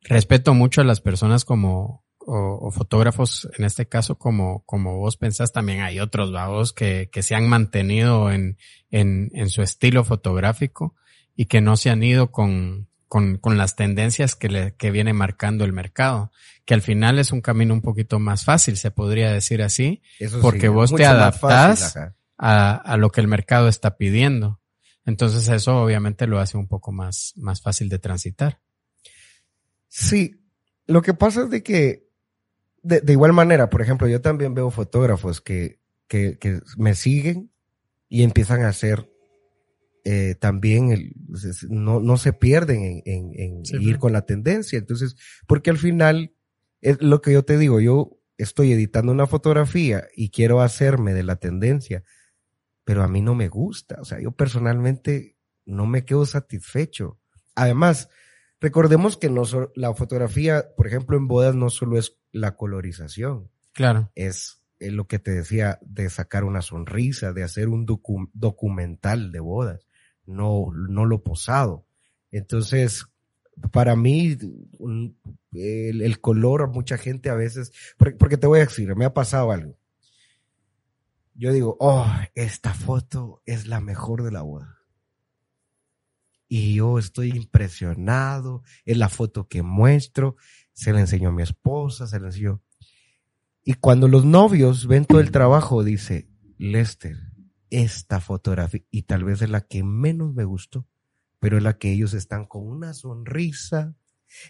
[0.00, 5.52] Respeto mucho a las personas como, o, fotógrafos, en este caso, como, como vos pensás,
[5.52, 8.56] también hay otros vagos que, que se han mantenido en,
[8.90, 10.94] en, en su estilo fotográfico
[11.34, 15.12] y que no se han ido con, con, con las tendencias que, le, que viene
[15.12, 16.30] marcando el mercado,
[16.64, 20.02] que al final es un camino un poquito más fácil, se podría decir así,
[20.40, 21.96] porque vos te adaptás
[22.36, 24.60] a, a lo que el mercado está pidiendo.
[25.04, 28.60] Entonces eso obviamente lo hace un poco más, más fácil de transitar.
[29.88, 30.40] Sí,
[30.86, 32.08] lo que pasa es de que
[32.82, 37.50] de, de, igual manera, por ejemplo, yo también veo fotógrafos que, que, que me siguen
[38.08, 39.10] y empiezan a hacer
[40.04, 41.14] eh, también el,
[41.70, 44.78] no, no se pierden en, en, ir con la tendencia.
[44.78, 45.16] Entonces,
[45.46, 46.34] porque al final,
[46.82, 51.22] es lo que yo te digo, yo estoy editando una fotografía y quiero hacerme de
[51.22, 52.04] la tendencia,
[52.84, 53.96] pero a mí no me gusta.
[54.00, 55.36] O sea, yo personalmente
[55.66, 57.18] no me quedo satisfecho.
[57.54, 58.08] Además,
[58.60, 59.42] recordemos que no
[59.74, 63.50] la fotografía, por ejemplo, en bodas no solo es la colorización.
[63.72, 64.10] Claro.
[64.14, 69.86] Es, lo que te decía de sacar una sonrisa, de hacer un documental de bodas,
[70.26, 71.86] no, no lo posado.
[72.30, 73.06] Entonces,
[73.70, 74.36] para mí,
[75.52, 79.78] el, color, mucha gente a veces, porque, te voy a decir, me ha pasado algo.
[81.34, 82.06] Yo digo, oh,
[82.36, 84.78] esta foto es la mejor de la boda.
[86.46, 90.36] Y yo estoy impresionado, es la foto que muestro,
[90.72, 92.62] se la enseñó a mi esposa, se la enseñó.
[93.64, 97.16] Y cuando los novios ven todo el trabajo, dice, Lester,
[97.70, 100.86] esta fotografía, y tal vez es la que menos me gustó,
[101.40, 103.96] pero es la que ellos están con una sonrisa,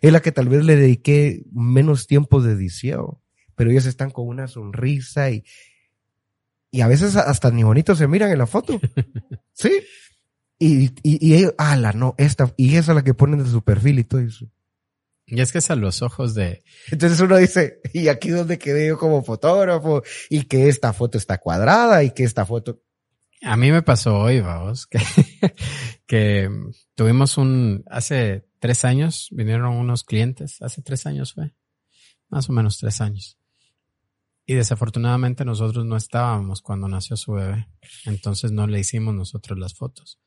[0.02, 3.18] es la que tal vez le dediqué menos tiempo de edición,
[3.54, 5.44] pero ellos están con una sonrisa y,
[6.74, 8.80] y a veces hasta ni bonitos se miran en la foto.
[9.56, 9.70] Sí.
[10.58, 13.62] Y, y, y ellos, la no, esta, y esa es la que ponen de su
[13.62, 14.50] perfil y todo eso.
[15.26, 16.64] Y es que es a los ojos de...
[16.90, 21.38] Entonces uno dice, y aquí donde quedé yo como fotógrafo, y que esta foto está
[21.38, 22.82] cuadrada, y que esta foto...
[23.42, 24.98] A mí me pasó hoy, vamos, que,
[26.06, 26.50] que
[26.96, 31.54] tuvimos un, hace tres años, vinieron unos clientes, hace tres años fue,
[32.28, 33.38] más o menos tres años.
[34.46, 37.68] Y desafortunadamente nosotros no estábamos cuando nació su bebé,
[38.04, 40.20] entonces no le hicimos nosotros las fotos.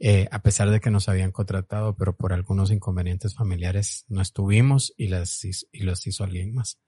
[0.00, 4.92] Eh, a pesar de que nos habían contratado, pero por algunos inconvenientes familiares no estuvimos
[4.96, 6.80] y las y los hizo alguien más.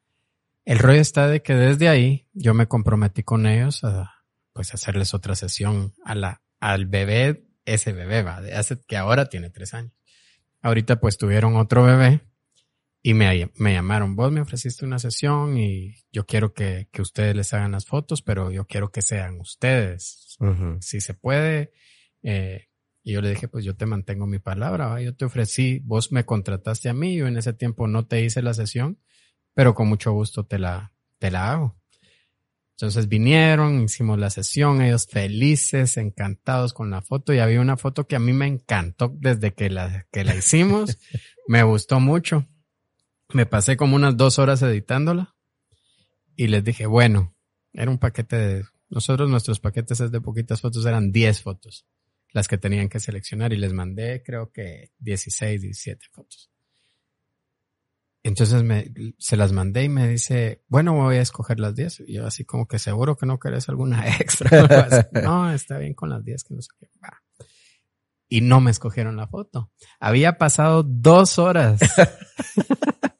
[0.64, 4.14] El rollo está de que desde ahí yo me comprometí con ellos a,
[4.52, 9.28] pues hacerles otra sesión a la, al bebé, ese bebé, va, de hace, que ahora
[9.28, 9.92] tiene tres años.
[10.60, 12.22] Ahorita pues tuvieron otro bebé
[13.06, 17.36] y me, me llamaron, vos me ofreciste una sesión y yo quiero que, que ustedes
[17.36, 20.38] les hagan las fotos, pero yo quiero que sean ustedes.
[20.80, 21.70] Si se puede.
[22.22, 22.68] Eh,
[23.02, 25.02] y yo le dije, pues yo te mantengo mi palabra, ¿va?
[25.02, 28.40] yo te ofrecí, vos me contrataste a mí, yo en ese tiempo no te hice
[28.40, 28.98] la sesión,
[29.52, 31.76] pero con mucho gusto te la, te la hago.
[32.78, 38.06] Entonces vinieron, hicimos la sesión, ellos felices, encantados con la foto y había una foto
[38.06, 40.98] que a mí me encantó desde que la, que la hicimos,
[41.46, 42.48] me gustó mucho.
[43.34, 45.34] Me pasé como unas dos horas editándola
[46.36, 47.34] y les dije, bueno,
[47.72, 51.86] era un paquete de, nosotros nuestros paquetes de poquitas fotos eran 10 fotos
[52.34, 56.50] las que tenían que seleccionar y les mandé creo que 16, 17 fotos.
[58.24, 62.04] Entonces me, se las mandé y me dice, bueno, voy a escoger las 10.
[62.06, 65.08] Y yo así como que seguro que no querés alguna extra.
[65.22, 66.88] no, está bien con las 10 que no sé qué.
[68.28, 69.70] Y no me escogieron la foto.
[70.00, 71.78] Había pasado dos horas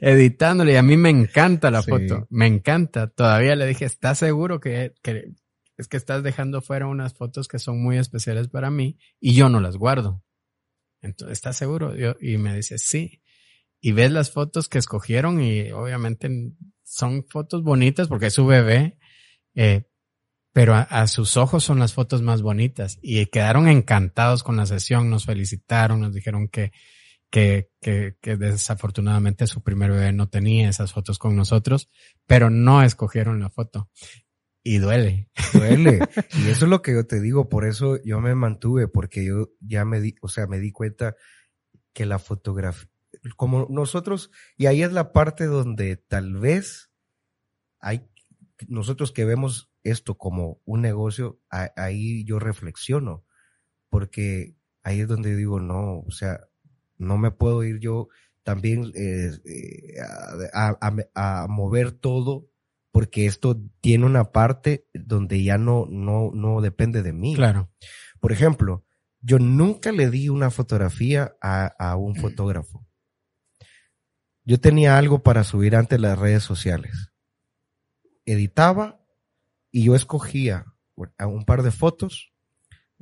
[0.00, 2.26] editándole y a mí me encanta la foto.
[2.30, 3.08] Me encanta.
[3.08, 5.32] Todavía le dije, ¿estás seguro que, que
[5.76, 9.48] es que estás dejando fuera unas fotos que son muy especiales para mí y yo
[9.48, 10.22] no las guardo?
[11.00, 11.94] Entonces, ¿estás seguro?
[12.20, 13.22] y me dice, sí
[13.82, 16.30] y ves las fotos que escogieron y obviamente
[16.84, 18.96] son fotos bonitas porque es su bebé,
[19.54, 19.88] eh,
[20.52, 25.10] pero a, sus ojos son las fotos más bonitas y quedaron encantados con la sesión,
[25.10, 26.70] nos felicitaron, nos dijeron que,
[27.32, 31.88] que, que, que desafortunadamente su primer bebé no tenía esas fotos con nosotros,
[32.26, 33.90] pero no escogieron la foto.
[34.62, 35.30] Y duele.
[35.54, 36.00] Duele.
[36.44, 39.50] Y eso es lo que yo te digo, por eso yo me mantuve, porque yo
[39.60, 41.16] ya me di, o sea, me di cuenta
[41.94, 42.90] que la fotografía,
[43.36, 46.92] como nosotros, y ahí es la parte donde tal vez
[47.80, 48.06] hay,
[48.68, 53.24] nosotros que vemos esto como un negocio, ahí yo reflexiono,
[53.88, 56.46] porque ahí es donde digo, no, o sea,
[57.02, 58.08] no me puedo ir yo
[58.42, 60.00] también eh, eh,
[60.52, 62.48] a, mover todo
[62.90, 67.34] porque esto tiene una parte donde ya no, no, no depende de mí.
[67.34, 67.70] Claro.
[68.20, 68.84] Por ejemplo,
[69.20, 72.86] yo nunca le di una fotografía a, a un fotógrafo
[74.44, 77.12] yo tenía algo para subir ante las redes sociales.
[78.24, 79.00] Editaba
[79.70, 82.32] y yo escogía un par de fotos,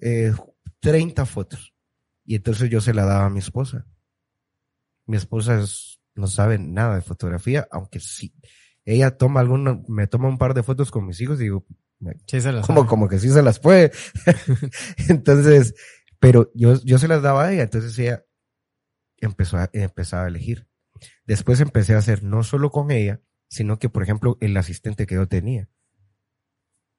[0.00, 0.32] eh,
[0.80, 1.74] 30 fotos.
[2.24, 3.86] Y entonces yo se la daba a mi esposa.
[5.06, 5.64] Mi esposa
[6.14, 8.34] no sabe nada de fotografía, aunque sí.
[8.84, 11.66] Ella toma alguna, me toma un par de fotos con mis hijos y digo,
[12.66, 13.92] como, como que sí se las puede.
[15.08, 15.74] entonces,
[16.18, 18.24] pero yo, yo se las daba a ella, entonces ella
[19.18, 20.66] empezó a, empezaba a elegir.
[21.24, 25.16] Después empecé a hacer no solo con ella, sino que, por ejemplo, el asistente que
[25.16, 25.68] yo tenía.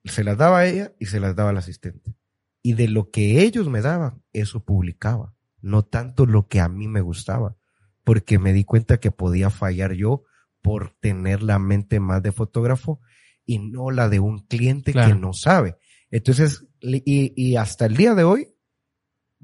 [0.05, 2.15] Se las daba a ella y se las daba al asistente.
[2.61, 5.33] Y de lo que ellos me daban, eso publicaba.
[5.61, 7.57] No tanto lo que a mí me gustaba.
[8.03, 10.23] Porque me di cuenta que podía fallar yo
[10.61, 12.99] por tener la mente más de fotógrafo
[13.45, 15.77] y no la de un cliente que no sabe.
[16.09, 18.53] Entonces, y, y hasta el día de hoy,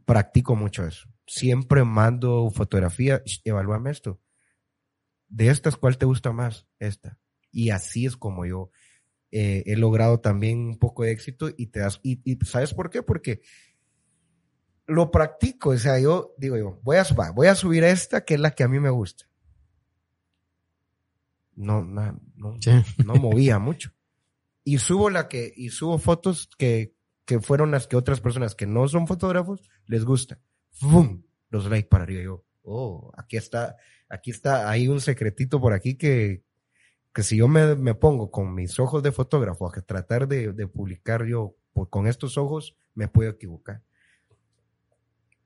[0.06, 1.10] practico mucho eso.
[1.26, 4.22] Siempre mando fotografía, evalúame esto.
[5.28, 6.68] De estas, ¿cuál te gusta más?
[6.80, 7.20] Esta.
[7.52, 8.72] Y así es como yo
[9.32, 12.90] eh, he logrado también un poco de éxito y te das, y, y, ¿sabes por
[12.90, 13.04] qué?
[13.04, 13.42] Porque
[14.88, 18.40] lo practico, o sea, yo digo yo, voy a, voy a subir esta que es
[18.40, 19.26] la que a mí me gusta.
[21.56, 22.58] No, no, no,
[23.06, 23.92] no movía mucho.
[24.64, 26.94] Y subo la que, y subo fotos que,
[27.26, 30.40] que fueron las que otras personas que no son fotógrafos les gusta.
[30.72, 31.24] ¡Fum!
[31.50, 32.22] Los likes para arriba.
[32.22, 33.76] Yo, oh, aquí está,
[34.08, 36.44] aquí está, hay un secretito por aquí que,
[37.18, 40.68] que si yo me, me pongo con mis ojos de fotógrafo a tratar de, de
[40.68, 41.56] publicar yo
[41.90, 43.82] con estos ojos, me puedo equivocar.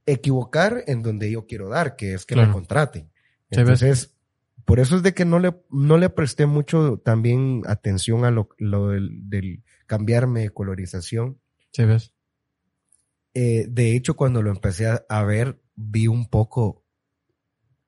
[0.05, 3.09] Equivocar en donde yo quiero dar, que es que me contraten.
[3.49, 4.17] Entonces,
[4.65, 8.49] por eso es de que no le, no le presté mucho también atención a lo,
[8.57, 11.39] lo del, cambiarme de colorización.
[11.71, 12.11] Sí, ves.
[13.33, 16.83] Eh, de hecho, cuando lo empecé a, ver, vi un poco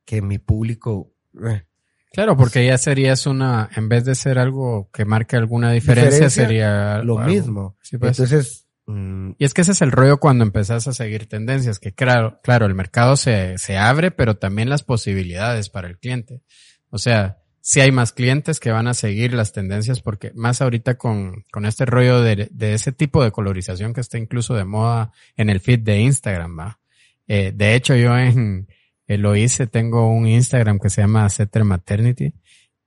[0.05, 1.11] que mi público,
[1.45, 1.65] eh,
[2.13, 6.99] Claro, porque ya serías una, en vez de ser algo que marque alguna diferencia, sería
[6.99, 7.75] lo mismo.
[7.99, 8.19] pues.
[8.19, 11.91] Entonces, mm, y es que ese es el rollo cuando empezás a seguir tendencias, que
[11.91, 16.43] claro, claro, el mercado se, se abre, pero también las posibilidades para el cliente.
[16.91, 20.99] O sea, si hay más clientes que van a seguir las tendencias, porque más ahorita
[20.99, 25.13] con, con este rollo de, de ese tipo de colorización que está incluso de moda
[25.35, 26.79] en el feed de Instagram, va.
[27.27, 28.67] Eh, de hecho, yo en,
[29.13, 32.33] eh, lo hice, tengo un Instagram que se llama Ceter Maternity.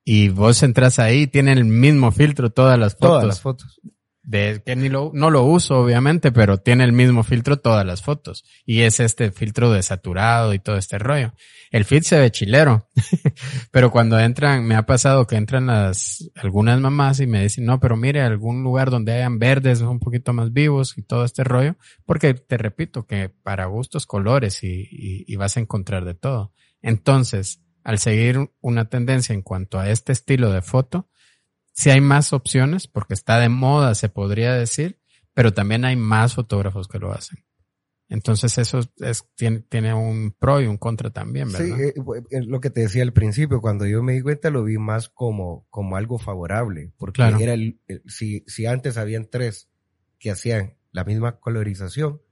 [0.04, 3.08] Y vos entras ahí tiene el mismo filtro todas las fotos.
[3.08, 3.80] Todas las fotos
[4.26, 8.02] de que ni lo, no lo uso obviamente, pero tiene el mismo filtro todas las
[8.02, 8.44] fotos.
[8.66, 11.32] Y es este filtro de saturado y todo este rollo.
[11.70, 12.90] El feed se ve chilero,
[13.70, 17.78] pero cuando entran, me ha pasado que entran las, algunas mamás y me dicen, no,
[17.78, 21.76] pero mire, algún lugar donde hayan verdes un poquito más vivos y todo este rollo,
[22.04, 26.52] porque te repito que para gustos, colores y, y vas a encontrar de todo.
[26.82, 31.08] Entonces, al seguir una tendencia en cuanto a este estilo de foto,
[31.76, 34.98] sí hay más opciones porque está de moda, se podría decir,
[35.34, 37.44] pero también hay más fotógrafos que lo hacen.
[38.08, 41.76] Entonces eso es, tiene, tiene un pro y un contra también, ¿verdad?
[41.76, 41.94] Sí, eh,
[42.30, 45.08] eh, lo que te decía al principio, cuando yo me di cuenta lo vi más
[45.08, 49.68] como, como algo favorable, porque era el, si, si antes habían tres
[50.18, 52.22] que hacían la misma colorización,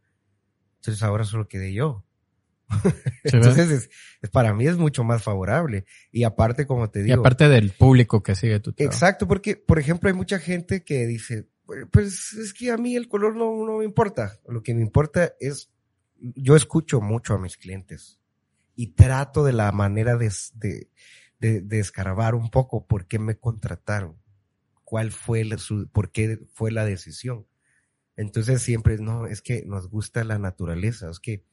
[0.77, 2.07] entonces ahora solo quedé yo.
[3.25, 3.91] Entonces,
[4.23, 5.85] es, para mí es mucho más favorable.
[6.11, 7.17] Y aparte, como te digo.
[7.17, 8.95] Y aparte del público que sigue tu trabajo.
[8.95, 11.49] Exacto, porque, por ejemplo, hay mucha gente que dice,
[11.91, 14.39] pues es que a mí el color no, no me importa.
[14.47, 15.71] Lo que me importa es,
[16.17, 18.21] yo escucho mucho a mis clientes
[18.77, 20.89] y trato de la manera de, de,
[21.39, 24.19] de, de escarbar un poco por qué me contrataron,
[24.85, 27.47] cuál fue la, su, por qué fue la decisión.
[28.17, 31.45] Entonces siempre, no, es que nos gusta la naturaleza, es que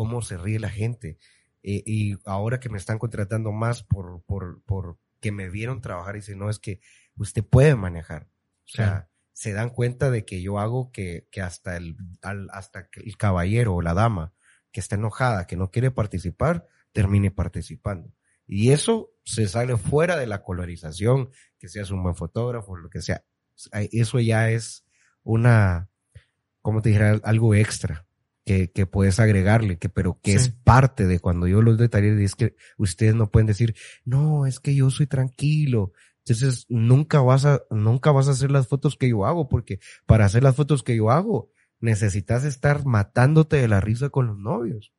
[0.00, 1.18] cómo se ríe la gente.
[1.62, 6.16] Eh, y ahora que me están contratando más por, por, por que me vieron trabajar,
[6.16, 6.80] y dicen, no, es que
[7.16, 8.30] usted puede manejar.
[8.64, 13.18] O sea, se dan cuenta de que yo hago que, que hasta el, hasta el
[13.18, 14.32] caballero o la dama
[14.72, 18.10] que está enojada, que no quiere participar, termine participando.
[18.46, 21.28] Y eso se sale fuera de la colorización,
[21.58, 23.22] que seas un buen fotógrafo, lo que sea.
[23.92, 24.86] Eso ya es
[25.24, 25.90] una,
[26.62, 27.20] ¿cómo te dijera?
[27.22, 28.06] Algo extra
[28.50, 32.34] que, que puedes agregarle, que, pero que es parte de cuando yo los detalles, es
[32.34, 35.92] que ustedes no pueden decir, no, es que yo soy tranquilo.
[36.24, 40.24] Entonces, nunca vas a, nunca vas a hacer las fotos que yo hago, porque para
[40.24, 44.92] hacer las fotos que yo hago, necesitas estar matándote de la risa con los novios,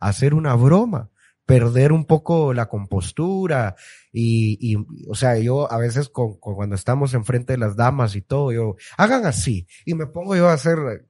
[0.00, 1.12] hacer una broma,
[1.44, 3.76] perder un poco la compostura
[4.10, 8.22] y, y o sea, yo a veces con, cuando estamos enfrente de las damas y
[8.22, 11.06] todo, yo, hagan así y me pongo yo a hacer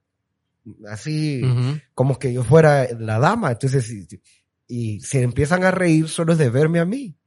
[0.89, 1.41] así
[1.93, 3.51] como que yo fuera la dama.
[3.51, 3.91] Entonces,
[4.67, 7.17] y, se empiezan a reír solo de verme a mí.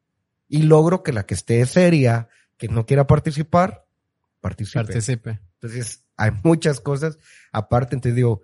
[0.48, 3.86] Y logro que la que esté seria, que no quiera participar,
[4.40, 4.84] participe.
[4.84, 5.40] Participe.
[5.54, 7.18] Entonces, hay muchas cosas.
[7.52, 8.42] Aparte, entonces digo,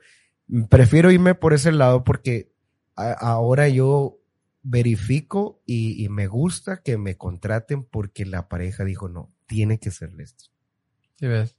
[0.70, 2.52] prefiero irme por ese lado porque
[2.94, 4.20] ahora yo
[4.62, 9.90] verifico y, y, me gusta que me contraten porque la pareja dijo, no, tiene que
[9.90, 10.55] ser esto.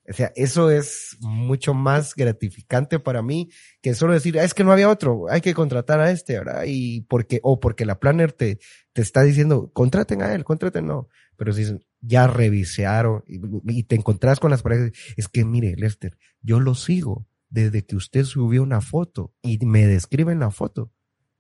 [0.08, 3.50] O sea, eso es mucho más gratificante para mí
[3.82, 6.64] que solo decir, ah, es que no había otro, hay que contratar a este, ¿verdad?
[6.68, 8.60] Y porque, o porque la planner te,
[8.94, 11.08] te está diciendo, contraten a él, contraten no.
[11.38, 11.66] Pero si
[12.02, 17.28] ya revisaron y, te encontrás con las parejas, es que mire, Lester, yo lo sigo
[17.50, 20.92] desde que usted subió una foto y me describe en la foto.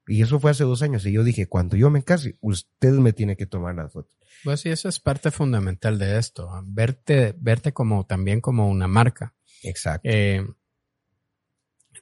[0.07, 1.05] Y eso fue hace dos años.
[1.05, 4.11] Y yo dije, cuando yo me case, usted me tiene que tomar las fotos.
[4.43, 6.49] Pues sí, eso es parte fundamental de esto.
[6.65, 9.35] Verte, verte como también como una marca.
[9.63, 10.07] Exacto.
[10.09, 10.45] Eh,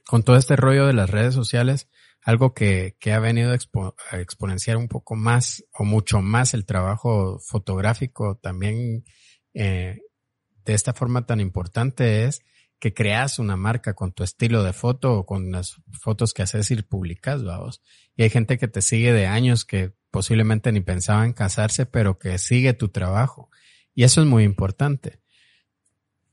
[0.04, 1.88] con todo este rollo de las redes sociales,
[2.22, 7.38] algo que, que ha venido a, exponenciar un poco más o mucho más el trabajo
[7.38, 9.04] fotográfico también
[9.54, 10.00] eh,
[10.64, 12.42] de esta forma tan importante es
[12.78, 16.70] que creas una marca con tu estilo de foto o con las fotos que haces
[16.70, 17.82] y publicas, vamos.
[18.16, 22.18] Y hay gente que te sigue de años que posiblemente ni pensaba en casarse, pero
[22.18, 23.50] que sigue tu trabajo.
[23.94, 25.20] Y eso es muy importante.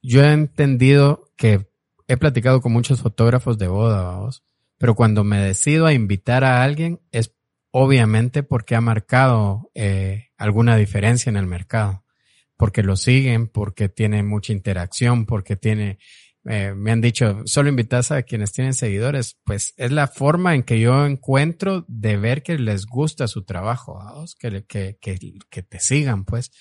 [0.01, 1.67] Yo he entendido que
[2.07, 4.43] he platicado con muchos fotógrafos de boda, vamos,
[4.77, 7.33] pero cuando me decido a invitar a alguien es
[7.71, 12.03] obviamente porque ha marcado eh, alguna diferencia en el mercado,
[12.57, 15.97] porque lo siguen, porque tiene mucha interacción, porque tiene
[16.45, 20.63] eh, me han dicho, solo invitas a quienes tienen seguidores, pues es la forma en
[20.63, 24.01] que yo encuentro de ver que les gusta su trabajo,
[24.39, 26.51] que, que, que, que, te sigan, pues.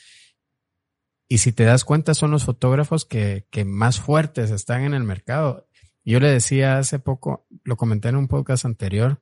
[1.28, 5.02] Y si te das cuenta, son los fotógrafos que, que más fuertes están en el
[5.02, 5.66] mercado.
[6.04, 9.20] Yo le decía hace poco, lo comenté en un podcast anterior,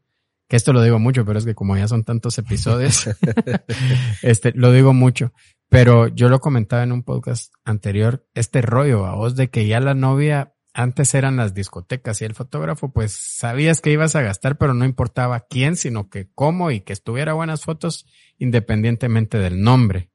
[0.49, 3.09] que esto lo digo mucho, pero es que como ya son tantos episodios,
[4.23, 5.33] este, lo digo mucho.
[5.71, 9.79] Pero yo lo comentaba en un podcast anterior, este rollo a vos de que ya
[9.79, 14.59] la novia antes eran las discotecas y el fotógrafo pues sabías que ibas a gastar,
[14.59, 18.05] pero no importaba quién, sino que cómo y que estuviera buenas fotos
[18.37, 20.11] independientemente del nombre.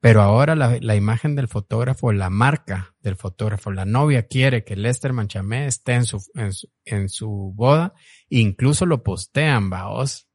[0.00, 4.74] Pero ahora la, la imagen del fotógrafo, la marca del fotógrafo, la novia quiere que
[4.74, 7.94] Lester Manchamé esté en su, en su, en su boda,
[8.28, 10.26] incluso lo postean, vaos,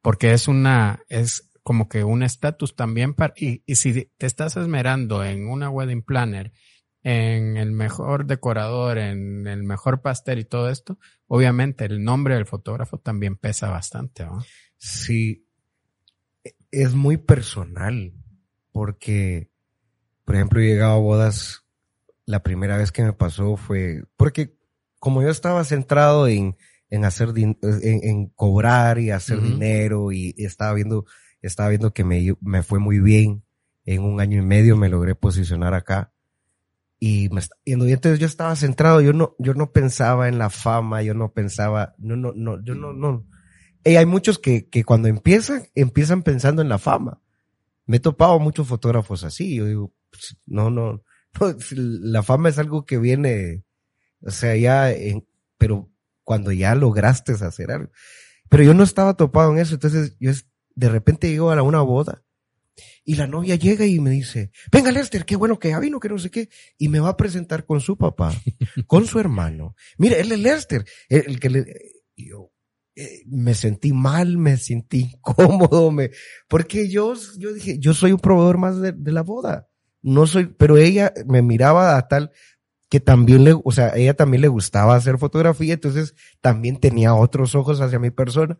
[0.00, 4.56] porque es una, es, como que un estatus también para, y, y si te estás
[4.56, 6.52] esmerando en una wedding planner,
[7.02, 12.46] en el mejor decorador, en el mejor pastel y todo esto, obviamente el nombre del
[12.46, 14.44] fotógrafo también pesa bastante, ¿no?
[14.76, 15.46] Sí,
[16.70, 18.12] es muy personal,
[18.72, 19.50] porque,
[20.24, 21.64] por ejemplo, he llegado a bodas,
[22.26, 24.56] la primera vez que me pasó fue, porque
[24.98, 26.56] como yo estaba centrado en,
[26.90, 31.06] en hacer, en, en cobrar y hacer dinero y estaba viendo
[31.42, 33.44] estaba viendo que me, me fue muy bien.
[33.84, 36.12] En un año y medio me logré posicionar acá.
[36.98, 41.02] Y, me, y entonces yo estaba centrado, yo no, yo no pensaba en la fama,
[41.02, 43.26] yo no pensaba, no, no, no, yo no, no.
[43.84, 47.22] Y hay muchos que, que cuando empiezan, empiezan pensando en la fama.
[47.86, 49.56] Me he topado muchos fotógrafos así.
[49.56, 51.02] Yo digo, pues, no, no,
[51.40, 53.64] no, la fama es algo que viene,
[54.20, 54.92] o sea, ya,
[55.56, 55.90] pero
[56.22, 57.90] cuando ya lograste hacer algo.
[58.50, 60.32] Pero yo no estaba topado en eso, entonces yo
[60.80, 62.24] de repente llego a una boda
[63.04, 66.08] y la novia llega y me dice, venga Lester, qué bueno que ya vino, que
[66.08, 66.48] no sé qué,
[66.78, 68.32] y me va a presentar con su papá,
[68.86, 69.74] con su hermano.
[69.98, 71.66] Mire, él es Lester, el, que le...
[72.16, 72.50] yo
[72.96, 76.12] eh, me sentí mal, me sentí incómodo, me,
[76.48, 79.68] porque yo, yo dije, yo soy un proveedor más de, de la boda.
[80.02, 82.32] No soy, pero ella me miraba a tal
[82.88, 87.54] que también le, o sea, ella también le gustaba hacer fotografía, entonces también tenía otros
[87.54, 88.58] ojos hacia mi persona.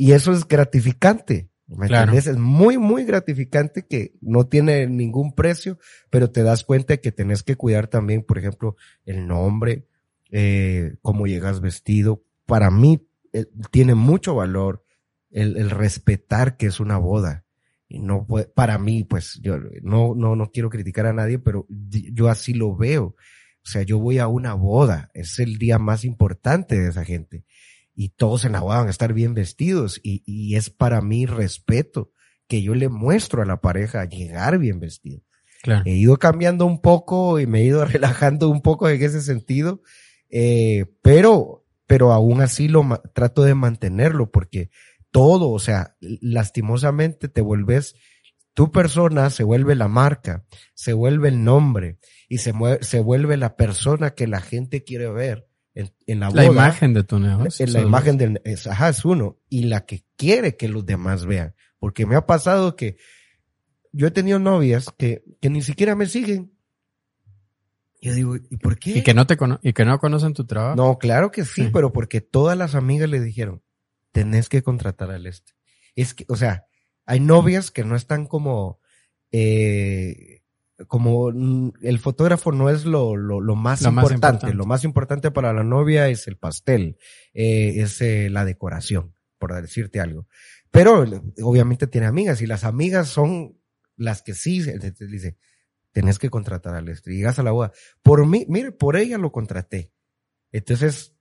[0.00, 1.50] Y eso es gratificante.
[1.66, 1.86] ¿Me
[2.16, 5.78] Es muy, muy gratificante que no tiene ningún precio,
[6.08, 9.86] pero te das cuenta de que tenés que cuidar también, por ejemplo, el nombre,
[10.30, 12.24] eh, cómo llegas vestido.
[12.46, 14.86] Para mí eh, tiene mucho valor
[15.30, 17.44] el, el, respetar que es una boda.
[17.86, 21.66] Y no puede, para mí, pues yo no, no, no quiero criticar a nadie, pero
[21.68, 23.16] yo así lo veo.
[23.62, 27.44] O sea, yo voy a una boda, es el día más importante de esa gente
[28.00, 32.12] y todos en la van a estar bien vestidos y, y es para mí respeto
[32.48, 35.20] que yo le muestro a la pareja llegar bien vestido.
[35.62, 35.82] Claro.
[35.84, 39.82] He ido cambiando un poco y me he ido relajando un poco en ese sentido,
[40.30, 44.70] eh, pero, pero aún así lo trato de mantenerlo porque
[45.10, 47.96] todo, o sea, lastimosamente te vuelves,
[48.54, 51.98] tu persona se vuelve la marca, se vuelve el nombre
[52.30, 56.42] y se, se vuelve la persona que la gente quiere ver en, la boda.
[56.42, 57.64] La imagen de tu negocio.
[57.64, 59.38] En la imagen del, es, ajá, es uno.
[59.48, 61.54] Y la que quiere que los demás vean.
[61.78, 62.96] Porque me ha pasado que
[63.92, 66.52] yo he tenido novias que, que ni siquiera me siguen.
[68.02, 68.98] Yo digo, ¿y por qué?
[68.98, 70.74] Y que no te y que no conocen tu trabajo.
[70.74, 73.62] No, claro que sí, pero porque todas las amigas le dijeron,
[74.12, 75.52] tenés que contratar al este.
[75.96, 76.66] Es que, o sea,
[77.04, 78.80] hay novias que no están como,
[79.32, 80.39] eh,
[80.86, 84.54] como mm, el fotógrafo no es lo, lo, lo, más, importante.
[84.54, 86.96] lo más importante para la novia es el pastel,
[87.34, 90.26] eh, es eh, la decoración, por decirte algo.
[90.70, 91.04] Pero
[91.42, 93.58] obviamente tiene amigas y las amigas son
[93.96, 95.36] las que sí, dice,
[95.92, 97.72] tenés que contratar al este, llegas a la boda.
[98.02, 99.92] Por mí, mire, por ella lo contraté.
[100.52, 101.14] Entonces,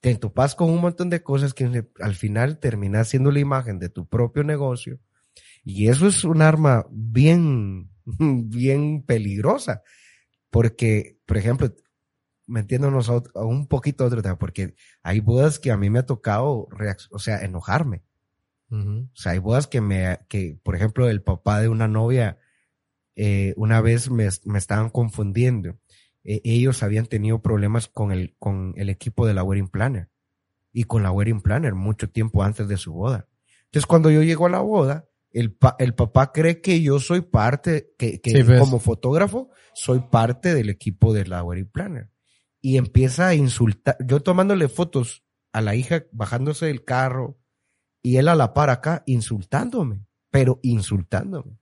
[0.00, 3.88] te topas con un montón de cosas que al final terminas siendo la imagen de
[3.88, 5.00] tu propio negocio.
[5.64, 9.82] Y eso es un arma bien, bien peligrosa.
[10.50, 11.74] Porque, por ejemplo,
[12.46, 16.68] metiéndonos a, un poquito otro tema, porque hay bodas que a mí me ha tocado,
[17.10, 18.04] o sea, enojarme.
[18.70, 22.38] O sea, hay bodas que me, que, por ejemplo, el papá de una novia,
[23.14, 25.78] eh, una vez me, me estaban confundiendo.
[26.24, 30.10] E, ellos habían tenido problemas con el, con el equipo de la wedding planner
[30.72, 33.28] y con la wedding planner mucho tiempo antes de su boda.
[33.66, 37.92] Entonces, cuando yo llego a la boda, el, el papá cree que yo soy parte,
[37.98, 38.60] que, que pues.
[38.60, 42.10] como fotógrafo, soy parte del equipo de la wedding planner
[42.64, 47.38] y empieza a insultar, yo tomándole fotos a la hija bajándose del carro
[48.02, 51.58] y él a la par acá insultándome, pero insultándome.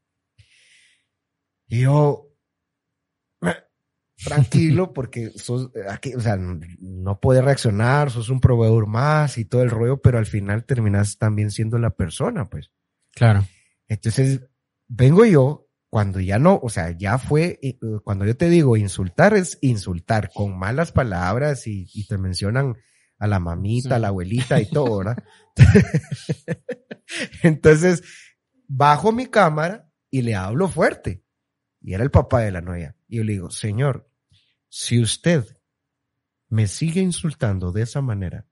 [1.66, 2.28] Y yo,
[4.24, 9.64] tranquilo, porque sos, aquí, o sea, no puede reaccionar, sos un proveedor más y todo
[9.64, 12.70] el rollo, pero al final terminas también siendo la persona, pues.
[13.12, 13.44] Claro.
[13.92, 14.40] Entonces,
[14.88, 19.34] vengo yo cuando ya no, o sea, ya fue, eh, cuando yo te digo insultar
[19.34, 22.74] es insultar con malas palabras y, te mencionan
[23.18, 25.22] a la mamita, a la abuelita y todo, ¿verdad?
[27.42, 28.02] Entonces,
[28.66, 31.22] bajo mi cámara y le hablo fuerte.
[31.82, 32.96] Y era el papá de la novia.
[33.08, 34.08] Y yo le digo, señor,
[34.70, 35.44] si usted
[36.48, 38.46] me sigue insultando de esa manera,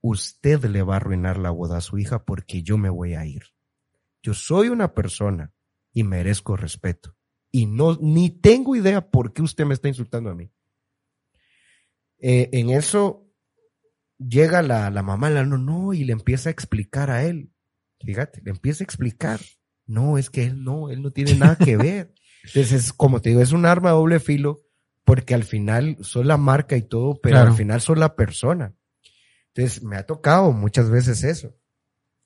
[0.00, 3.26] usted le va a arruinar la boda a su hija porque yo me voy a
[3.26, 3.53] ir.
[4.24, 5.52] Yo soy una persona
[5.92, 7.14] y merezco respeto.
[7.50, 10.50] Y no, ni tengo idea por qué usted me está insultando a mí.
[12.18, 13.30] Eh, en eso
[14.18, 17.52] llega la, la mamá, la no, no, y le empieza a explicar a él.
[18.00, 19.40] Fíjate, le empieza a explicar.
[19.84, 22.14] No, es que él no, él no tiene nada que ver.
[22.44, 24.64] Entonces, como te digo, es un arma de doble filo
[25.04, 28.74] porque al final soy la marca y todo, pero al final soy la persona.
[29.48, 31.54] Entonces, me ha tocado muchas veces eso.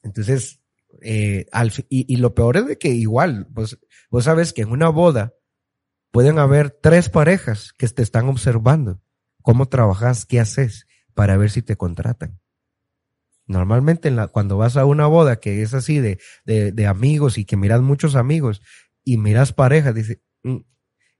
[0.05, 0.61] Entonces,
[1.03, 1.47] eh,
[1.89, 3.79] y, lo peor es de que igual, pues,
[4.11, 5.35] vos sabes que en una boda
[6.11, 9.01] pueden haber tres parejas que te están observando
[9.43, 12.41] cómo trabajas, qué haces para ver si te contratan.
[13.47, 17.45] Normalmente en la, cuando vas a una boda que es así de, de, amigos y
[17.45, 18.61] que miras muchos amigos
[19.05, 20.59] y miras parejas, dice, mm",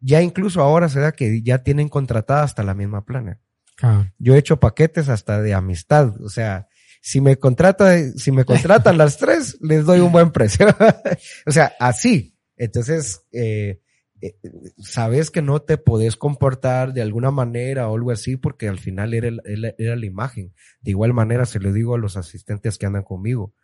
[0.01, 3.41] ya incluso ahora se da que ya tienen contratada hasta la misma plana.
[3.83, 4.13] Ah.
[4.19, 6.69] Yo he hecho paquetes hasta de amistad, o sea,
[7.01, 10.67] si me contrata, si me contratan las tres, les doy un buen precio.
[11.47, 12.35] o sea, así.
[12.57, 13.81] Entonces, eh,
[14.21, 14.35] eh,
[14.79, 19.15] sabes que no te podés comportar de alguna manera o algo así porque al final
[19.15, 19.31] era,
[19.79, 20.53] era, la imagen.
[20.81, 23.55] De igual manera se lo digo a los asistentes que andan conmigo.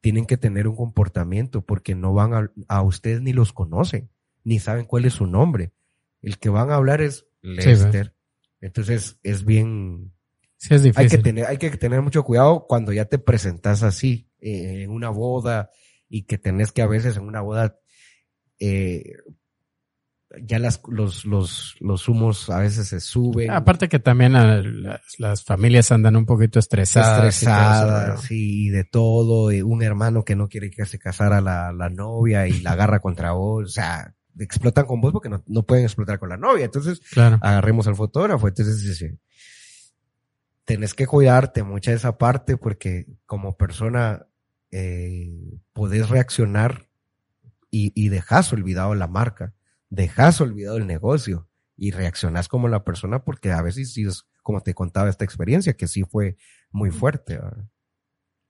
[0.00, 4.10] Tienen que tener un comportamiento porque no van a, a ustedes ni los conocen,
[4.44, 5.72] ni saben cuál es su nombre.
[6.20, 8.14] El que van a hablar es Lester.
[8.60, 10.12] Entonces es bien,
[10.70, 14.90] hay que tener, hay que tener mucho cuidado cuando ya te presentas así, eh, en
[14.90, 15.70] una boda,
[16.08, 17.78] y que tenés que a veces en una boda,
[18.58, 19.02] eh,
[20.42, 23.50] ya las, los, los, los humos a veces se suben.
[23.50, 24.32] Aparte que también
[25.18, 27.34] las, familias andan un poquito estresadas.
[27.34, 29.52] Estresadas, y, de todo.
[29.52, 33.00] Y un hermano que no quiere que se casara la, la novia y la agarra
[33.00, 33.64] contra vos.
[33.64, 36.64] O sea, explotan con vos porque no, no pueden explotar con la novia.
[36.64, 38.48] Entonces, agarremos al fotógrafo.
[38.48, 39.04] Entonces,
[40.64, 44.26] tenés que cuidarte mucha esa parte porque como persona
[44.70, 46.88] eh, podés reaccionar
[47.70, 49.54] y, y dejas olvidado la marca,
[49.90, 54.60] dejas olvidado el negocio y reaccionás como la persona porque a veces sí es como
[54.60, 56.36] te contaba esta experiencia que sí fue
[56.70, 57.40] muy fuerte.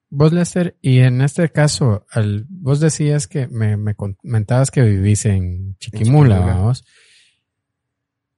[0.08, 5.24] Vos, Lester, y en este caso, al, vos decías que me, me comentabas que vivís
[5.24, 6.84] en Chiquimula, vamos.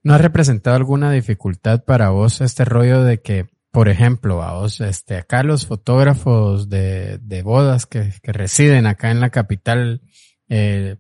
[0.03, 5.17] ¿No ha representado alguna dificultad para vos este rollo de que por ejemplo, vos, este,
[5.17, 10.01] acá los fotógrafos de, de bodas que, que, residen acá en la capital,
[10.49, 10.99] eh,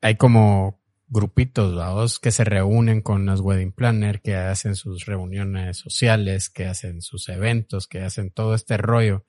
[0.00, 5.76] hay como grupitos, vos, que se reúnen con las wedding planner, que hacen sus reuniones
[5.76, 9.26] sociales, que hacen sus eventos, que hacen todo este rollo.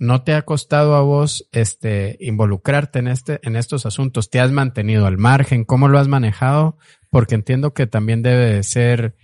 [0.00, 4.28] ¿No te ha costado a vos, este, involucrarte en este, en estos asuntos?
[4.28, 5.64] ¿Te has mantenido al margen?
[5.64, 6.78] ¿Cómo lo has manejado?
[7.10, 9.14] Porque entiendo que también debe ser,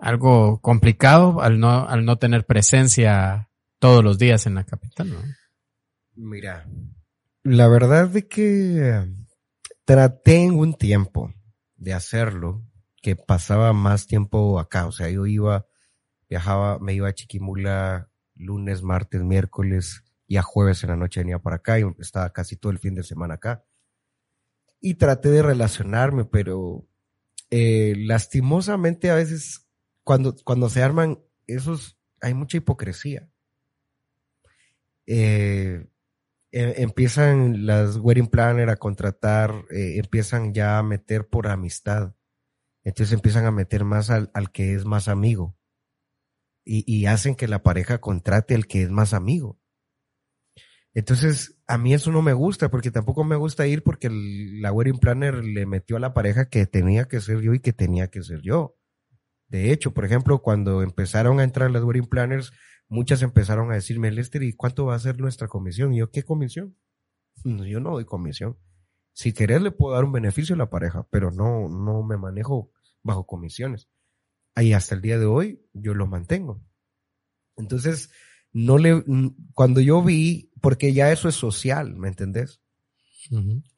[0.00, 5.20] algo complicado al no, al no tener presencia todos los días en la capital, ¿no?
[6.14, 6.66] Mira,
[7.42, 9.06] la verdad de que
[9.84, 11.32] traté en un tiempo
[11.76, 12.64] de hacerlo,
[13.00, 15.66] que pasaba más tiempo acá, o sea, yo iba,
[16.28, 21.38] viajaba, me iba a Chiquimula lunes, martes, miércoles y a jueves en la noche venía
[21.38, 23.64] para acá y estaba casi todo el fin de semana acá.
[24.80, 26.86] Y traté de relacionarme, pero
[27.50, 29.67] eh, lastimosamente a veces
[30.08, 33.28] cuando, cuando se arman esos, hay mucha hipocresía.
[35.04, 35.86] Eh,
[36.50, 42.14] eh, empiezan las wedding planner a contratar, eh, empiezan ya a meter por amistad.
[42.84, 45.58] Entonces empiezan a meter más al, al que es más amigo.
[46.64, 49.60] Y, y, hacen que la pareja contrate al que es más amigo.
[50.94, 55.00] Entonces, a mí eso no me gusta, porque tampoco me gusta ir porque la wedding
[55.00, 58.22] planner le metió a la pareja que tenía que ser yo y que tenía que
[58.22, 58.77] ser yo.
[59.48, 62.52] De hecho, por ejemplo, cuando empezaron a entrar las wedding planners,
[62.88, 65.92] muchas empezaron a decirme, Lester, ¿y cuánto va a ser nuestra comisión?
[65.94, 66.76] Y yo, ¿qué comisión?
[67.44, 68.58] Yo no doy comisión.
[69.12, 72.70] Si querés le puedo dar un beneficio a la pareja, pero no, no me manejo
[73.02, 73.88] bajo comisiones.
[74.56, 76.62] Y hasta el día de hoy yo lo mantengo.
[77.56, 78.10] Entonces,
[78.52, 79.02] no le,
[79.54, 82.60] cuando yo vi, porque ya eso es social, ¿me entendés?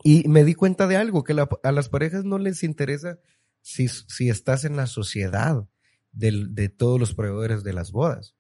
[0.05, 3.19] Y me di cuenta de algo, que a las parejas no les interesa
[3.63, 5.67] si, si estás en la sociedad
[6.13, 8.35] de, de todos los proveedores de las bodas.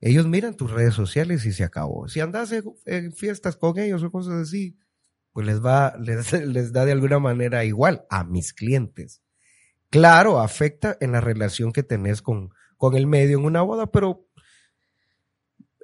[0.00, 2.08] Ellos miran tus redes sociales y se acabó.
[2.08, 2.52] Si andas
[2.86, 4.76] en, fiestas con ellos o cosas así,
[5.32, 9.22] pues les va, les, les da de alguna manera igual a mis clientes.
[9.90, 14.26] Claro, afecta en la relación que tenés con, con el medio en una boda, pero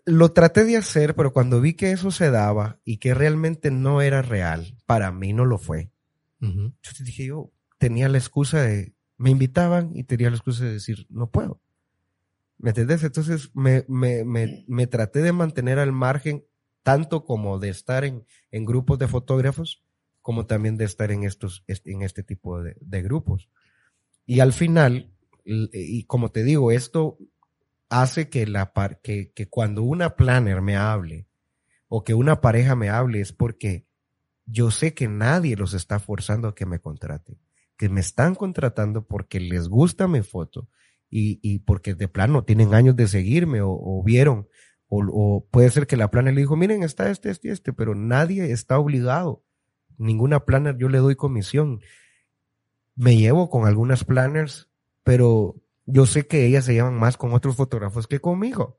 [0.05, 4.01] lo traté de hacer, pero cuando vi que eso se daba y que realmente no
[4.01, 5.93] era real, para mí no lo fue.
[6.41, 10.75] Yo te dije, yo tenía la excusa de, me invitaban y tenía la excusa de
[10.75, 11.61] decir, no puedo.
[12.59, 13.05] ¿Me entendés?
[13.05, 16.45] Entonces me, traté de mantener al margen
[16.83, 19.85] tanto como de estar en, grupos de fotógrafos,
[20.23, 23.49] como también de estar en estos, en este tipo de, de grupos.
[24.27, 25.13] Y al final,
[25.45, 27.19] y como te digo, esto
[27.89, 28.73] hace que la
[29.03, 31.27] que, que cuando una planner me hable
[31.89, 33.87] o que una pareja me hable es porque
[34.45, 37.39] yo sé que nadie los está forzando a que me contraten,
[37.79, 40.69] que me están contratando porque les gusta mi foto,
[41.11, 44.49] y, y porque de plano tienen años de seguirme o, vieron,
[44.89, 47.95] o, o, puede ser que la planner le dijo, miren, está este, este, este, pero
[47.95, 49.43] nadie está obligado.
[49.97, 51.81] Ninguna planner yo le doy comisión.
[52.95, 54.71] Me llevo con algunas planners,
[55.05, 55.57] pero
[55.87, 58.79] yo sé que ellas se llevan más con otros fotógrafos que conmigo,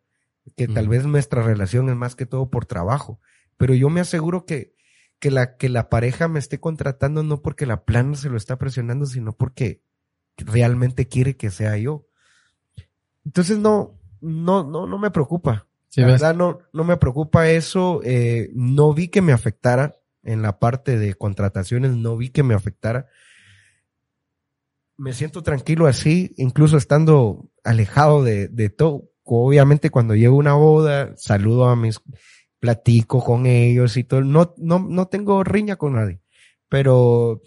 [0.56, 3.20] que tal vez nuestra relación es más que todo por trabajo,
[3.58, 4.76] pero yo me aseguro que,
[5.20, 8.58] que la, que la pareja me esté contratando no porque la planner se lo está
[8.58, 9.84] presionando, sino porque
[10.38, 12.08] realmente quiere que sea yo.
[13.26, 15.68] Entonces no, no, no, no me preocupa.
[15.96, 18.02] la verdad no, no me preocupa eso.
[18.04, 22.54] Eh, no vi que me afectara en la parte de contrataciones, no vi que me
[22.54, 23.08] afectara.
[24.98, 29.10] Me siento tranquilo así, incluso estando alejado de, de todo.
[29.24, 32.02] Obviamente cuando llego a una boda, saludo a mis,
[32.60, 34.22] platico con ellos y todo.
[34.22, 36.22] No, no, no tengo riña con nadie,
[36.68, 37.42] pero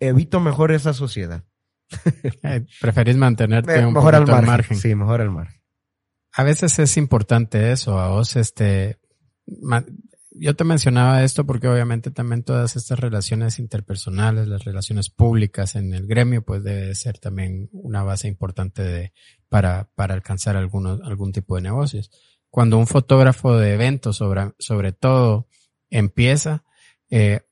[0.00, 1.44] evito mejor esa sociedad.
[2.42, 4.76] Eh, preferís mantenerte un mejor al margen.
[4.76, 5.60] Sí, mejor al margen.
[6.32, 8.98] A veces es importante eso, a vos, este,
[10.32, 15.94] yo te mencionaba esto porque obviamente también todas estas relaciones interpersonales, las relaciones públicas en
[15.94, 19.12] el gremio, pues debe ser también una base importante de,
[19.48, 22.10] para, para alcanzar algunos, algún tipo de negocios.
[22.56, 25.46] Cuando un fotógrafo de eventos, sobre, sobre todo,
[25.90, 26.64] empieza,
[27.10, 27.42] eh,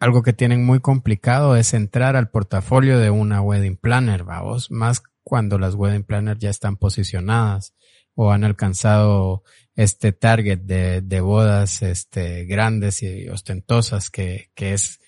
[0.00, 5.04] algo que tienen muy complicado es entrar al portafolio de una wedding planner, vamos, más
[5.22, 7.76] cuando las wedding planners ya están posicionadas
[8.16, 9.44] o han alcanzado
[9.76, 14.98] este target de, de bodas este, grandes y ostentosas que, que es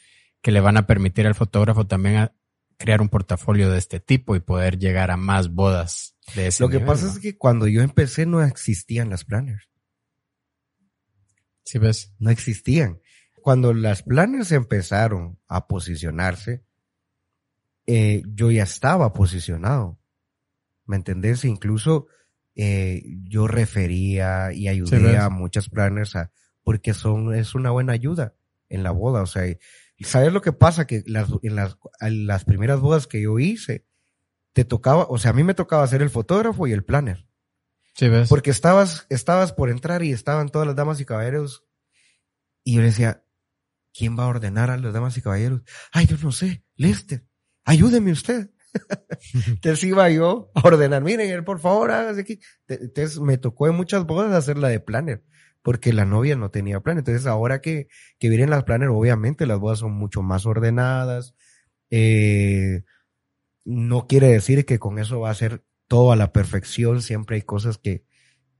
[0.42, 2.32] que le van a permitir al fotógrafo también a
[2.76, 6.68] crear un portafolio de este tipo y poder llegar a más bodas de ese Lo
[6.68, 9.68] que pasa es que cuando yo empecé no existían las planners.
[11.64, 12.12] ¿Sí ves?
[12.18, 13.00] No existían
[13.44, 16.64] cuando las planes empezaron a posicionarse,
[17.86, 20.00] eh, yo ya estaba posicionado.
[20.86, 21.44] ¿Me entendés?
[21.44, 22.06] Incluso
[22.54, 26.32] eh, yo refería y ayudé a muchas planners a,
[26.62, 28.34] porque son, es una buena ayuda
[28.70, 29.20] en la boda.
[29.20, 29.44] O sea,
[30.00, 30.86] ¿sabes lo que pasa?
[30.86, 33.84] Que las, en las, en las primeras bodas que yo hice,
[34.54, 37.28] te tocaba, o sea, a mí me tocaba ser el fotógrafo y el planner.
[37.94, 38.30] Sí, ves.
[38.30, 41.66] Porque estabas, estabas por entrar y estaban todas las damas y caballeros.
[42.64, 43.24] Y yo le decía,
[43.94, 45.62] ¿Quién va a ordenar a los damas y caballeros?
[45.92, 47.24] Ay, yo no sé, Lester,
[47.64, 48.50] ayúdeme usted.
[49.46, 52.40] Entonces iba yo a ordenar, miren, él por favor, hágase aquí.
[52.66, 55.22] Entonces me tocó en muchas bodas hacer la de planner,
[55.62, 56.98] porque la novia no tenía plan.
[56.98, 57.86] Entonces ahora que,
[58.18, 61.36] que vienen las planner, obviamente las bodas son mucho más ordenadas.
[61.90, 62.82] Eh,
[63.64, 67.42] no quiere decir que con eso va a ser todo a la perfección, siempre hay
[67.42, 68.04] cosas que,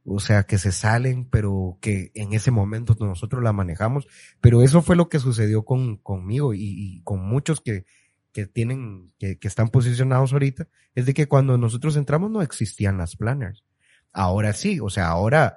[0.05, 4.07] o sea, que se salen, pero que en ese momento nosotros la manejamos.
[4.41, 7.87] Pero eso fue lo que sucedió con, conmigo y, con muchos que,
[8.33, 13.17] que tienen, que, están posicionados ahorita, es de que cuando nosotros entramos no existían las
[13.17, 13.65] planners.
[14.13, 15.57] Ahora sí, o sea, ahora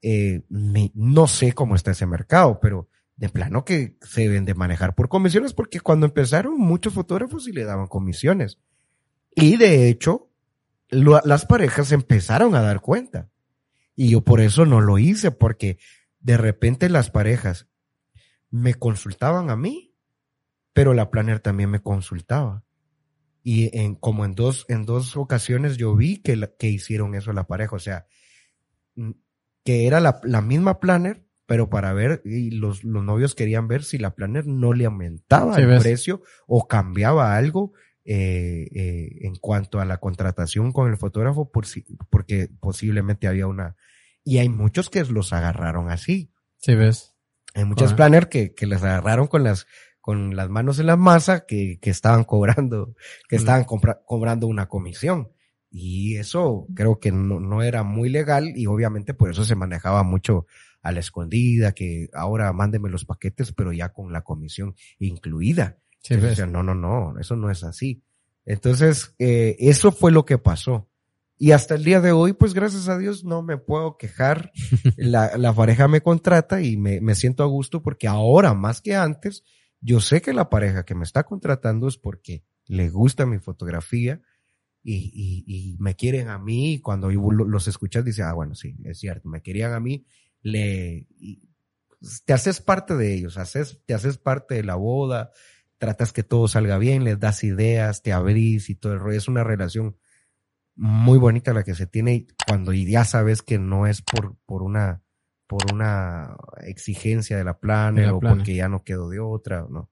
[0.00, 4.94] eh, no sé cómo está ese mercado, pero de plano que se deben de manejar
[4.94, 8.58] por comisiones, porque cuando empezaron muchos fotógrafos sí le daban comisiones.
[9.34, 10.30] Y de hecho,
[10.90, 13.30] las parejas empezaron a dar cuenta.
[13.94, 15.78] Y yo por eso no lo hice, porque
[16.20, 17.68] de repente las parejas
[18.50, 19.94] me consultaban a mí,
[20.72, 22.64] pero la planner también me consultaba.
[23.42, 27.46] Y en, como en dos, en dos ocasiones yo vi que, que hicieron eso la
[27.46, 27.74] pareja.
[27.74, 28.06] O sea,
[29.64, 33.82] que era la, la misma planner, pero para ver, y los, los novios querían ver
[33.82, 37.72] si la planner no le aumentaba el precio o cambiaba algo
[38.04, 43.46] eh, eh, en cuanto a la contratación con el fotógrafo, por si, porque posiblemente había
[43.46, 43.76] una.
[44.24, 46.32] Y hay muchos que los agarraron así.
[46.58, 47.14] Sí, ves.
[47.54, 49.66] Hay muchas planners que, que les agarraron con las,
[50.00, 52.94] con las manos en la masa que, que estaban cobrando,
[53.28, 55.32] que estaban cobrando una comisión.
[55.70, 60.02] Y eso creo que no, no era muy legal y obviamente por eso se manejaba
[60.02, 60.46] mucho
[60.82, 65.78] a la escondida, que ahora mándeme los paquetes, pero ya con la comisión incluida.
[66.02, 66.16] Sí,
[66.48, 68.02] no, no, no, eso no es así.
[68.44, 70.88] Entonces, eh, eso fue lo que pasó.
[71.38, 74.52] Y hasta el día de hoy, pues gracias a Dios no me puedo quejar.
[74.96, 78.94] La, la pareja me contrata y me, me siento a gusto porque ahora más que
[78.94, 79.44] antes,
[79.80, 84.20] yo sé que la pareja que me está contratando es porque le gusta mi fotografía,
[84.84, 89.28] y, y, me quieren a mí, cuando los escuchas, dice, ah, bueno, sí, es cierto,
[89.28, 90.04] me querían a mí,
[90.42, 91.06] le,
[92.24, 95.30] te haces parte de ellos, haces, te haces parte de la boda,
[95.82, 99.18] tratas que todo salga bien, les das ideas, te abrís y todo el rollo.
[99.18, 99.96] Es una relación
[100.76, 105.02] muy bonita la que se tiene cuando ya sabes que no es por, por una,
[105.48, 109.90] por una exigencia de la plana o porque ya no quedó de otra, ¿no?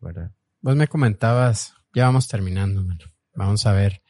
[0.00, 0.32] ¿Verdad?
[0.60, 2.84] Vos me comentabas, ya vamos terminando,
[3.34, 4.02] vamos a ver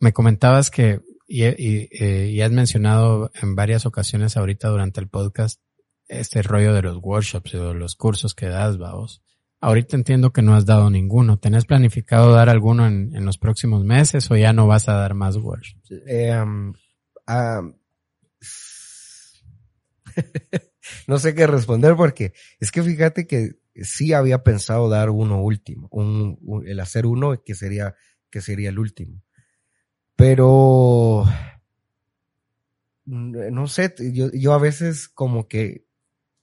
[0.00, 5.60] me comentabas que, y, eh, y, has mencionado en varias ocasiones ahorita durante el podcast,
[6.08, 9.22] este rollo de los workshops o los cursos que das, vamos.
[9.60, 11.38] Ahorita entiendo que no has dado ninguno.
[11.38, 15.14] ¿Tenés planificado dar alguno en, en los próximos meses o ya no vas a dar
[15.14, 15.90] más workshops?
[16.06, 16.34] Eh,
[21.06, 25.90] no sé qué responder porque es que fíjate que sí había pensado dar uno último,
[26.64, 27.94] el hacer uno que sería,
[28.30, 29.22] que sería el último.
[30.14, 31.24] Pero,
[33.04, 35.86] no sé, yo a veces como que,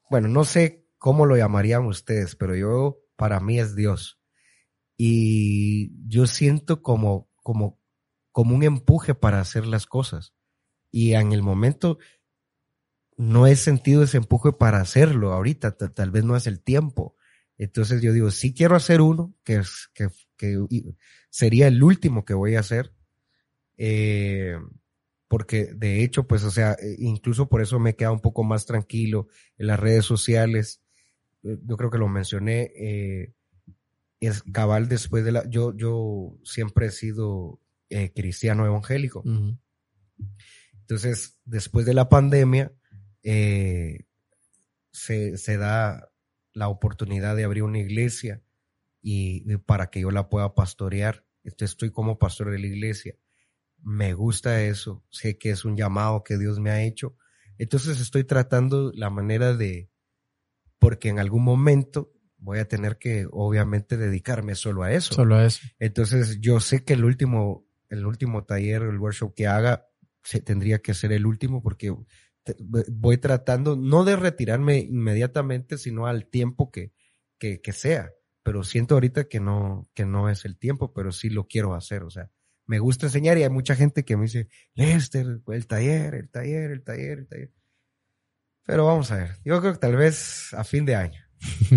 [0.10, 4.20] bueno, no sé cómo lo llamarían ustedes, pero yo, para mí es Dios.
[4.98, 7.80] Y yo siento como, como,
[8.32, 10.34] como un empuje para hacer las cosas.
[10.92, 11.98] Y en el momento
[13.18, 17.16] no he sentido ese empuje para hacerlo ahorita, tal vez no es el tiempo.
[17.58, 20.58] Entonces yo digo, sí quiero hacer uno, que, es, que, que
[21.30, 22.94] sería el último que voy a hacer,
[23.78, 24.58] eh,
[25.28, 28.44] porque de hecho, pues, o sea, eh, incluso por eso me he quedado un poco
[28.44, 29.28] más tranquilo
[29.58, 30.83] en las redes sociales.
[31.44, 33.34] Eh, yo creo que lo mencioné, eh,
[34.20, 37.60] es cabal después de la, yo, yo siempre he sido
[37.90, 39.24] eh, cristiano evangélico.
[40.80, 42.72] Entonces, después de la pandemia,
[43.24, 44.06] eh,
[44.92, 46.10] se, se da
[46.54, 48.42] la oportunidad de abrir una iglesia
[49.02, 51.26] y, y, para que yo la pueda pastorear.
[51.44, 53.16] Entonces, estoy como pastor de la iglesia
[53.84, 57.16] me gusta eso, sé que es un llamado que Dios me ha hecho.
[57.58, 59.90] Entonces estoy tratando la manera de,
[60.84, 65.14] porque en algún momento voy a tener que obviamente dedicarme solo a eso.
[65.14, 65.62] Solo a eso.
[65.80, 69.88] Entonces yo sé que el último, el último taller, el workshop que haga,
[70.24, 71.96] se, tendría que ser el último porque
[72.90, 76.92] voy tratando no de retirarme inmediatamente, sino al tiempo que,
[77.38, 78.12] que, que sea.
[78.44, 82.04] Pero siento ahorita que no, que no es el tiempo, pero sí lo quiero hacer.
[82.04, 82.30] O sea,
[82.66, 86.72] me gusta enseñar y hay mucha gente que me dice, Lester, el taller, el taller,
[86.72, 87.52] el taller, el taller.
[88.66, 89.32] Pero vamos a ver.
[89.44, 91.22] Yo creo que tal vez a fin de año.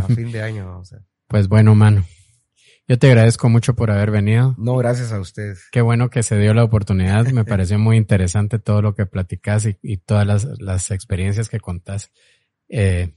[0.00, 1.04] A fin de año vamos a ver.
[1.28, 2.04] Pues bueno, mano.
[2.88, 4.54] Yo te agradezco mucho por haber venido.
[4.58, 5.66] No, gracias a ustedes.
[5.72, 7.26] Qué bueno que se dio la oportunidad.
[7.26, 11.58] Me pareció muy interesante todo lo que platicas y, y todas las, las, experiencias que
[11.58, 12.12] contás.
[12.68, 13.14] Eh,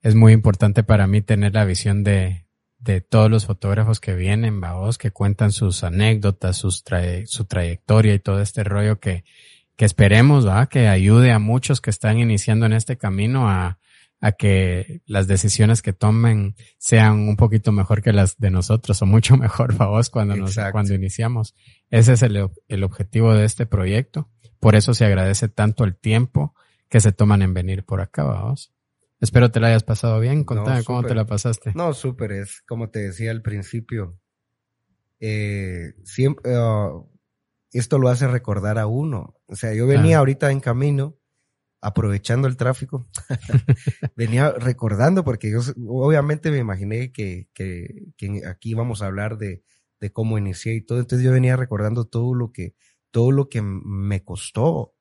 [0.00, 2.46] es muy importante para mí tener la visión de,
[2.78, 6.84] de todos los fotógrafos que vienen, vaos, que cuentan sus anécdotas, sus
[7.26, 9.24] su trayectoria y todo este rollo que,
[9.78, 13.78] que esperemos, va, que ayude a muchos que están iniciando en este camino a,
[14.20, 19.06] a que las decisiones que tomen sean un poquito mejor que las de nosotros o
[19.06, 21.54] mucho mejor, vaos, cuando nos, cuando iniciamos.
[21.90, 24.28] Ese es el, el objetivo de este proyecto.
[24.58, 26.56] Por eso se agradece tanto el tiempo
[26.88, 28.74] que se toman en venir por acá, vamos.
[29.20, 30.42] Espero te la hayas pasado bien.
[30.42, 31.70] Contame cómo te la pasaste.
[31.76, 32.32] No, súper.
[32.32, 34.18] Es como te decía al principio,
[35.20, 37.08] eh, siempre, uh,
[37.72, 39.37] esto lo hace recordar a uno.
[39.48, 40.18] O sea, yo venía Ah.
[40.20, 41.16] ahorita en camino,
[41.80, 43.08] aprovechando el tráfico,
[44.16, 49.62] venía recordando, porque yo obviamente me imaginé que, que, que aquí íbamos a hablar de,
[50.00, 51.00] de cómo inicié y todo.
[51.00, 52.74] Entonces yo venía recordando todo lo que,
[53.10, 54.94] todo lo que me costó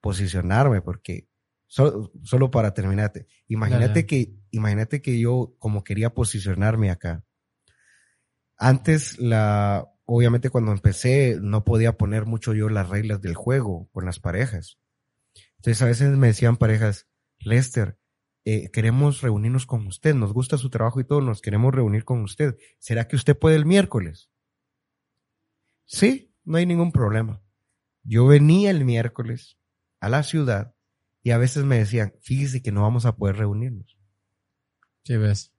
[0.00, 1.28] posicionarme, porque
[1.66, 7.24] solo, solo para terminarte, imagínate que, imagínate que yo como quería posicionarme acá.
[8.56, 14.06] Antes la, obviamente cuando empecé no podía poner mucho yo las reglas del juego con
[14.06, 14.78] las parejas.
[15.56, 17.08] Entonces a veces me decían parejas,
[17.38, 17.98] Lester,
[18.46, 22.22] eh, queremos reunirnos con usted, nos gusta su trabajo y todo, nos queremos reunir con
[22.22, 22.56] usted.
[22.78, 24.30] ¿Será que usted puede el miércoles?
[25.84, 27.42] Sí, no hay ningún problema.
[28.02, 29.58] Yo venía el miércoles
[30.00, 30.74] a la ciudad
[31.22, 33.98] y a veces me decían, fíjese que no vamos a poder reunirnos.
[35.04, 35.52] Sí, ves.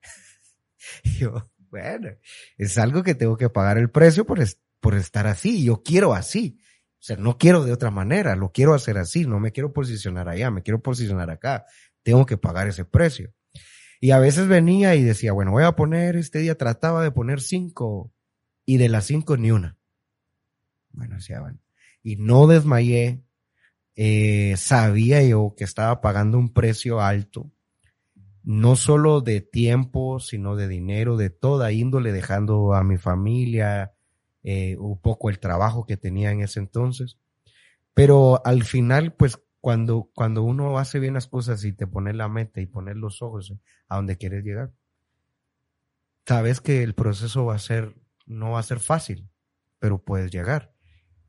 [1.20, 2.10] Yo, bueno,
[2.58, 4.40] es algo que tengo que pagar el precio por,
[4.80, 5.64] por estar así.
[5.64, 6.60] Yo quiero así.
[7.00, 10.28] O sea, no quiero de otra manera, lo quiero hacer así, no me quiero posicionar
[10.28, 11.66] allá, me quiero posicionar acá.
[12.04, 13.34] Tengo que pagar ese precio.
[14.02, 17.42] Y a veces venía y decía, bueno, voy a poner este día, trataba de poner
[17.42, 18.14] cinco
[18.66, 19.78] y de las cinco ni una.
[20.92, 21.60] Bueno, decía, bueno.
[22.04, 23.24] Y no desmayé.
[23.96, 27.52] Eh, sabía yo que estaba pagando un precio alto
[28.44, 33.94] no solo de tiempo, sino de dinero, de toda índole, dejando a mi familia,
[34.44, 37.18] eh, un poco el trabajo que tenía en ese entonces.
[37.94, 42.30] Pero al final, pues cuando, cuando uno hace bien las cosas y te pone la
[42.30, 43.54] meta y poner los ojos
[43.88, 44.72] a donde quieres llegar,
[46.26, 47.96] sabes que el proceso va a ser,
[48.26, 49.30] no va a ser fácil,
[49.80, 50.74] pero puedes llegar.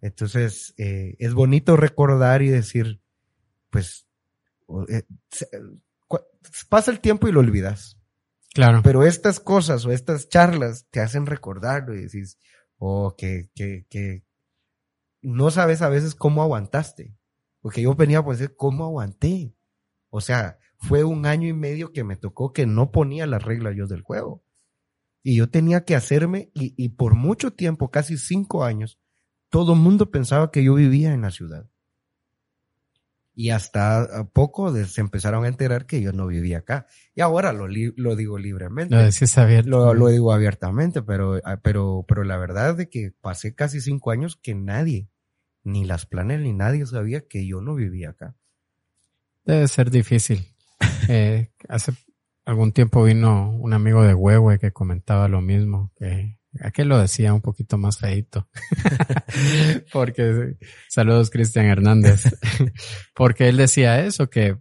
[0.00, 3.02] Entonces, eh, es bonito recordar y decir,
[3.70, 4.06] pues,
[4.88, 5.02] eh,
[6.68, 7.98] pasa el tiempo y lo olvidas.
[8.52, 8.80] Claro.
[8.82, 12.38] Pero estas cosas o estas charlas te hacen recordarlo y decís,
[12.78, 14.24] oh, que, que, que
[15.22, 17.14] no sabes a veces cómo aguantaste.
[17.60, 19.54] Porque yo venía a decir, ¿cómo aguanté?
[20.08, 23.76] O sea, fue un año y medio que me tocó que no ponía las reglas
[23.76, 24.42] yo del juego.
[25.22, 28.98] Y yo tenía que hacerme, y, y por mucho tiempo, casi cinco años,
[29.50, 31.68] todo el mundo pensaba que yo vivía en la ciudad.
[33.42, 36.86] Y hasta a poco se empezaron a enterar que yo no vivía acá.
[37.14, 38.94] Y ahora lo, li- lo digo libremente.
[39.44, 39.70] Abierto.
[39.70, 44.10] Lo, lo digo abiertamente, pero, ah, pero, pero la verdad de que pasé casi cinco
[44.10, 45.08] años que nadie,
[45.64, 48.36] ni las planes ni nadie sabía que yo no vivía acá.
[49.46, 50.44] Debe ser difícil.
[51.08, 51.92] Eh, hace
[52.44, 57.32] algún tiempo vino un amigo de Huehue que comentaba lo mismo, que aquel lo decía
[57.35, 58.48] un poquito más feito.
[59.93, 60.56] Porque,
[60.89, 62.24] saludos Cristian Hernández,
[63.14, 64.56] porque él decía eso, que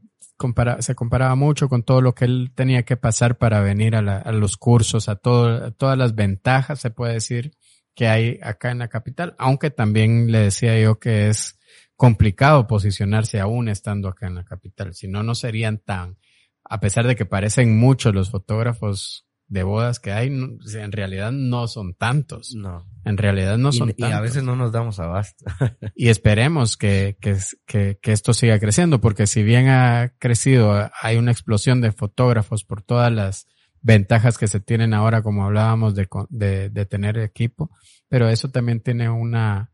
[0.79, 4.19] se comparaba mucho con todo lo que él tenía que pasar para venir a, la-
[4.19, 7.51] a los cursos, a, a todas las ventajas, se puede decir,
[7.95, 11.59] que hay acá en la capital, aunque también le decía yo que es
[11.97, 16.17] complicado posicionarse aún estando acá en la capital, si no, no serían tan,
[16.63, 21.67] a pesar de que parecen muchos los fotógrafos de bodas que hay, en realidad no
[21.67, 22.85] son tantos, No.
[23.03, 24.17] en realidad no y, son y tantos.
[24.17, 25.43] a veces no nos damos abasto.
[25.95, 27.35] Y esperemos que, que,
[27.65, 32.63] que, que esto siga creciendo, porque si bien ha crecido, hay una explosión de fotógrafos
[32.63, 33.47] por todas las
[33.81, 37.71] ventajas que se tienen ahora, como hablábamos de, de, de tener equipo,
[38.07, 39.71] pero eso también tiene una,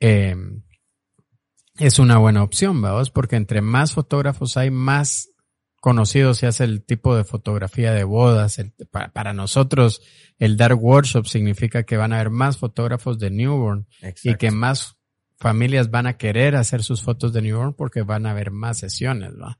[0.00, 0.36] eh,
[1.78, 5.29] es una buena opción, vamos, porque entre más fotógrafos hay, más
[5.80, 8.58] conocido se hace el tipo de fotografía de bodas.
[8.58, 10.02] El- para, para nosotros,
[10.38, 13.86] el Dark Workshop significa que van a haber más fotógrafos de newborn
[14.30, 14.96] y que más
[15.38, 19.32] familias van a querer hacer sus fotos de newborn porque van a haber más sesiones,
[19.32, 19.58] ¿va?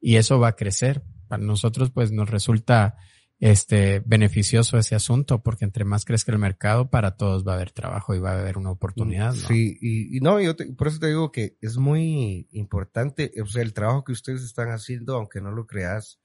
[0.00, 1.02] Y eso va a crecer.
[1.26, 2.96] Para nosotros, pues, nos resulta
[3.44, 7.72] este beneficioso ese asunto porque entre más crezca el mercado, para todos va a haber
[7.72, 9.48] trabajo y va a haber una oportunidad, ¿no?
[9.48, 13.46] Sí, y, y no, yo te- por eso te digo que es muy importante, o
[13.46, 16.20] sea, el trabajo que ustedes están haciendo, aunque no lo creas,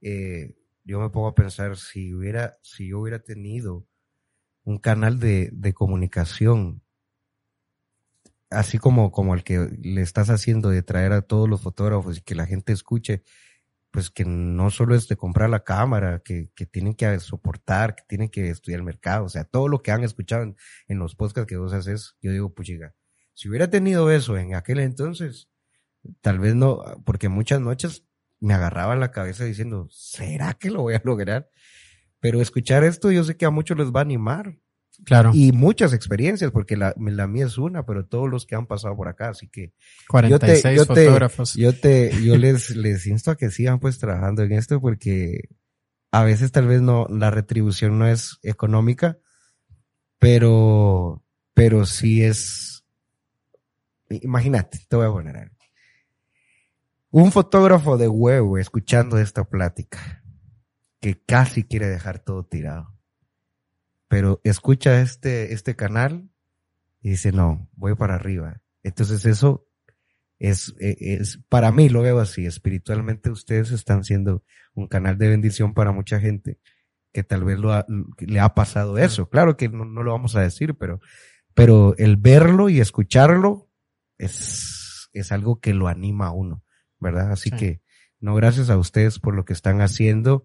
[0.00, 3.86] eh, yo me pongo a pensar si hubiera, si yo hubiera tenido
[4.64, 6.82] un canal de, de comunicación,
[8.50, 12.22] así como, como el que le estás haciendo de traer a todos los fotógrafos y
[12.22, 13.22] que la gente escuche,
[13.96, 18.02] pues que no solo es de comprar la cámara, que, que tienen que soportar, que
[18.06, 20.54] tienen que estudiar el mercado, o sea, todo lo que han escuchado en,
[20.86, 22.94] en los podcasts que vos haces, yo digo, puchiga,
[23.32, 25.48] si hubiera tenido eso en aquel entonces,
[26.20, 28.04] tal vez no, porque muchas noches
[28.38, 31.48] me agarraba la cabeza diciendo, ¿será que lo voy a lograr?
[32.20, 34.58] Pero escuchar esto yo sé que a muchos les va a animar
[35.04, 38.66] Claro, y muchas experiencias, porque la, la mía es una, pero todos los que han
[38.66, 39.72] pasado por acá, así que
[40.08, 41.54] 46 yo te- fotógrafos.
[41.54, 45.48] yo te, yo les, les insto a que sigan pues trabajando en esto porque
[46.12, 49.18] a veces tal vez no, la retribución no es económica,
[50.18, 51.22] Pero,
[51.54, 52.84] pero sí es,
[54.08, 55.56] imagínate, te voy a poner algo.
[57.10, 60.22] Un fotógrafo de huevo escuchando esta plática,
[61.00, 62.95] que casi quiere dejar todo tirado,
[64.08, 66.30] pero escucha este, este canal
[67.00, 68.60] y dice, no, voy para arriba.
[68.82, 69.66] Entonces eso
[70.38, 75.74] es, es, para mí lo veo así, espiritualmente ustedes están siendo un canal de bendición
[75.74, 76.58] para mucha gente
[77.12, 77.72] que tal vez lo
[78.18, 79.30] le ha pasado eso.
[79.30, 81.00] Claro que no, lo vamos a decir, pero,
[81.54, 83.70] pero el verlo y escucharlo
[84.18, 86.62] es, es algo que lo anima a uno,
[87.00, 87.32] ¿verdad?
[87.32, 87.80] Así que,
[88.20, 90.44] no, gracias a ustedes por lo que están haciendo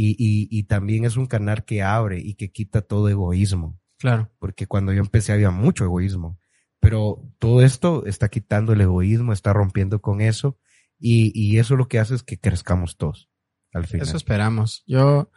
[0.00, 3.80] y, y, y también es un canal que abre y que quita todo egoísmo.
[3.98, 4.30] Claro.
[4.38, 6.38] Porque cuando yo empecé había mucho egoísmo,
[6.78, 10.56] pero todo esto está quitando el egoísmo, está rompiendo con eso
[11.00, 13.28] y, y eso lo que hace es que crezcamos todos
[13.72, 14.06] al final.
[14.06, 14.84] Eso esperamos.
[14.86, 15.32] Yo,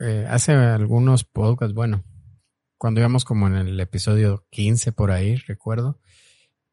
[0.00, 2.04] eh, hace algunos podcasts, bueno,
[2.76, 6.00] cuando íbamos como en el episodio 15 por ahí, recuerdo,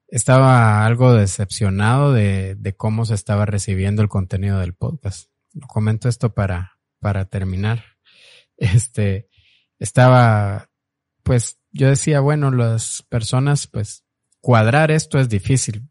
[0.07, 5.29] estaba algo decepcionado de, de cómo se estaba recibiendo el contenido del podcast.
[5.67, 7.83] Comento esto para, para terminar.
[8.57, 9.27] Este,
[9.79, 10.69] estaba,
[11.23, 14.05] pues yo decía, bueno, las personas, pues
[14.39, 15.89] cuadrar esto es difícil.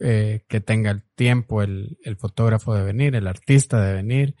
[0.00, 4.34] Eh, que tenga el tiempo el, el fotógrafo de venir, el artista de venir,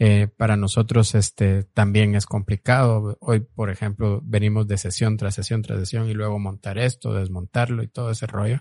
[0.00, 3.16] eh, para nosotros este también es complicado.
[3.20, 7.82] Hoy, por ejemplo, venimos de sesión tras sesión tras sesión y luego montar esto, desmontarlo
[7.82, 8.60] y todo ese rollo.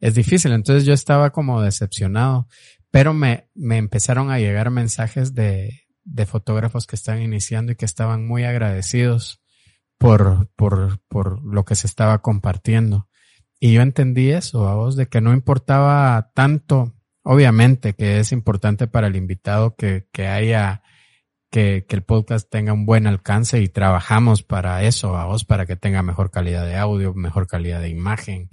[0.00, 0.52] Es difícil.
[0.52, 2.46] Entonces yo estaba como decepcionado,
[2.90, 7.84] pero me, me empezaron a llegar mensajes de, de fotógrafos que están iniciando y que
[7.84, 9.42] estaban muy agradecidos
[9.98, 13.08] por, por, por lo que se estaba compartiendo.
[13.58, 18.86] Y yo entendí eso, a vos, de que no importaba tanto Obviamente que es importante
[18.86, 20.82] para el invitado que, que haya,
[21.50, 25.66] que, que, el podcast tenga un buen alcance y trabajamos para eso, a vos, para
[25.66, 28.48] que tenga mejor calidad de audio, mejor calidad de imagen.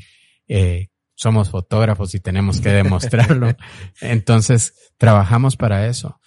[0.50, 3.50] Eh, somos fotógrafos y tenemos que demostrarlo.
[4.02, 6.22] Entonces, trabajamos para eso.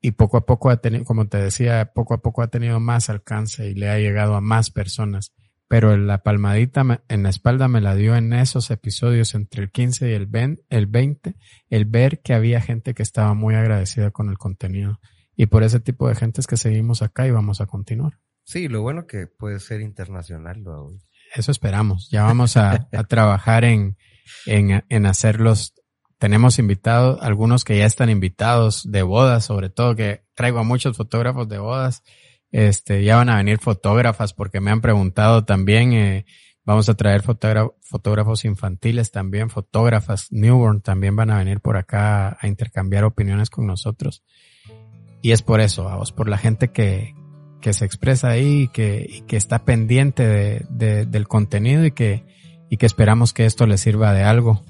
[0.00, 3.10] Y poco a poco ha tenido, como te decía, poco a poco ha tenido más
[3.10, 5.32] alcance y le ha llegado a más personas
[5.72, 10.10] pero la palmadita en la espalda me la dio en esos episodios entre el 15
[10.10, 11.34] y el 20,
[11.70, 15.00] el ver que había gente que estaba muy agradecida con el contenido.
[15.34, 18.18] Y por ese tipo de gente es que seguimos acá y vamos a continuar.
[18.44, 20.62] Sí, lo bueno que puede ser internacional.
[21.34, 22.08] Eso esperamos.
[22.10, 23.96] Ya vamos a, trabajar en,
[24.46, 25.74] en, en hacerlos.
[26.18, 30.96] Tenemos invitados, algunos que ya están invitados de bodas, sobre todo que traigo a muchos
[30.96, 32.02] fotógrafos de bodas
[32.52, 36.26] este, ya van a venir fotógrafas porque me han preguntado también, eh,
[36.64, 42.46] vamos a traer fotógrafos infantiles también, fotógrafas newborn también van a venir por acá a
[42.46, 44.22] intercambiar opiniones con nosotros.
[45.22, 47.14] Y es por eso, vamos, por la gente que,
[47.62, 51.92] que se expresa ahí y que, y que está pendiente de, de, del contenido y
[51.92, 52.26] que,
[52.68, 54.62] y que esperamos que esto les sirva de algo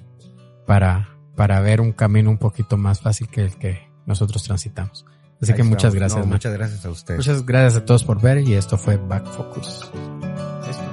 [0.67, 5.05] para, para ver un camino un poquito más fácil que el que nosotros transitamos.
[5.41, 6.25] Así que muchas gracias.
[6.25, 7.19] muchas gracias a ustedes.
[7.19, 9.91] Muchas gracias a todos por ver y esto fue Back Focus.
[10.65, 10.85] Listo.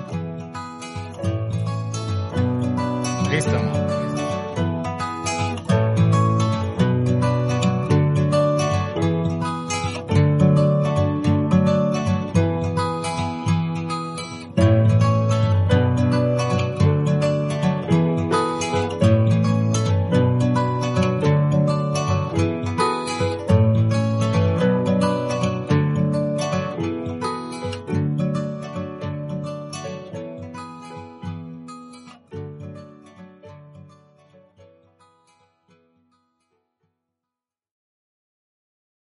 [3.30, 3.99] Listo.